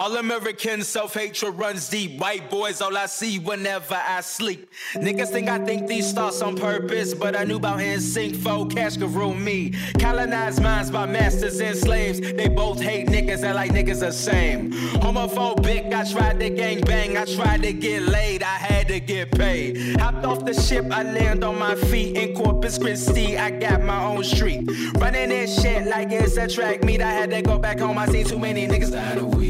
All 0.00 0.16
American 0.16 0.82
self 0.82 1.12
hatred 1.12 1.58
runs 1.58 1.90
deep. 1.90 2.18
White 2.18 2.48
boys, 2.48 2.80
all 2.80 2.96
I 2.96 3.04
see 3.04 3.38
whenever 3.38 4.00
I 4.02 4.22
sleep. 4.22 4.66
Niggas 4.94 5.28
think 5.28 5.50
I 5.50 5.58
think 5.58 5.88
these 5.88 6.14
thoughts 6.14 6.40
on 6.40 6.56
purpose, 6.56 7.12
but 7.12 7.36
I 7.36 7.44
knew 7.44 7.56
about 7.56 7.80
NSYNC, 7.80 8.36
fo 8.36 8.64
cash 8.64 8.96
could 8.96 9.10
rule 9.10 9.34
me. 9.34 9.74
Colonized 9.98 10.62
minds 10.62 10.90
by 10.90 11.04
masters 11.04 11.60
and 11.60 11.76
slaves. 11.76 12.18
They 12.18 12.48
both 12.48 12.80
hate 12.80 13.08
niggas 13.08 13.44
and 13.44 13.54
like 13.54 13.72
niggas 13.72 14.00
the 14.00 14.10
same. 14.10 14.72
Homophobic, 15.02 15.92
I 15.92 16.10
tried 16.10 16.40
to 16.40 16.48
gang 16.48 16.80
bang, 16.80 17.18
I 17.18 17.26
tried 17.26 17.62
to 17.64 17.74
get 17.74 18.00
laid, 18.04 18.42
I 18.42 18.56
had 18.56 18.88
to 18.88 19.00
get 19.00 19.30
paid. 19.32 20.00
Hopped 20.00 20.24
off 20.24 20.46
the 20.46 20.54
ship, 20.54 20.86
I 20.90 21.02
land 21.02 21.44
on 21.44 21.58
my 21.58 21.74
feet 21.74 22.16
in 22.16 22.34
Corpus 22.34 22.78
Christi. 22.78 23.36
I 23.36 23.50
got 23.50 23.82
my 23.82 24.02
own 24.02 24.24
street. 24.24 24.66
Running 24.94 25.28
this 25.28 25.60
shit 25.60 25.86
like 25.88 26.10
it's 26.10 26.38
a 26.38 26.48
track 26.48 26.84
meet. 26.84 27.02
I 27.02 27.12
had 27.12 27.28
to 27.32 27.42
go 27.42 27.58
back 27.58 27.80
home, 27.80 27.98
I 27.98 28.06
seen 28.06 28.24
too 28.24 28.38
many 28.38 28.66
niggas. 28.66 28.92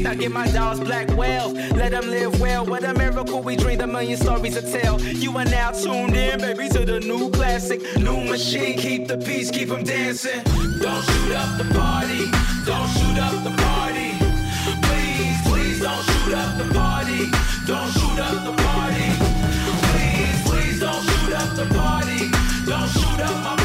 Now 0.01 0.15
get 0.15 0.31
my 0.31 0.40
dogs 0.47 0.79
black 0.79 1.09
whales, 1.15 1.53
let 1.73 1.91
them 1.91 2.09
live 2.09 2.39
well. 2.39 2.65
What 2.65 2.83
a 2.83 2.93
miracle, 2.93 3.41
we 3.41 3.55
dreamed 3.55 3.81
a 3.81 3.87
million 3.87 4.17
stories 4.17 4.55
to 4.55 4.61
tell. 4.61 4.99
You 5.01 5.37
are 5.37 5.45
now 5.45 5.71
tuned 5.71 6.15
in, 6.15 6.39
baby, 6.39 6.69
to 6.69 6.85
the 6.85 6.99
new 6.99 7.29
classic. 7.31 7.81
New 7.97 8.21
machine, 8.25 8.77
keep 8.77 9.07
the 9.07 9.17
peace, 9.17 9.51
keep 9.51 9.69
them 9.69 9.83
dancing. 9.83 10.43
Don't 10.79 11.03
shoot 11.03 11.35
up 11.35 11.57
the 11.57 11.67
party, 11.73 12.25
don't 12.65 12.89
shoot 12.97 13.17
up 13.19 13.43
the 13.43 13.53
party. 13.61 14.11
Please, 14.87 15.37
please 15.45 15.81
don't 15.81 16.03
shoot 16.03 16.33
up 16.33 16.57
the 16.57 16.73
party. 16.73 17.29
Don't 17.67 17.91
shoot 17.91 18.19
up 18.19 18.43
the 18.43 18.53
party. 18.63 19.07
Please, 19.91 20.41
please 20.49 20.79
don't 20.79 21.03
shoot 21.03 21.33
up 21.33 21.55
the 21.55 21.65
party. 21.73 22.29
Don't 22.65 22.89
shoot 22.89 23.19
up 23.21 23.43
my 23.43 23.60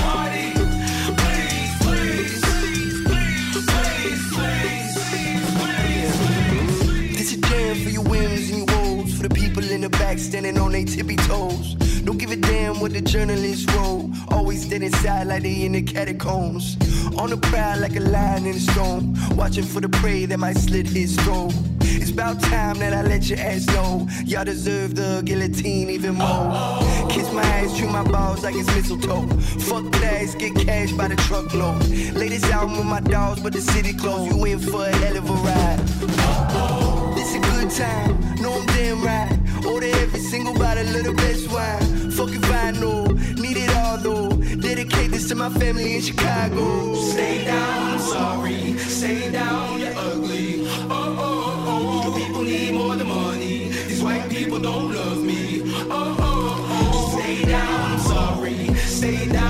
your 7.96 8.04
whims 8.04 8.50
and 8.50 8.58
your 8.58 8.78
woes. 8.78 9.16
For 9.16 9.22
the 9.26 9.34
people 9.34 9.64
in 9.70 9.80
the 9.80 9.88
back 9.88 10.18
standing 10.18 10.58
on 10.58 10.72
their 10.72 10.84
tippy 10.84 11.16
toes. 11.16 11.74
Don't 12.04 12.18
give 12.18 12.30
a 12.30 12.36
damn 12.36 12.78
what 12.78 12.92
the 12.92 13.00
journalists 13.00 13.64
wrote. 13.74 14.10
Always 14.28 14.68
dead 14.68 14.82
inside 14.82 15.26
like 15.26 15.42
they 15.42 15.64
in 15.64 15.72
the 15.72 15.82
catacombs. 15.82 16.76
On 17.16 17.30
the 17.30 17.38
prowl 17.38 17.80
like 17.80 17.96
a 17.96 18.00
lion 18.00 18.46
in 18.46 18.56
a 18.56 18.60
storm. 18.60 19.14
Watching 19.36 19.64
for 19.64 19.80
the 19.80 19.88
prey 19.88 20.26
that 20.26 20.38
might 20.38 20.58
slit 20.58 20.86
his 20.86 21.16
throat. 21.16 21.54
It's 21.80 22.10
about 22.10 22.40
time 22.42 22.78
that 22.80 22.92
I 22.92 23.02
let 23.02 23.30
your 23.30 23.38
ass 23.38 23.66
know. 23.68 24.06
Y'all 24.24 24.44
deserve 24.44 24.94
the 24.94 25.22
guillotine 25.24 25.88
even 25.88 26.16
more. 26.16 26.78
Kiss 27.08 27.32
my 27.32 27.42
ass, 27.42 27.76
chew 27.78 27.88
my 27.88 28.04
balls 28.04 28.44
like 28.44 28.54
it's 28.54 28.68
mistletoe. 28.74 29.26
Fuck 29.68 29.90
that 29.92 30.22
ass, 30.22 30.34
get 30.34 30.54
cash 30.54 30.92
by 30.92 31.08
the 31.08 31.16
truckload. 31.16 31.82
Latest 32.14 32.44
album 32.46 32.76
with 32.76 32.86
my 32.86 33.00
dogs, 33.00 33.40
but 33.40 33.54
the 33.54 33.60
city 33.60 33.94
closed. 33.94 34.30
You 34.30 34.44
in 34.44 34.58
for 34.58 34.84
a 34.84 34.94
hell 34.96 35.16
of 35.16 35.30
a 35.30 35.32
ride. 35.32 36.75
This 37.66 37.78
time, 37.78 38.20
no 38.40 38.52
I'm 38.52 38.66
damn 38.66 39.02
right. 39.02 39.66
Order 39.66 39.88
every 39.88 40.20
single 40.20 40.54
bottle 40.54 40.86
of 40.86 41.04
the 41.04 41.12
best 41.12 41.50
wine. 41.50 42.10
Fuck 42.12 42.30
if 42.30 42.48
I 42.48 42.70
know, 42.70 43.06
need 43.42 43.56
it 43.56 43.74
all 43.74 43.98
though. 43.98 44.28
Dedicate 44.28 45.10
this 45.10 45.28
to 45.30 45.34
my 45.34 45.48
family 45.50 45.96
in 45.96 46.00
Chicago. 46.00 46.94
Stay 46.94 47.44
down, 47.44 47.94
I'm 47.94 47.98
sorry. 47.98 48.78
Stay 48.78 49.32
down, 49.32 49.80
you're 49.80 49.92
ugly. 49.96 50.64
Oh, 50.88 51.16
oh, 51.18 51.64
oh. 51.66 52.18
You 52.18 52.24
people 52.24 52.42
need 52.42 52.74
more 52.74 52.94
than 52.94 53.08
money. 53.08 53.70
These 53.88 54.00
white 54.00 54.30
people 54.30 54.60
don't 54.60 54.94
love 54.94 55.24
me. 55.24 55.62
Oh, 55.90 56.16
oh, 56.20 56.92
oh. 56.94 57.18
Stay 57.18 57.44
down, 57.46 57.90
I'm 57.90 57.98
sorry. 57.98 58.74
Stay 58.76 59.26
down, 59.26 59.45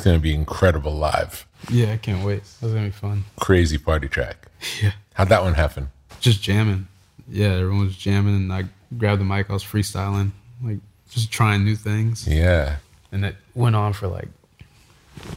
That's 0.00 0.06
going 0.06 0.16
to 0.18 0.22
be 0.22 0.34
incredible 0.34 0.92
live. 0.92 1.46
Yeah, 1.70 1.92
I 1.92 1.98
can't 1.98 2.24
wait. 2.24 2.42
That's 2.62 2.72
gonna 2.72 2.86
be 2.86 2.90
fun. 2.90 3.24
Crazy 3.38 3.76
party 3.76 4.08
track. 4.08 4.46
Yeah. 4.82 4.92
How'd 5.12 5.28
that 5.28 5.42
one 5.42 5.52
happen? 5.52 5.90
Just 6.20 6.42
jamming. 6.42 6.88
Yeah, 7.28 7.48
everyone 7.48 7.84
was 7.84 7.96
jamming, 7.96 8.34
and 8.34 8.50
I 8.52 8.64
grabbed 8.96 9.20
the 9.20 9.26
mic. 9.26 9.50
I 9.50 9.52
was 9.52 9.62
freestyling, 9.62 10.30
like 10.64 10.78
just 11.10 11.30
trying 11.30 11.64
new 11.64 11.76
things. 11.76 12.26
Yeah. 12.26 12.76
And 13.12 13.26
it 13.26 13.36
went 13.54 13.76
on 13.76 13.92
for 13.92 14.06
like 14.08 14.28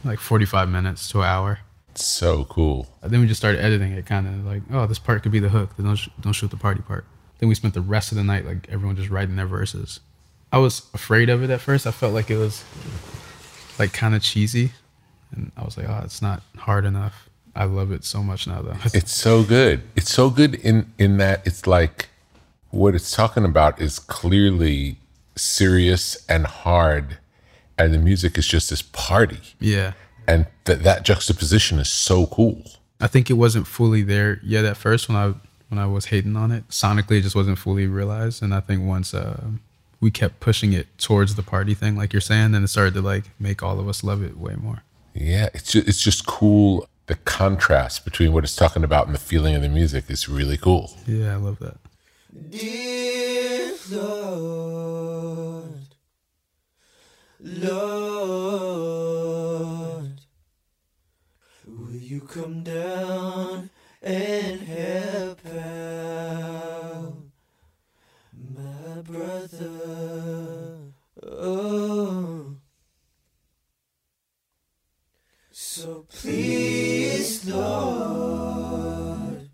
like 0.02 0.18
45 0.18 0.70
minutes 0.70 1.10
to 1.10 1.18
an 1.20 1.26
hour. 1.26 1.58
So 1.94 2.44
cool. 2.46 2.86
And 3.02 3.10
then 3.10 3.20
we 3.20 3.26
just 3.26 3.40
started 3.40 3.62
editing 3.62 3.92
it, 3.92 4.06
kind 4.06 4.26
of 4.26 4.46
like, 4.46 4.62
oh, 4.72 4.86
this 4.86 4.98
part 4.98 5.22
could 5.22 5.32
be 5.32 5.40
the 5.40 5.50
hook. 5.50 5.76
Then 5.76 5.84
don't 5.86 5.96
sh- 5.96 6.08
don't 6.22 6.32
shoot 6.32 6.50
the 6.50 6.56
party 6.56 6.80
part. 6.80 7.04
Then 7.38 7.50
we 7.50 7.54
spent 7.54 7.74
the 7.74 7.82
rest 7.82 8.12
of 8.12 8.16
the 8.16 8.24
night 8.24 8.46
like 8.46 8.66
everyone 8.70 8.96
just 8.96 9.10
writing 9.10 9.36
their 9.36 9.46
verses. 9.46 10.00
I 10.52 10.58
was 10.58 10.86
afraid 10.94 11.28
of 11.28 11.42
it 11.42 11.50
at 11.50 11.60
first. 11.60 11.86
I 11.86 11.90
felt 11.90 12.14
like 12.14 12.30
it 12.30 12.38
was 12.38 12.64
like 13.78 13.92
kind 13.92 14.14
of 14.14 14.22
cheesy, 14.22 14.72
and 15.32 15.52
I 15.56 15.64
was 15.64 15.76
like, 15.76 15.88
oh, 15.88 16.02
it's 16.04 16.22
not 16.22 16.42
hard 16.56 16.84
enough. 16.84 17.28
I 17.56 17.64
love 17.64 17.92
it 17.92 18.04
so 18.04 18.22
much 18.22 18.46
now, 18.46 18.62
though. 18.62 18.76
It's 18.92 19.12
so 19.12 19.44
good. 19.44 19.82
It's 19.96 20.12
so 20.12 20.30
good 20.30 20.56
in 20.56 20.92
in 20.98 21.18
that 21.18 21.46
it's 21.46 21.66
like 21.66 22.08
what 22.70 22.94
it's 22.94 23.10
talking 23.10 23.44
about 23.44 23.80
is 23.80 23.98
clearly 23.98 24.96
serious 25.36 26.24
and 26.28 26.46
hard, 26.46 27.18
and 27.78 27.94
the 27.94 27.98
music 27.98 28.36
is 28.38 28.46
just 28.46 28.70
this 28.70 28.82
party. 28.82 29.40
Yeah. 29.60 29.92
And 30.26 30.46
that 30.64 30.82
that 30.82 31.04
juxtaposition 31.04 31.78
is 31.78 31.88
so 31.88 32.26
cool. 32.26 32.62
I 33.00 33.06
think 33.06 33.30
it 33.30 33.34
wasn't 33.34 33.66
fully 33.66 34.02
there 34.02 34.40
yet 34.42 34.64
at 34.64 34.76
first 34.76 35.08
when 35.08 35.16
I 35.16 35.34
when 35.68 35.78
I 35.78 35.86
was 35.86 36.06
hating 36.06 36.36
on 36.36 36.50
it. 36.50 36.68
Sonically, 36.68 37.18
it 37.18 37.22
just 37.22 37.36
wasn't 37.36 37.58
fully 37.58 37.86
realized, 37.86 38.42
and 38.42 38.54
I 38.54 38.60
think 38.60 38.82
once 38.86 39.14
uh, 39.14 39.40
we 40.04 40.10
kept 40.10 40.38
pushing 40.38 40.74
it 40.74 40.86
towards 40.98 41.34
the 41.34 41.42
party 41.42 41.72
thing, 41.72 41.96
like 41.96 42.12
you're 42.12 42.20
saying, 42.20 42.54
and 42.54 42.62
it 42.62 42.68
started 42.68 42.92
to 42.92 43.00
like 43.00 43.24
make 43.40 43.62
all 43.62 43.80
of 43.80 43.88
us 43.88 44.04
love 44.04 44.22
it 44.22 44.36
way 44.36 44.54
more. 44.54 44.82
Yeah, 45.14 45.48
it's 45.54 45.72
just, 45.72 45.88
it's 45.88 46.02
just 46.02 46.26
cool. 46.26 46.86
The 47.06 47.14
contrast 47.14 48.04
between 48.04 48.34
what 48.34 48.44
it's 48.44 48.54
talking 48.54 48.84
about 48.84 49.06
and 49.06 49.14
the 49.14 49.18
feeling 49.18 49.54
of 49.54 49.62
the 49.62 49.70
music 49.70 50.10
is 50.10 50.28
really 50.28 50.58
cool. 50.58 50.92
Yeah, 51.06 51.32
I 51.32 51.36
love 51.36 51.58
that. 51.60 51.78
Dear 52.50 53.72
Lord, 53.90 55.86
Lord, 57.40 57.70
will 61.66 61.96
you 61.96 62.20
come 62.20 62.62
down 62.62 63.70
and 64.02 64.60
help 64.60 65.46
out 65.46 66.74
my 66.74 66.83
brother? 69.04 70.92
Oh, 71.22 72.56
so 75.50 76.06
please, 76.08 77.46
Lord. 77.48 79.50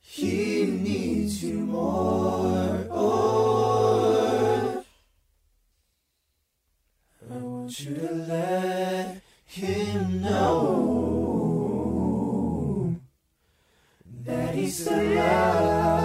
He 0.00 0.64
needs 0.64 1.44
you 1.44 1.60
more. 1.60 2.86
Oh, 2.90 4.82
I 7.30 7.34
want 7.36 7.78
you 7.80 7.94
to 7.94 8.12
let 8.12 9.20
him 9.44 10.22
know 10.22 11.28
that 14.24 14.54
he's 14.54 14.86
alive. 14.86 15.97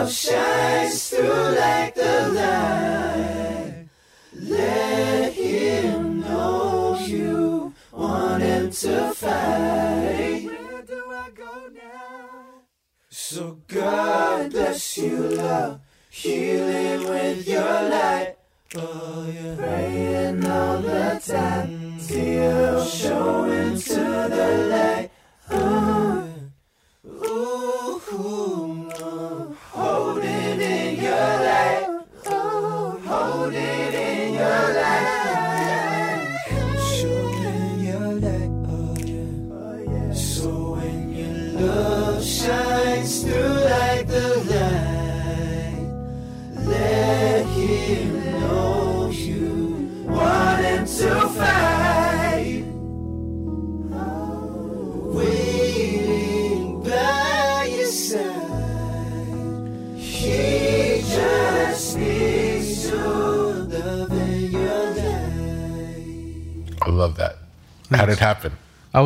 Love 0.00 0.12
shines 0.12 1.10
through 1.10 1.54
like 1.60 1.94
the 1.94 2.28
light, 2.32 3.88
let 4.32 5.32
him 5.34 6.20
know 6.20 6.98
you 7.06 7.74
want 7.92 8.42
him 8.42 8.70
to 8.70 9.12
fight. 9.12 10.42
Where 10.46 10.82
do 10.82 11.02
I 11.12 11.30
go 11.34 11.68
now? 11.74 12.62
So 13.10 13.58
God 13.68 14.50
bless 14.50 14.96
you, 14.96 15.18
love, 15.18 15.80
healing 16.08 16.49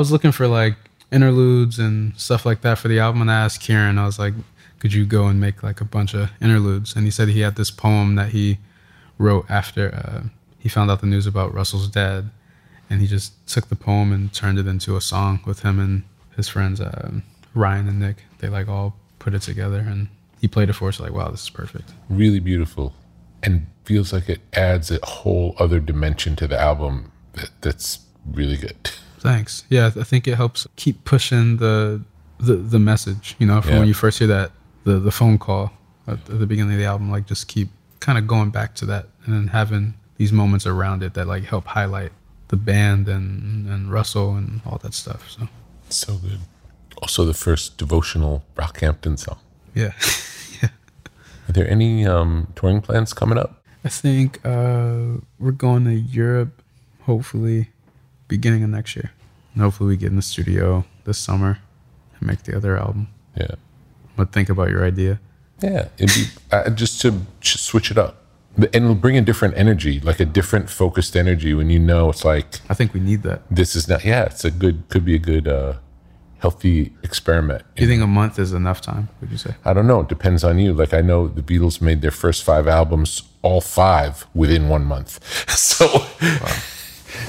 was 0.05 0.13
looking 0.13 0.33
for 0.33 0.47
like 0.47 0.77
interludes 1.11 1.79
and 1.79 2.15
stuff 2.21 2.45
like 2.45 2.61
that 2.61 2.77
for 2.77 2.89
the 2.89 2.99
album, 2.99 3.23
and 3.23 3.31
I 3.31 3.45
asked 3.45 3.61
Kieran, 3.61 3.99
I 3.99 4.05
was 4.05 4.19
like, 4.19 4.35
"Could 4.81 4.93
you 4.93 5.07
go 5.07 5.27
and 5.29 5.41
make 5.41 5.63
like 5.63 5.81
a 5.81 5.85
bunch 5.85 6.13
of 6.13 6.31
interludes?" 6.43 6.95
And 6.95 7.07
he 7.07 7.11
said 7.11 7.29
he 7.29 7.41
had 7.41 7.57
this 7.57 7.71
poem 7.71 8.17
that 8.17 8.31
he 8.31 8.59
wrote 9.17 9.47
after 9.49 9.95
uh, 9.95 10.29
he 10.59 10.69
found 10.69 10.91
out 10.91 11.01
the 11.01 11.07
news 11.07 11.27
about 11.27 11.55
Russell's 11.55 11.89
dad, 11.89 12.31
and 12.91 13.01
he 13.01 13.07
just 13.07 13.33
took 13.49 13.69
the 13.69 13.77
poem 13.77 14.13
and 14.13 14.33
turned 14.33 14.59
it 14.59 14.67
into 14.67 14.95
a 14.95 15.01
song 15.01 15.41
with 15.47 15.61
him 15.61 15.79
and 15.81 16.03
his 16.37 16.49
friends 16.49 16.83
uh, 16.83 17.13
Ryan 17.55 17.89
and 17.89 18.01
Nick. 18.01 18.25
They 18.41 18.49
like 18.49 18.69
all 18.69 18.97
put 19.19 19.33
it 19.33 19.41
together, 19.43 19.79
and 19.79 20.09
he 20.39 20.49
played 20.49 20.69
it 20.69 20.75
for 20.75 20.89
us. 20.89 21.01
Like, 21.01 21.15
wow, 21.15 21.31
this 21.31 21.45
is 21.45 21.51
perfect. 21.51 21.95
Really 22.11 22.41
beautiful, 22.41 22.93
and 23.43 23.69
feels 23.85 24.13
like 24.13 24.29
it 24.29 24.41
adds 24.53 24.91
a 24.91 24.99
whole 25.03 25.55
other 25.59 25.81
dimension 25.81 26.37
to 26.37 26.47
the 26.47 26.61
album 26.61 27.11
that, 27.33 27.51
that's 27.63 28.01
really 28.31 28.59
good. 28.59 28.91
Thanks. 29.25 29.65
Yeah, 29.71 29.87
I 29.87 30.05
think 30.05 30.29
it 30.29 30.37
helps 30.37 30.67
keep 30.77 30.97
pushing 31.05 31.57
the 31.57 32.03
the, 32.39 32.57
the 32.57 32.79
message. 32.79 33.35
You 33.41 33.47
know, 33.49 33.61
from 33.63 33.71
Yeah. 33.73 33.79
when 33.81 33.89
you 33.89 33.95
first 33.95 34.19
hear 34.21 34.29
that 34.29 34.51
the 34.85 34.99
the 35.01 35.11
phone 35.11 35.39
call 35.39 35.73
at, 36.07 36.25
the 36.27 36.47
beginning 36.47 36.75
of 36.75 36.79
the 36.79 36.85
album, 36.85 37.11
like 37.11 37.27
just 37.27 37.49
keep 37.49 37.69
kind 38.01 38.19
of 38.19 38.27
going 38.27 38.51
back 38.51 38.75
to 38.81 38.87
that, 38.87 39.07
and 39.25 39.35
then 39.35 39.47
having 39.49 39.95
these 40.19 40.31
moments 40.33 40.67
around 40.67 41.03
it 41.03 41.15
that 41.15 41.27
like 41.27 41.45
help 41.45 41.65
highlight 41.79 42.13
the 42.49 42.57
band 42.57 43.09
and 43.09 43.67
and 43.73 43.91
Russell 43.91 44.37
and 44.37 44.61
all 44.67 44.79
that 44.85 44.93
stuff. 44.95 45.21
So 45.31 45.49
So 45.89 46.19
good. 46.19 46.41
Also, 47.03 47.25
the 47.25 47.35
first 47.35 47.79
devotional 47.79 48.43
Brockhampton 48.55 49.19
song. 49.19 49.39
Yeah, 49.75 49.93
yeah, 50.63 50.69
Are 51.49 51.53
there 51.53 51.69
any 51.69 52.07
um, 52.07 52.47
touring 52.55 52.81
plans 52.83 53.13
coming 53.15 53.39
up? 53.39 53.51
I 53.85 53.89
think 53.89 54.39
uh, 54.45 55.19
we're 55.39 55.59
going 55.67 55.85
to 55.87 55.95
Europe, 55.95 56.63
hopefully 57.07 57.69
beginning 58.29 58.63
of 58.63 58.71
next 58.71 58.97
year. 58.97 59.13
And 59.55 59.63
hopefully 59.63 59.91
we 59.91 59.97
get 59.97 60.11
in 60.11 60.17
the 60.17 60.23
studio 60.23 60.85
this 61.05 61.19
summer 61.19 61.59
and 62.19 62.27
make 62.27 62.43
the 62.43 62.57
other 62.57 62.77
album. 62.77 63.09
Yeah. 63.37 63.55
But 64.17 64.33
think 64.33 64.49
about 64.49 64.71
your 64.71 64.85
idea. 64.85 65.21
Yeah, 65.61 65.89
it'd 65.99 66.15
be 66.15 66.27
uh, 66.51 66.71
just 66.71 67.01
to 67.03 67.23
just 67.41 67.65
switch 67.65 67.91
it 67.91 67.97
up, 67.97 68.25
and 68.57 68.75
it'll 68.75 68.95
bring 68.95 69.17
a 69.17 69.23
different 69.23 69.57
energy, 69.57 70.01
like 70.01 70.21
a 70.21 70.25
different 70.25 70.69
focused 70.69 71.17
energy. 71.17 71.55
When 71.55 71.71
you 71.71 71.79
know 71.79 72.11
it's 72.11 72.25
like, 72.25 72.61
I 72.69 72.75
think 72.75 72.93
we 72.93 73.01
need 73.01 73.23
that. 73.23 73.43
This 73.51 73.77
is 73.77 73.89
not. 73.89 74.05
Yeah, 74.05 74.25
it's 74.25 74.45
a 74.45 74.51
good, 74.51 74.89
could 74.89 75.05
be 75.05 75.15
a 75.15 75.19
good, 75.19 75.49
uh, 75.49 75.75
healthy 76.45 76.93
experiment. 77.03 77.63
Do 77.75 77.83
you 77.83 77.89
think 77.89 78.03
a 78.03 78.07
month 78.07 78.39
is 78.39 78.53
enough 78.53 78.83
time? 78.83 79.09
Would 79.21 79.31
you 79.31 79.39
say? 79.39 79.55
I 79.65 79.73
don't 79.73 79.87
know. 79.87 80.01
It 80.01 80.09
depends 80.09 80.45
on 80.45 80.59
you. 80.59 80.75
Like 80.75 80.93
I 80.93 81.01
know 81.01 81.27
the 81.27 81.41
Beatles 81.41 81.81
made 81.81 82.03
their 82.03 82.11
first 82.11 82.43
five 82.45 82.69
albums, 82.69 83.23
all 83.41 83.63
five 83.63 84.27
within 84.35 84.69
one 84.69 84.85
month. 84.85 85.21
So, 85.75 85.87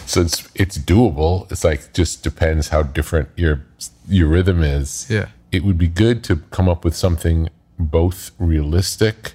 so 0.05 0.21
it's 0.21 0.47
it's 0.55 0.77
doable. 0.77 1.51
It's 1.51 1.63
like 1.63 1.93
just 1.93 2.23
depends 2.23 2.69
how 2.69 2.83
different 2.83 3.29
your 3.35 3.61
your 4.07 4.27
rhythm 4.27 4.61
is. 4.63 5.07
Yeah. 5.09 5.27
It 5.51 5.63
would 5.63 5.77
be 5.77 5.87
good 5.87 6.23
to 6.25 6.37
come 6.51 6.67
up 6.69 6.83
with 6.83 6.95
something 6.95 7.49
both 7.79 8.31
realistic 8.39 9.33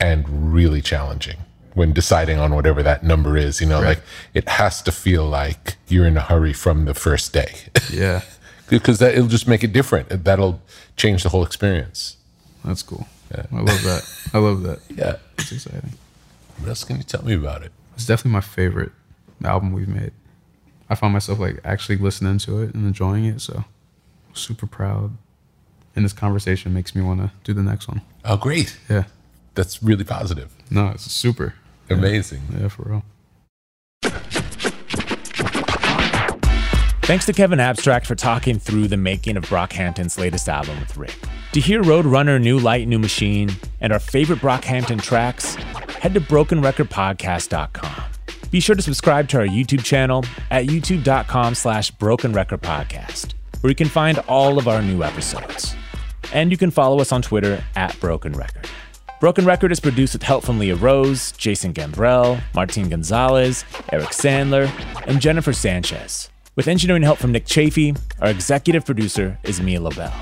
and 0.00 0.52
really 0.52 0.80
challenging 0.80 1.36
when 1.74 1.92
deciding 1.92 2.38
on 2.38 2.54
whatever 2.54 2.82
that 2.82 3.02
number 3.02 3.36
is. 3.36 3.60
You 3.60 3.66
know, 3.68 3.80
Right. 3.80 3.88
like 3.98 4.02
it 4.34 4.48
has 4.48 4.82
to 4.82 4.92
feel 4.92 5.26
like 5.26 5.76
you're 5.88 6.06
in 6.06 6.16
a 6.16 6.20
hurry 6.20 6.52
from 6.52 6.84
the 6.84 6.94
first 6.94 7.32
day. 7.32 7.54
Yeah. 7.92 8.22
because 8.68 8.98
that 8.98 9.14
it'll 9.14 9.28
just 9.28 9.46
make 9.46 9.62
it 9.62 9.72
different. 9.72 10.24
That'll 10.24 10.60
change 10.96 11.22
the 11.22 11.28
whole 11.28 11.44
experience. 11.44 12.16
That's 12.64 12.82
cool. 12.82 13.06
Yeah. 13.30 13.44
I 13.52 13.56
love 13.60 13.82
that. 13.82 14.02
I 14.32 14.38
love 14.38 14.62
that. 14.62 14.78
Yeah. 14.88 15.16
It's 15.38 15.52
exciting. 15.52 15.92
What 16.58 16.68
else 16.68 16.82
can 16.84 16.96
you 16.96 17.02
tell 17.02 17.22
me 17.24 17.34
about 17.34 17.62
it? 17.62 17.72
It's 17.94 18.06
definitely 18.06 18.32
my 18.32 18.40
favorite 18.40 18.92
album 19.44 19.72
we've 19.72 19.88
made. 19.88 20.12
I 20.88 20.94
found 20.94 21.12
myself 21.12 21.38
like 21.38 21.60
actually 21.64 21.96
listening 21.96 22.38
to 22.38 22.62
it 22.62 22.74
and 22.74 22.86
enjoying 22.86 23.24
it. 23.24 23.40
So 23.40 23.64
super 24.32 24.66
proud. 24.66 25.16
And 25.96 26.04
this 26.04 26.12
conversation 26.12 26.74
makes 26.74 26.94
me 26.94 27.02
want 27.02 27.20
to 27.20 27.30
do 27.44 27.52
the 27.52 27.62
next 27.62 27.88
one. 27.88 28.02
Oh, 28.24 28.36
great. 28.36 28.76
Yeah. 28.88 29.04
That's 29.54 29.82
really 29.82 30.04
positive. 30.04 30.50
No, 30.70 30.88
it's 30.88 31.10
super. 31.10 31.54
Yeah. 31.88 31.96
Amazing. 31.96 32.42
Yeah, 32.58 32.68
for 32.68 32.82
real. 32.82 33.04
Thanks 37.02 37.26
to 37.26 37.32
Kevin 37.34 37.60
Abstract 37.60 38.06
for 38.06 38.14
talking 38.14 38.58
through 38.58 38.88
the 38.88 38.96
making 38.96 39.36
of 39.36 39.44
Brockhampton's 39.44 40.18
latest 40.18 40.48
album 40.48 40.80
with 40.80 40.96
Rick. 40.96 41.14
To 41.52 41.60
hear 41.60 41.82
Roadrunner, 41.82 42.40
New 42.40 42.58
Light, 42.58 42.88
New 42.88 42.98
Machine, 42.98 43.50
and 43.80 43.92
our 43.92 43.98
favorite 43.98 44.38
Brockhampton 44.38 45.02
tracks, 45.02 45.54
head 45.54 46.14
to 46.14 46.20
brokenrecordpodcast.com. 46.20 48.13
Be 48.54 48.60
sure 48.60 48.76
to 48.76 48.82
subscribe 48.82 49.26
to 49.30 49.38
our 49.38 49.48
YouTube 49.48 49.82
channel 49.82 50.24
at 50.52 50.66
youtube.com 50.66 51.56
slash 51.56 51.90
brokenrecordpodcast, 51.90 53.34
where 53.60 53.68
you 53.68 53.74
can 53.74 53.88
find 53.88 54.20
all 54.28 54.58
of 54.58 54.68
our 54.68 54.80
new 54.80 55.02
episodes. 55.02 55.74
And 56.32 56.52
you 56.52 56.56
can 56.56 56.70
follow 56.70 57.00
us 57.00 57.10
on 57.10 57.20
Twitter 57.20 57.64
at 57.74 57.98
Broken 57.98 58.32
Record. 58.32 58.68
Broken 59.18 59.44
Record 59.44 59.72
is 59.72 59.80
produced 59.80 60.12
with 60.12 60.22
help 60.22 60.44
from 60.44 60.60
Leah 60.60 60.76
Rose, 60.76 61.32
Jason 61.32 61.74
Gambrell, 61.74 62.40
Martin 62.54 62.88
Gonzalez, 62.88 63.64
Eric 63.90 64.10
Sandler, 64.10 64.70
and 65.08 65.20
Jennifer 65.20 65.52
Sanchez. 65.52 66.30
With 66.54 66.68
engineering 66.68 67.02
help 67.02 67.18
from 67.18 67.32
Nick 67.32 67.46
Chafee, 67.46 67.98
our 68.20 68.28
executive 68.28 68.86
producer 68.86 69.36
is 69.42 69.60
Mia 69.60 69.80
Lobel. 69.80 70.12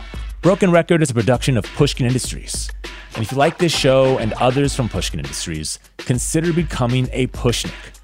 Broken 0.40 0.70
Record 0.70 1.02
is 1.02 1.10
a 1.10 1.14
production 1.14 1.58
of 1.58 1.66
Pushkin 1.74 2.06
Industries. 2.06 2.70
And 3.14 3.22
if 3.22 3.30
you 3.30 3.36
like 3.36 3.58
this 3.58 3.76
show 3.76 4.16
and 4.16 4.32
others 4.34 4.74
from 4.74 4.88
Pushkin 4.88 5.20
Industries, 5.20 5.78
consider 5.98 6.54
becoming 6.54 7.10
a 7.12 7.26
Pushnik. 7.26 7.98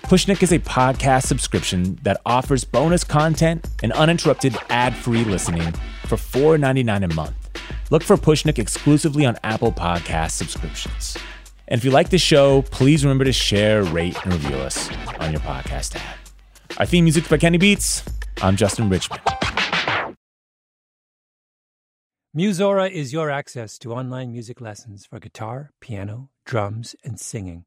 Pushnik 0.00 0.42
is 0.42 0.52
a 0.52 0.58
podcast 0.58 1.24
subscription 1.24 1.98
that 2.02 2.20
offers 2.24 2.64
bonus 2.64 3.04
content 3.04 3.68
and 3.82 3.92
uninterrupted 3.92 4.56
ad-free 4.70 5.24
listening 5.24 5.72
for 6.06 6.16
$4.99 6.16 7.10
a 7.10 7.14
month. 7.14 7.60
Look 7.90 8.02
for 8.02 8.16
Pushnik 8.16 8.58
exclusively 8.58 9.26
on 9.26 9.36
Apple 9.44 9.70
Podcast 9.72 10.32
subscriptions. 10.32 11.16
And 11.68 11.78
if 11.78 11.84
you 11.84 11.90
like 11.90 12.10
the 12.10 12.18
show, 12.18 12.62
please 12.62 13.04
remember 13.04 13.24
to 13.24 13.32
share, 13.32 13.82
rate, 13.84 14.16
and 14.24 14.32
review 14.32 14.56
us 14.56 14.90
on 15.20 15.30
your 15.30 15.40
podcast 15.40 15.96
app. 15.96 16.16
Our 16.78 16.86
theme 16.86 17.04
music 17.04 17.28
by 17.28 17.36
Kenny 17.36 17.58
Beats. 17.58 18.02
I'm 18.40 18.56
Justin 18.56 18.88
Richmond. 18.88 19.20
Musora 22.36 22.90
is 22.90 23.12
your 23.12 23.30
access 23.30 23.78
to 23.78 23.92
online 23.92 24.32
music 24.32 24.58
lessons 24.60 25.04
for 25.04 25.18
guitar, 25.20 25.70
piano, 25.80 26.30
drums, 26.46 26.96
and 27.04 27.20
singing. 27.20 27.66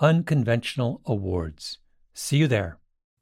unconventional 0.00 1.00
awards. 1.06 1.78
See 2.12 2.36
you 2.36 2.46
there. 2.46 2.78